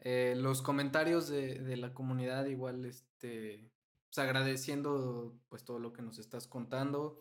[0.00, 3.70] Eh, los comentarios de, de, la comunidad igual, este,
[4.08, 7.18] pues agradeciendo pues todo lo que nos estás contando.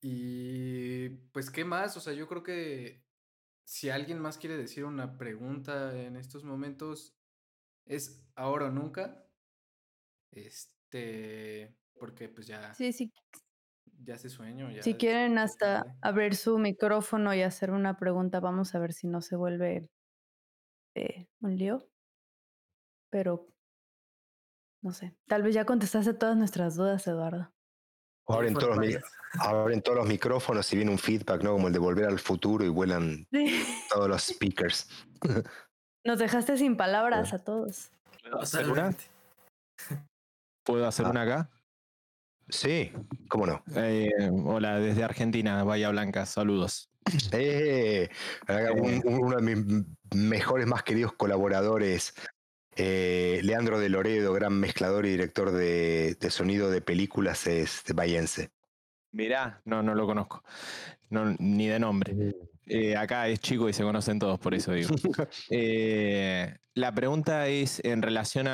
[0.00, 1.96] Y pues, ¿qué más?
[1.96, 3.04] O sea, yo creo que
[3.64, 7.16] si alguien más quiere decir una pregunta en estos momentos,
[7.84, 9.26] es ahora o nunca.
[10.30, 12.72] Este, porque pues ya.
[12.74, 13.12] Sí, sí.
[14.04, 14.70] Ya hace sueño.
[14.80, 19.20] si quieren hasta abrir su micrófono y hacer una pregunta, vamos a ver si no
[19.20, 19.90] se vuelve
[20.94, 21.88] eh, un lío.
[23.10, 23.48] Pero,
[24.82, 27.52] no sé, tal vez ya contestaste todas nuestras dudas, Eduardo.
[28.28, 29.02] Abren todos, los,
[29.84, 31.52] todos los micrófonos y viene un feedback, ¿no?
[31.52, 33.26] Como el de volver al futuro y vuelan
[33.90, 34.88] todos los speakers.
[36.04, 37.90] Nos dejaste sin palabras a todos.
[38.22, 38.94] ¿Puedo hacer una?
[40.64, 41.10] ¿Puedo hacer ah.
[41.10, 41.50] una acá?
[42.48, 42.92] Sí,
[43.28, 43.62] cómo no.
[43.76, 44.10] Eh,
[44.44, 46.90] hola, desde Argentina, Bahía Blanca, saludos.
[47.32, 48.08] Eh,
[49.04, 49.84] uno de mis
[50.14, 52.14] mejores, más queridos colaboradores
[52.80, 58.50] eh, Leandro de Loredo, gran mezclador y director de, sonido de películas, es de Bayense.
[59.10, 60.44] Mirá, no, no lo conozco.
[61.10, 62.14] No, ni de nombre.
[62.66, 64.94] Eh, acá es chico y se conocen todos, por eso digo.
[65.50, 68.46] Eh, la pregunta es en relación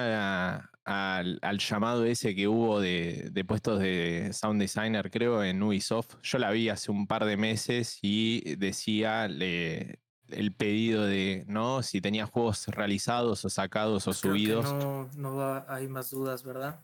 [0.85, 6.17] al, llamado ese que hubo de, de, puestos de sound designer, creo, en Ubisoft.
[6.23, 11.83] Yo la vi hace un par de meses y decía, le, el pedido de, ¿no?
[11.83, 14.73] Si tenía juegos realizados o sacados o subidos.
[14.73, 16.81] no, no hay más dudas, ¿verdad?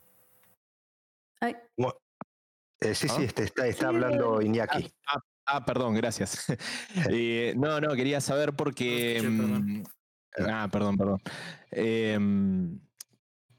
[1.43, 4.90] Eh, sí, sí, este, está, está, hablando Iñaki.
[5.06, 6.47] Ah, ah, perdón, gracias.
[7.10, 9.20] Eh, no, no, quería saber porque
[10.39, 11.20] Ah, perdón, perdón.
[11.70, 12.78] Em,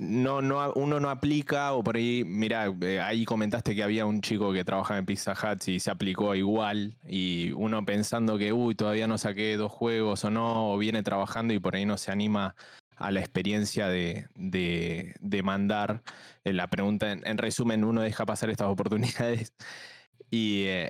[0.02, 4.22] no, no, uno no aplica, o por ahí, mira, eh, ahí comentaste que había un
[4.22, 8.74] chico que trabajaba en Pizza Hut y se aplicó igual, y uno pensando que, uy,
[8.74, 12.12] todavía no saqué dos juegos o no, o viene trabajando y por ahí no se
[12.12, 12.56] anima
[12.96, 16.02] a la experiencia de, de, mandar.
[16.46, 19.54] Eh, la pregunta, en, resumen, uno deja pasar estas oportunidades.
[20.34, 20.90] Y, eh,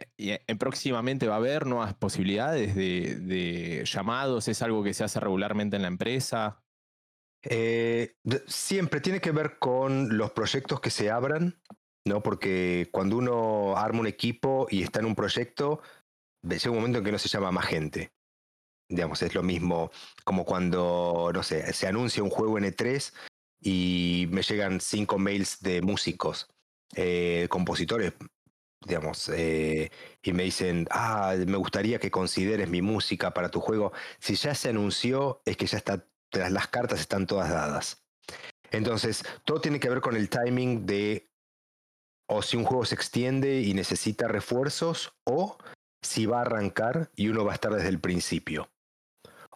[0.59, 5.77] próximamente va a haber nuevas posibilidades de, de llamados, es algo que se hace regularmente
[5.77, 6.61] en la empresa.
[7.43, 8.15] Eh,
[8.47, 11.59] siempre tiene que ver con los proyectos que se abran,
[12.05, 12.21] ¿no?
[12.21, 15.81] Porque cuando uno arma un equipo y está en un proyecto,
[16.43, 18.11] llega un momento en que no se llama más gente.
[18.89, 19.91] Digamos, es lo mismo
[20.23, 23.13] como cuando, no sé, se anuncia un juego en E3
[23.61, 26.49] y me llegan cinco mails de músicos,
[26.95, 28.13] eh, compositores,
[28.85, 29.91] digamos, eh,
[30.21, 33.93] y me dicen, ah, me gustaría que consideres mi música para tu juego.
[34.19, 38.03] Si ya se anunció, es que ya está las cartas están todas dadas.
[38.71, 41.31] Entonces, todo tiene que ver con el timing de
[42.31, 45.57] o si un juego se extiende y necesita refuerzos, o
[46.01, 48.71] si va a arrancar y uno va a estar desde el principio.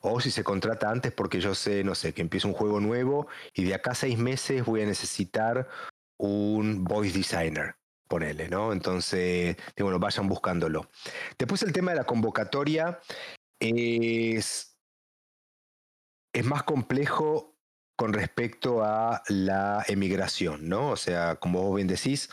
[0.02, 3.27] O si se contrata antes porque yo sé, no sé, que empieza un juego nuevo
[3.53, 5.69] y de acá a seis meses voy a necesitar
[6.18, 7.76] un voice designer,
[8.10, 8.73] ponele, ¿no?
[8.73, 10.89] Entonces, bueno, vayan buscándolo.
[11.39, 12.99] Después el tema de la convocatoria
[13.60, 14.74] es
[16.36, 17.56] es más complejo
[17.98, 20.90] con respecto a la emigración, ¿no?
[20.90, 22.30] O sea, como vos bien decís,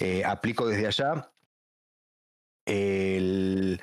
[0.00, 1.32] eh, aplico desde allá.
[2.66, 3.80] El,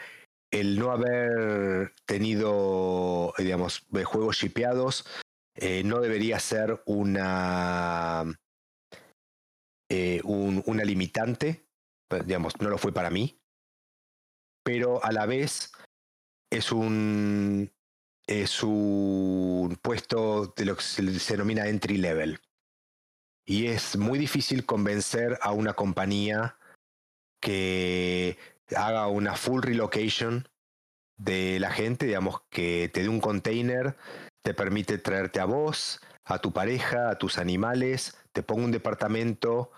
[0.52, 5.06] no haber tenido, digamos, juegos shipeados
[5.56, 8.26] eh, no debería ser una,
[9.90, 11.66] eh, una limitante,
[12.26, 13.40] digamos, no lo fue para mí,
[14.66, 15.72] pero a la vez
[16.52, 17.72] es un,
[18.32, 21.04] es un puesto de lo que se,
[21.34, 22.40] denomina entry level.
[23.46, 26.58] Y es muy difícil convencer a una compañía
[27.42, 28.38] que
[28.74, 30.48] haga una full relocation
[31.18, 33.98] de la gente, digamos, que te dé un container,
[34.44, 39.72] te permite traerte a vos, a tu pareja, a tus animales, te ponga un departamento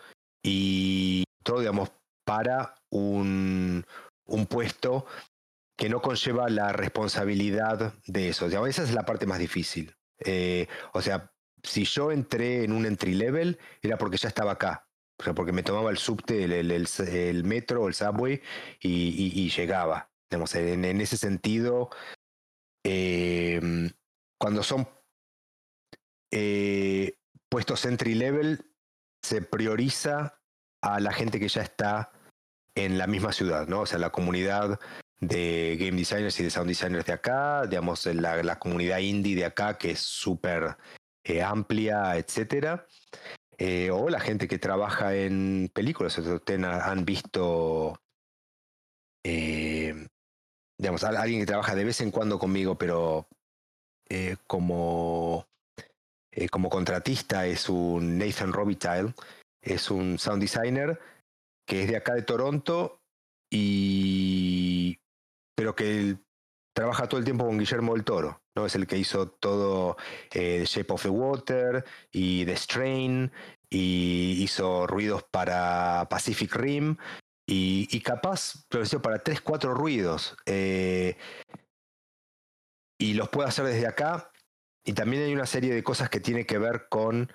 [0.46, 1.92] y todo, digamos,
[2.24, 3.84] para un,
[4.26, 5.08] un puesto
[5.78, 8.46] que no conlleva la responsabilidad de eso.
[8.46, 9.96] O esa es la parte más difícil.
[10.20, 11.32] Eh, o sea,
[11.64, 14.88] si yo entré en un entry level, era porque ya estaba acá.
[15.20, 18.42] O sea, porque me tomaba el subte, el, el, metro, el subway
[18.82, 20.12] y, llegaba.
[20.30, 21.90] Digamos, en, ese sentido,
[22.84, 23.92] em,
[24.40, 24.88] cuando son
[26.32, 27.18] eh,
[27.50, 28.74] puestos entry level,
[29.22, 30.42] se prioriza
[30.82, 32.12] a la gente que ya está
[32.76, 33.82] en la misma ciudad, ¿no?
[33.82, 34.80] O sea, la comunidad
[35.28, 39.46] de game designers y de sound designers de acá, digamos, la, la comunidad indie de
[39.46, 40.78] acá, que es súper
[41.24, 42.86] eh, amplia, etcétera.
[43.58, 46.18] Eh, o la gente que trabaja en películas.
[46.18, 48.02] Ustedes han visto,
[49.24, 50.08] eh,
[50.78, 53.28] digamos, alguien que trabaja de vez en cuando conmigo, pero
[54.46, 55.48] como,
[56.52, 59.14] como contratista es un Nathan Robitaille,
[59.62, 61.00] es un sound designer
[61.66, 63.02] que es de acá de Toronto
[63.50, 65.00] y
[65.56, 66.18] pero que
[66.76, 68.66] trabaja todo el tiempo con Guillermo del Toro, ¿no?
[68.66, 69.98] Es el que hizo todo
[70.32, 73.32] eh, Shape of the Water y The Strain
[73.70, 76.98] y hizo ruidos para Pacific Rim
[77.46, 80.36] y, capaz produjo para tres, cuatro ruidos.
[80.46, 81.18] Eh,
[83.00, 84.32] y los puede hacer desde acá.
[84.86, 87.32] Y también hay una serie de cosas que tiene que ver con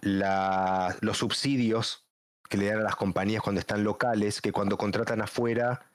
[0.00, 2.06] los subsidios
[2.48, 5.91] que le dan a las compañías cuando están locales, que cuando contratan afuera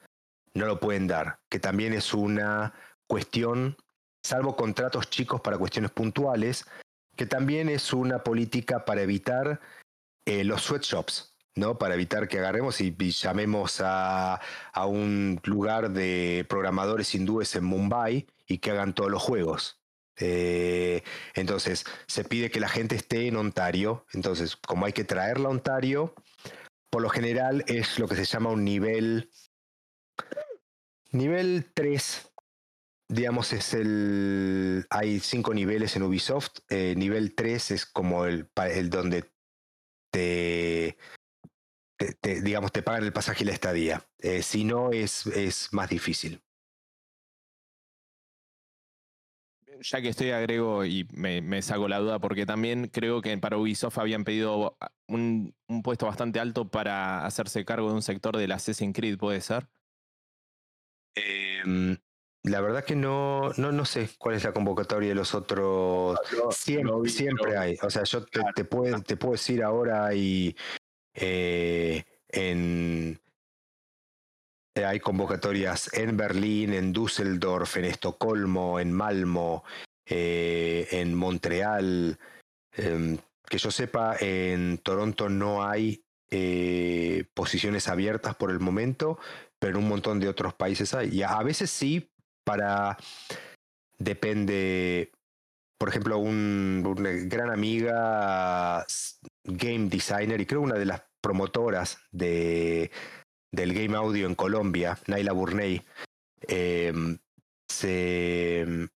[0.58, 2.74] no lo pueden dar, que también es una
[3.08, 3.78] cuestión,
[4.24, 6.66] salvo contratos chicos para cuestiones puntuales,
[7.16, 9.62] que también es una política para evitar
[10.26, 11.78] eh, los sweatshops, ¿no?
[11.78, 14.40] Para evitar que agarremos y, llamemos a,
[14.74, 19.80] a, un lugar de programadores hindúes en Mumbai y que hagan todos los juegos.
[20.20, 21.04] Eh,
[21.36, 24.06] entonces, se pide que la gente esté en Ontario.
[24.14, 26.14] Entonces, como hay que traerla a Ontario,
[26.90, 29.30] por lo general es lo que se llama un nivel
[31.12, 32.32] Nivel 3,
[33.10, 34.86] digamos, es el.
[34.90, 36.60] Hay cinco niveles en Ubisoft.
[36.70, 39.32] Eh, nivel 3 es como el, el donde
[40.12, 40.98] te,
[42.24, 44.04] digamos, te pagan el pasaje y la estadía.
[44.20, 46.42] Eh, si no, es, es más difícil.
[49.80, 54.00] Ya que estoy agrego y me, saco la duda, porque también creo que para Ubisoft
[54.00, 54.76] habían pedido
[55.08, 59.40] un, un puesto bastante alto para hacerse cargo de un sector del Assassin's Creed, ¿puede
[59.40, 59.68] ser?
[61.18, 61.98] Em,
[62.44, 66.18] la verdad que no, no, no sé cuál es la convocatoria de los otros.
[66.52, 67.78] siempre, siempre hay.
[67.82, 70.56] O sea, yo te, te, puedo, te puedo decir ahora y
[71.14, 73.20] eh, en
[74.76, 79.64] eh, hay convocatorias en Berlín, en Düsseldorf, en Estocolmo, en Malmo,
[80.06, 82.20] eh, en Montreal.
[82.74, 83.18] Em,
[83.50, 86.04] que yo sepa, en Toronto no hay
[87.34, 89.18] posiciones abiertas por el momento,
[89.60, 91.22] pero en un montón de otros países hay.
[91.24, 92.10] A veces sí,
[92.46, 92.98] para...
[94.00, 95.12] Depende,
[95.80, 98.86] por ejemplo, un, una gran amiga
[99.44, 102.92] game designer y creo una de las promotoras de,
[103.52, 105.82] del game audio en Colombia, Naila Burney,
[106.42, 107.18] em,
[107.68, 108.88] se,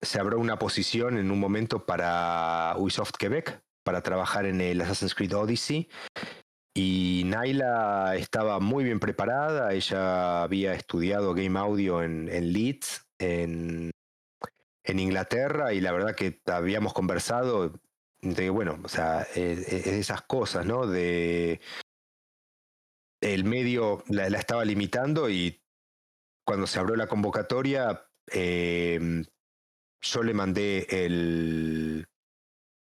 [0.00, 5.14] se abrió una posición en un momento para Ubisoft Quebec para trabajar en el Assassin's
[5.14, 5.88] Creed Odyssey
[6.74, 13.92] y Naila estaba muy bien preparada, ella había estudiado Game Audio en, Leeds, en,
[14.84, 17.72] Inglaterra, y la verdad que habíamos conversado
[18.20, 20.86] de, bueno, o sea, es, esas cosas, ¿no?
[20.86, 21.60] De
[23.20, 25.62] el medio la, estaba limitando y
[26.44, 29.24] cuando se abrió la convocatoria, em,
[30.02, 32.06] yo le mandé el,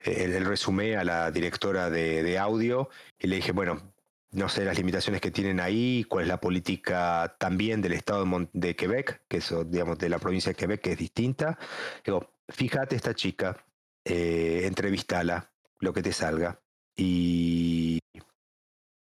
[0.04, 2.88] el, resumen a la directora de, audio
[3.18, 3.94] y le dije, bueno,
[4.30, 8.76] no sé las limitaciones que tienen ahí, cuál es la política también del estado de,
[8.76, 11.58] Quebec, que es, digamos, de la provincia de Quebec, que es distinta.
[12.04, 13.64] Digo, fíjate esta chica,
[14.04, 16.60] eh, entrevistala, lo que te salga.
[16.96, 17.98] Y.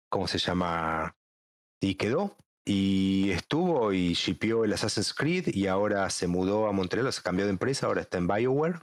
[0.08, 1.16] ¿Cómo se llama?
[1.80, 2.36] Y quedó.
[2.64, 7.44] Y estuvo y shipió el Assassin's Creed y ahora se mudó a Montreal, se cambió
[7.44, 8.78] de empresa, ahora está en BioWare.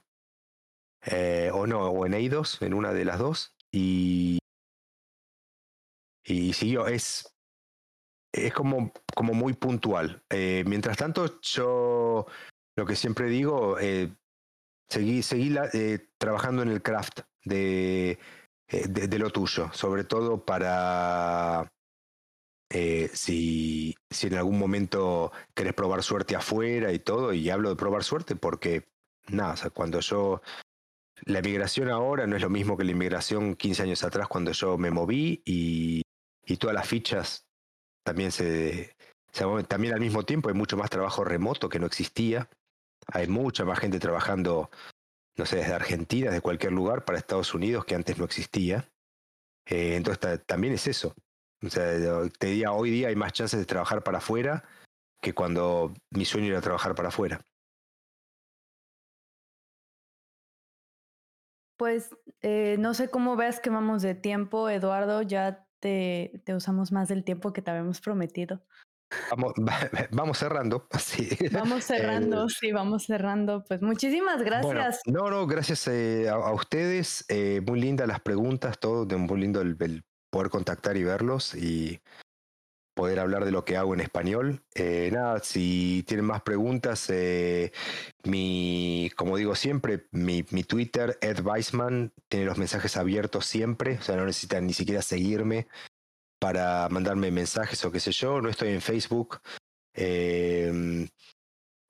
[1.06, 4.40] Eh, o no, o en Eidos, en una de las dos, y,
[6.26, 7.34] y siguió, es,
[8.34, 10.22] es como, como muy puntual.
[10.30, 12.26] Eh, mientras tanto, yo
[12.76, 14.14] lo que siempre digo, eh,
[14.90, 15.56] seguí, seguí
[16.18, 18.20] trabajando en el craft de,
[18.68, 21.72] de, lo tuyo, sobre todo para...
[22.70, 28.04] si, si en algún momento querés probar suerte afuera y todo, y hablo de probar
[28.04, 28.84] suerte porque,
[29.30, 30.42] nada, o sea, cuando yo
[31.26, 34.78] la inmigración ahora no es lo mismo que la inmigración 15 años atrás cuando yo
[34.78, 36.04] me moví y,
[36.58, 37.46] todas las fichas
[38.04, 38.96] también se,
[39.68, 42.50] También al mismo tiempo hay mucho más trabajo remoto que no existía.
[43.08, 44.72] Hay mucha más gente trabajando,
[45.38, 48.90] no sé, desde Argentina, de cualquier lugar para Estados Unidos que antes no existía.
[49.68, 51.14] Eh, entonces también es eso.
[51.62, 51.94] O sea,
[52.40, 54.64] te diría, hoy día hay más chances de trabajar para afuera
[55.22, 57.42] que cuando mi sueño era trabajar para afuera.
[61.80, 62.10] Pues
[62.42, 67.08] eh, no sé cómo veas que vamos de tiempo, Eduardo, ya te, te usamos más
[67.08, 68.62] del tiempo que te habíamos prometido.
[69.32, 69.54] Vamos,
[70.12, 70.86] vamos cerrando.
[71.00, 71.30] Sí.
[71.54, 73.64] Vamos cerrando, sí, vamos cerrando.
[73.66, 75.00] Pues muchísimas gracias.
[75.06, 77.24] no, no, gracias eh, a, ustedes.
[77.30, 81.56] Eh, muy lindas las preguntas, todo, muy lindo el, poder contactar y verlos.
[81.56, 82.02] Y
[83.00, 84.62] poder hablar de lo que hago en español.
[84.76, 87.72] Eh, nada, si tienen más preguntas, eh,
[88.26, 94.02] mi, como digo siempre, mi, mi, Twitter, Ed Weisman, tiene los mensajes abiertos siempre, o
[94.02, 95.70] sea, no necesitan ni siquiera seguirme
[96.40, 98.42] para mandarme mensajes o qué sé yo.
[98.42, 99.40] No estoy en Facebook.
[99.94, 101.08] Em,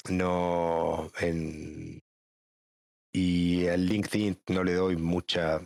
[0.10, 2.00] no en
[3.12, 5.60] y el LinkedIn no le doy mucha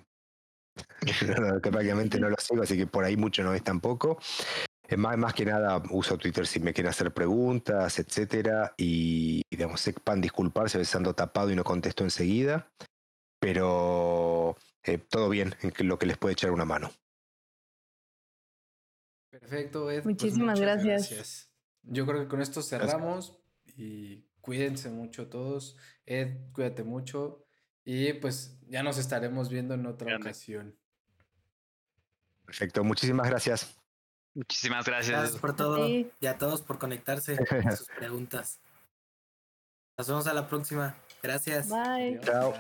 [1.62, 4.20] prácticamente no lo sigo, así que por ahí mucho no es tampoco.
[4.98, 8.74] Más, más que nada uso Twitter si me quieren hacer preguntas, etcétera.
[8.78, 12.72] Y, digamos, sepan disculparse a veces ando tapado y no contesto enseguida.
[13.40, 16.92] Pero eh, todo bien en lo que les puede echar una mano.
[19.30, 20.04] Perfecto, Ed.
[20.04, 21.50] Pues Muchísimas gracias.
[21.82, 25.78] Yo creo que con esto cerramos y cuídense mucho todos.
[26.06, 27.44] Ed, cuídate mucho.
[27.84, 30.78] Y pues ya nos estaremos viendo en otra ocasión.
[32.46, 33.83] Perfecto, muchísimas gracias.
[34.36, 35.20] Muchísimas gracias.
[35.20, 38.60] Gracias por todo y a todos por conectarse a sus preguntas.
[39.98, 40.96] Nos vemos a la próxima.
[41.22, 41.70] Gracias.
[41.70, 42.20] Bye.
[42.24, 42.54] Chao.